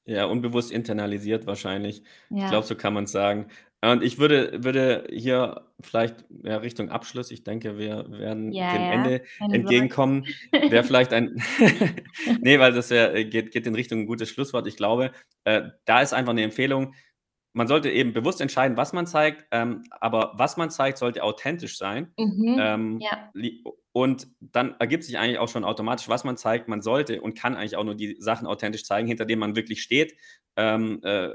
Ja, 0.06 0.26
unbewusst 0.26 0.72
internalisiert 0.72 1.46
wahrscheinlich. 1.46 2.04
Ja. 2.30 2.46
Ich 2.46 2.50
glaube, 2.50 2.66
so 2.66 2.76
kann 2.76 2.96
man 2.96 3.04
es 3.04 3.12
sagen. 3.12 3.48
Und 3.92 4.02
ich 4.02 4.18
würde, 4.18 4.64
würde 4.64 5.08
hier 5.12 5.68
vielleicht 5.82 6.24
ja, 6.44 6.58
Richtung 6.58 6.90
Abschluss, 6.90 7.32
ich 7.32 7.44
denke, 7.44 7.78
wir 7.78 8.06
werden 8.10 8.54
ja, 8.54 8.72
dem 8.74 8.82
ja. 8.82 8.92
Ende 8.94 9.24
Keine 9.38 9.56
entgegenkommen. 9.56 10.26
Wäre 10.52 10.86
vielleicht 10.86 11.12
ein, 11.12 11.42
nee, 12.42 12.60
weil 12.60 12.72
das 12.72 12.90
wär, 12.90 13.26
geht, 13.26 13.52
geht 13.52 13.68
in 13.68 13.76
Richtung 13.76 14.00
ein 14.00 14.06
gutes 14.06 14.30
Schlusswort. 14.30 14.68
Ich 14.68 14.78
glaube, 14.78 15.12
äh, 15.44 15.64
da 15.86 16.02
ist 16.02 16.14
einfach 16.14 16.32
eine 16.32 16.44
Empfehlung, 16.44 16.94
man 17.54 17.68
sollte 17.68 17.90
eben 17.90 18.14
bewusst 18.14 18.42
entscheiden, 18.42 18.78
was 18.78 18.94
man 18.94 19.06
zeigt, 19.06 19.46
ähm, 19.52 19.84
aber 19.92 20.34
was 20.36 20.58
man 20.58 20.72
zeigt, 20.72 20.98
sollte 20.98 21.24
authentisch 21.24 21.78
sein. 21.78 22.12
Mhm, 22.18 22.58
ähm. 22.60 23.00
Und 23.92 24.28
dann 24.40 24.76
ergibt 24.80 25.04
sich 25.04 25.20
eigentlich 25.20 25.38
auch 25.38 25.50
schon 25.50 25.64
automatisch, 25.64 26.10
was 26.10 26.24
man 26.24 26.36
zeigt. 26.36 26.68
Man 26.68 26.82
sollte 26.82 27.22
und 27.22 27.38
kann 27.38 27.56
eigentlich 27.56 27.76
auch 27.76 27.84
nur 27.84 27.94
die 27.94 28.16
Sachen 28.18 28.48
authentisch 28.48 28.86
zeigen, 28.86 29.08
hinter 29.08 29.26
denen 29.26 29.40
man 29.40 29.56
wirklich 29.56 29.84
steht. 29.84 30.16
Ähm, 30.56 31.00
äh, 31.04 31.30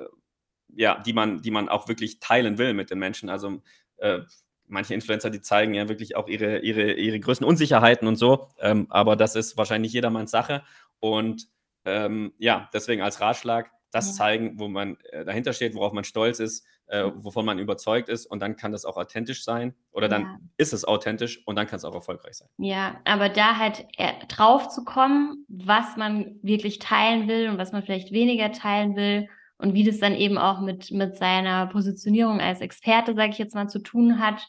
ja, 0.74 1.00
die 1.00 1.12
man, 1.12 1.42
die 1.42 1.50
man 1.50 1.68
auch 1.68 1.88
wirklich 1.88 2.20
teilen 2.20 2.58
will 2.58 2.74
mit 2.74 2.90
den 2.90 2.98
Menschen. 2.98 3.28
Also 3.28 3.62
äh, 3.96 4.20
manche 4.66 4.94
Influencer, 4.94 5.30
die 5.30 5.40
zeigen 5.40 5.74
ja 5.74 5.88
wirklich 5.88 6.16
auch 6.16 6.28
ihre, 6.28 6.58
ihre, 6.58 6.92
ihre 6.92 7.20
größten 7.20 7.46
Unsicherheiten 7.46 8.06
und 8.06 8.16
so, 8.16 8.48
ähm, 8.60 8.86
aber 8.90 9.16
das 9.16 9.34
ist 9.34 9.56
wahrscheinlich 9.56 9.92
jedermanns 9.92 10.30
Sache. 10.30 10.62
Und 11.00 11.48
ähm, 11.84 12.32
ja, 12.38 12.68
deswegen 12.72 13.02
als 13.02 13.20
Ratschlag, 13.20 13.70
das 13.90 14.14
zeigen, 14.16 14.58
wo 14.58 14.68
man 14.68 14.98
äh, 15.12 15.24
dahinter 15.24 15.54
steht, 15.54 15.74
worauf 15.74 15.94
man 15.94 16.04
stolz 16.04 16.40
ist, 16.40 16.66
äh, 16.88 17.10
wovon 17.14 17.46
man 17.46 17.58
überzeugt 17.58 18.10
ist 18.10 18.26
und 18.26 18.40
dann 18.40 18.56
kann 18.56 18.70
das 18.70 18.84
auch 18.84 18.98
authentisch 18.98 19.44
sein 19.44 19.74
oder 19.92 20.08
dann 20.08 20.22
ja. 20.22 20.38
ist 20.58 20.74
es 20.74 20.84
authentisch 20.84 21.46
und 21.46 21.56
dann 21.56 21.66
kann 21.66 21.78
es 21.78 21.86
auch 21.86 21.94
erfolgreich 21.94 22.34
sein. 22.34 22.48
Ja, 22.58 23.00
aber 23.04 23.30
da 23.30 23.56
halt 23.56 23.86
drauf 24.28 24.68
zu 24.68 24.84
kommen, 24.84 25.46
was 25.48 25.96
man 25.96 26.38
wirklich 26.42 26.78
teilen 26.78 27.28
will 27.28 27.48
und 27.48 27.56
was 27.56 27.72
man 27.72 27.82
vielleicht 27.82 28.12
weniger 28.12 28.52
teilen 28.52 28.94
will 28.94 29.28
und 29.58 29.74
wie 29.74 29.84
das 29.84 29.98
dann 29.98 30.14
eben 30.14 30.38
auch 30.38 30.60
mit, 30.60 30.90
mit 30.92 31.16
seiner 31.16 31.66
Positionierung 31.66 32.40
als 32.40 32.60
Experte, 32.60 33.14
sage 33.14 33.30
ich 33.32 33.38
jetzt 33.38 33.54
mal, 33.54 33.68
zu 33.68 33.80
tun 33.80 34.18
hat. 34.20 34.46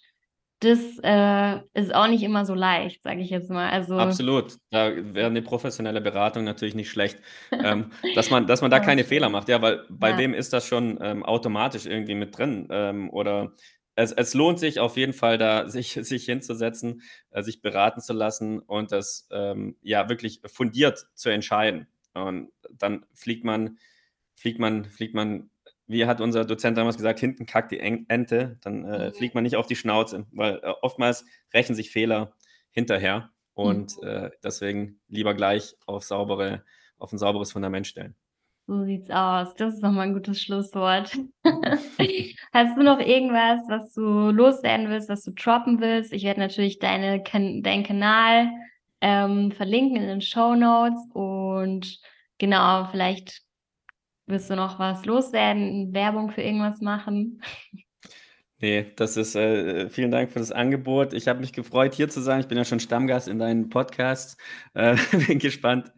das 0.62 0.80
äh, 1.04 1.60
ist 1.74 1.94
auch 1.96 2.08
nicht 2.08 2.24
immer 2.24 2.46
so 2.46 2.54
leicht, 2.54 3.02
sage 3.04 3.22
ich 3.22 3.30
jetzt 3.30 3.50
mal. 3.50 3.70
Also 3.70 3.96
Absolut. 3.96 4.58
Da 4.72 4.92
wäre 4.96 5.28
eine 5.28 5.42
professionelle 5.42 6.02
Beratung 6.02 6.44
natürlich 6.44 6.76
nicht 6.76 6.90
schlecht, 6.90 7.20
ähm, 7.52 7.92
dass 8.16 8.30
man 8.30 8.48
dass 8.48 8.62
man 8.62 8.72
da 8.72 8.80
keine 8.80 9.04
Fehler 9.04 9.30
macht. 9.30 9.50
Ja, 9.50 9.62
weil 9.62 9.86
bei 9.90 10.12
Ja. 10.12 10.18
wem 10.18 10.34
ist 10.34 10.54
das 10.54 10.66
schon, 10.66 11.00
ähm, 11.02 11.24
automatisch 11.24 11.86
irgendwie 11.86 12.16
mit 12.16 12.38
drin? 12.38 12.68
Ähm, 12.72 13.10
oder 13.10 13.54
es 13.96 14.12
es 14.14 14.34
lohnt 14.34 14.60
sich 14.60 14.80
auf 14.80 14.96
jeden 14.98 15.14
Fall, 15.14 15.38
da 15.38 15.68
sich 15.70 15.94
sich 15.94 16.26
hinzusetzen, 16.26 17.02
äh, 17.32 17.42
sich 17.44 17.62
beraten 17.62 18.02
zu 18.02 18.14
lassen 18.14 18.60
und 18.60 18.92
das, 18.92 19.28
ähm, 19.32 19.78
ja, 19.82 20.10
wirklich 20.10 20.42
fundiert 20.46 21.08
zu 21.16 21.30
entscheiden. 21.30 21.88
Und 22.14 22.50
dann 22.72 23.06
fliegt 23.14 23.44
man 23.46 23.78
fliegt 24.40 24.60
man 24.60 24.86
fliegt 24.86 25.14
man 25.16 25.50
wie 25.88 26.06
hat 26.06 26.22
unser 26.22 26.46
Dozent 26.46 26.78
damals 26.78 26.98
gesagt: 26.98 27.20
„Hinten 27.20 27.46
kackt 27.48 27.72
die 27.72 27.80
Ente“, 27.80 28.58
dann, 28.62 28.86
äh, 28.86 29.12
Mhm. 29.12 29.14
fliegt 29.14 29.36
man 29.36 29.44
nicht 29.44 29.56
auf 29.58 29.68
die 29.68 29.76
Schnauze, 29.76 30.28
weil, 30.32 30.58
äh, 30.64 30.74
oftmals 30.82 31.26
rächen 31.54 31.76
sich 31.76 31.92
Fehler 31.92 32.34
hinterher 32.72 33.32
und, 33.56 33.94
Mhm. 33.94 34.04
äh, 34.04 34.30
deswegen 34.44 35.02
lieber 35.10 35.34
gleich 35.36 35.76
auf 35.88 36.04
saubere 36.04 36.64
auf 37.00 37.12
'n 37.14 37.18
sauberes 37.20 37.52
Fundament 37.54 37.88
stellen. 37.88 38.16
So 38.68 38.84
sieht's 38.86 39.10
aus. 39.10 39.56
Das 39.56 39.74
ist 39.74 39.84
doch 39.84 39.92
mal 39.92 40.04
'n 40.08 40.14
gutes 40.14 40.42
Schlusswort. 40.42 41.12
Hast 42.54 42.78
du 42.78 42.84
noch 42.84 43.00
irgendwas, 43.00 43.62
was 43.68 43.94
du 43.94 44.30
loswerden 44.32 44.90
willst, 44.90 45.10
was 45.10 45.24
du 45.24 45.32
droppen 45.32 45.80
willst? 45.82 46.14
Ich 46.14 46.24
werde 46.24 46.40
natürlich 46.40 46.78
deine 46.80 47.24
Kan 47.24 47.64
deinen 47.64 47.84
Kanal, 47.84 48.50
ähm, 49.02 49.52
verlinken 49.52 49.98
in 49.98 50.08
den 50.08 50.22
Shownotes 50.22 51.02
und 51.14 52.00
genau, 52.38 52.86
vielleicht 52.92 53.42
willst 54.30 54.50
du 54.50 54.56
noch 54.56 54.80
was 54.80 55.06
loswerden, 55.06 55.94
Werbung 55.94 56.32
für 56.32 56.42
irgendwas 56.42 56.82
machen? 56.82 57.42
Ne, 58.62 58.92
das 58.98 59.16
ist 59.16 59.36
äh, 59.36 59.90
vielen 59.90 60.12
Dank 60.12 60.32
für 60.32 60.40
das 60.40 60.52
Angebot. 60.52 61.14
Ich 61.14 61.30
habe 61.30 61.40
mich 61.40 61.54
gefreut, 61.54 61.94
hier 61.96 62.10
zu 62.10 62.20
sein. 62.20 62.42
Ich 62.42 62.48
bin 62.48 62.58
ja 62.58 62.66
schon 62.66 62.82
Stammgast 62.82 63.30
in 63.30 63.40
deinen 63.40 63.70
Podcasts. 63.70 64.36
Äh, 64.74 64.98
bin 65.28 65.40
gespannt, 65.40 65.94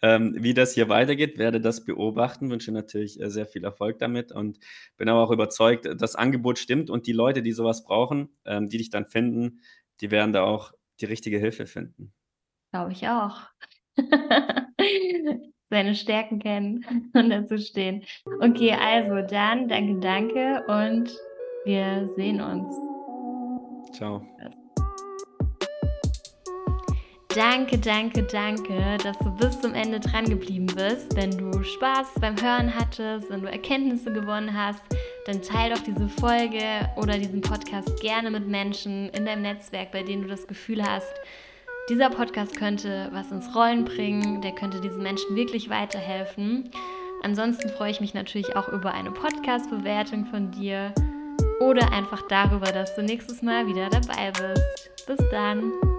ähm, 0.00 0.32
wie 0.38 0.54
das 0.54 0.74
hier 0.74 0.88
weitergeht, 0.88 1.38
werde 1.38 1.60
das 1.60 1.84
beobachten, 1.84 2.50
wünsche 2.50 2.70
natürlich, 2.70 3.20
äh, 3.20 3.30
sehr 3.30 3.46
viel 3.46 3.64
Erfolg 3.64 3.98
damit 3.98 4.30
und 4.30 4.60
bin 4.96 5.08
aber 5.08 5.24
auch 5.24 5.32
überzeugt, 5.32 5.88
das 6.00 6.14
Angebot 6.14 6.60
stimmt 6.60 6.88
und 6.88 7.08
die 7.08 7.12
Leute, 7.12 7.42
die 7.42 7.52
so 7.52 7.64
was 7.64 7.84
brauchen, 7.84 8.28
ähm, 8.44 8.68
die 8.68 8.78
dich 8.78 8.90
dann 8.90 9.06
finden, 9.06 9.60
die 10.00 10.12
werden 10.12 10.32
da 10.32 10.44
auch 10.44 10.72
die 11.00 11.06
richtige 11.06 11.38
Hilfe 11.38 11.66
finden. 11.66 12.12
Glaube 12.70 12.92
ich 12.92 13.08
auch. 13.08 13.40
Seine 15.74 15.96
Stärken 15.96 16.38
kennen 16.38 16.84
und 17.14 17.30
dazu 17.30 17.58
stehen. 17.58 18.04
Okay, 18.40 18.76
also 18.80 19.26
dann 19.26 19.66
danke, 19.66 19.98
danke 19.98 20.62
und 20.68 21.12
wir 21.64 22.08
sehen 22.14 22.40
uns. 22.40 22.68
Tschau. 23.90 24.22
Danke, 27.34 27.76
danke, 27.76 28.22
danke, 28.22 28.98
dass 29.02 29.18
du 29.18 29.32
bis 29.32 29.60
zum 29.60 29.74
Ende 29.74 29.98
dran 29.98 30.26
geblieben 30.26 30.66
bist. 30.66 31.16
Wenn 31.16 31.36
du 31.36 31.64
Spaß 31.64 32.20
beim 32.20 32.40
Hören 32.40 32.72
hattest, 32.72 33.28
wenn 33.28 33.42
du 33.42 33.50
Erkenntnisse 33.50 34.12
gewonnen 34.12 34.56
hast, 34.56 34.80
dann 35.26 35.42
teile 35.42 35.74
doch 35.74 35.82
diese 35.82 36.08
Folge 36.08 36.88
oder 36.96 37.18
diesen 37.18 37.40
Podcast 37.40 38.00
gerne 38.00 38.30
mit 38.30 38.46
Menschen 38.46 39.08
in 39.08 39.24
deinem 39.24 39.42
Netzwerk, 39.42 39.90
bei 39.90 40.04
denen 40.04 40.22
du 40.22 40.28
das 40.28 40.46
Gefühl 40.46 40.84
hast, 40.84 41.12
dieser 41.88 42.10
Podcast 42.10 42.56
könnte 42.56 43.08
was 43.12 43.30
ins 43.30 43.54
Rollen 43.54 43.84
bringen, 43.84 44.40
der 44.40 44.52
könnte 44.52 44.80
diesen 44.80 45.02
Menschen 45.02 45.36
wirklich 45.36 45.68
weiterhelfen. 45.68 46.70
Ansonsten 47.22 47.68
freue 47.70 47.90
ich 47.90 48.00
mich 48.00 48.14
natürlich 48.14 48.56
auch 48.56 48.68
über 48.68 48.92
eine 48.92 49.10
Podcast-Bewertung 49.10 50.26
von 50.26 50.50
dir 50.50 50.92
oder 51.60 51.92
einfach 51.92 52.22
darüber, 52.28 52.66
dass 52.66 52.94
du 52.94 53.02
nächstes 53.02 53.42
Mal 53.42 53.66
wieder 53.66 53.88
dabei 53.88 54.30
bist. 54.32 54.90
Bis 55.06 55.18
dann! 55.30 55.93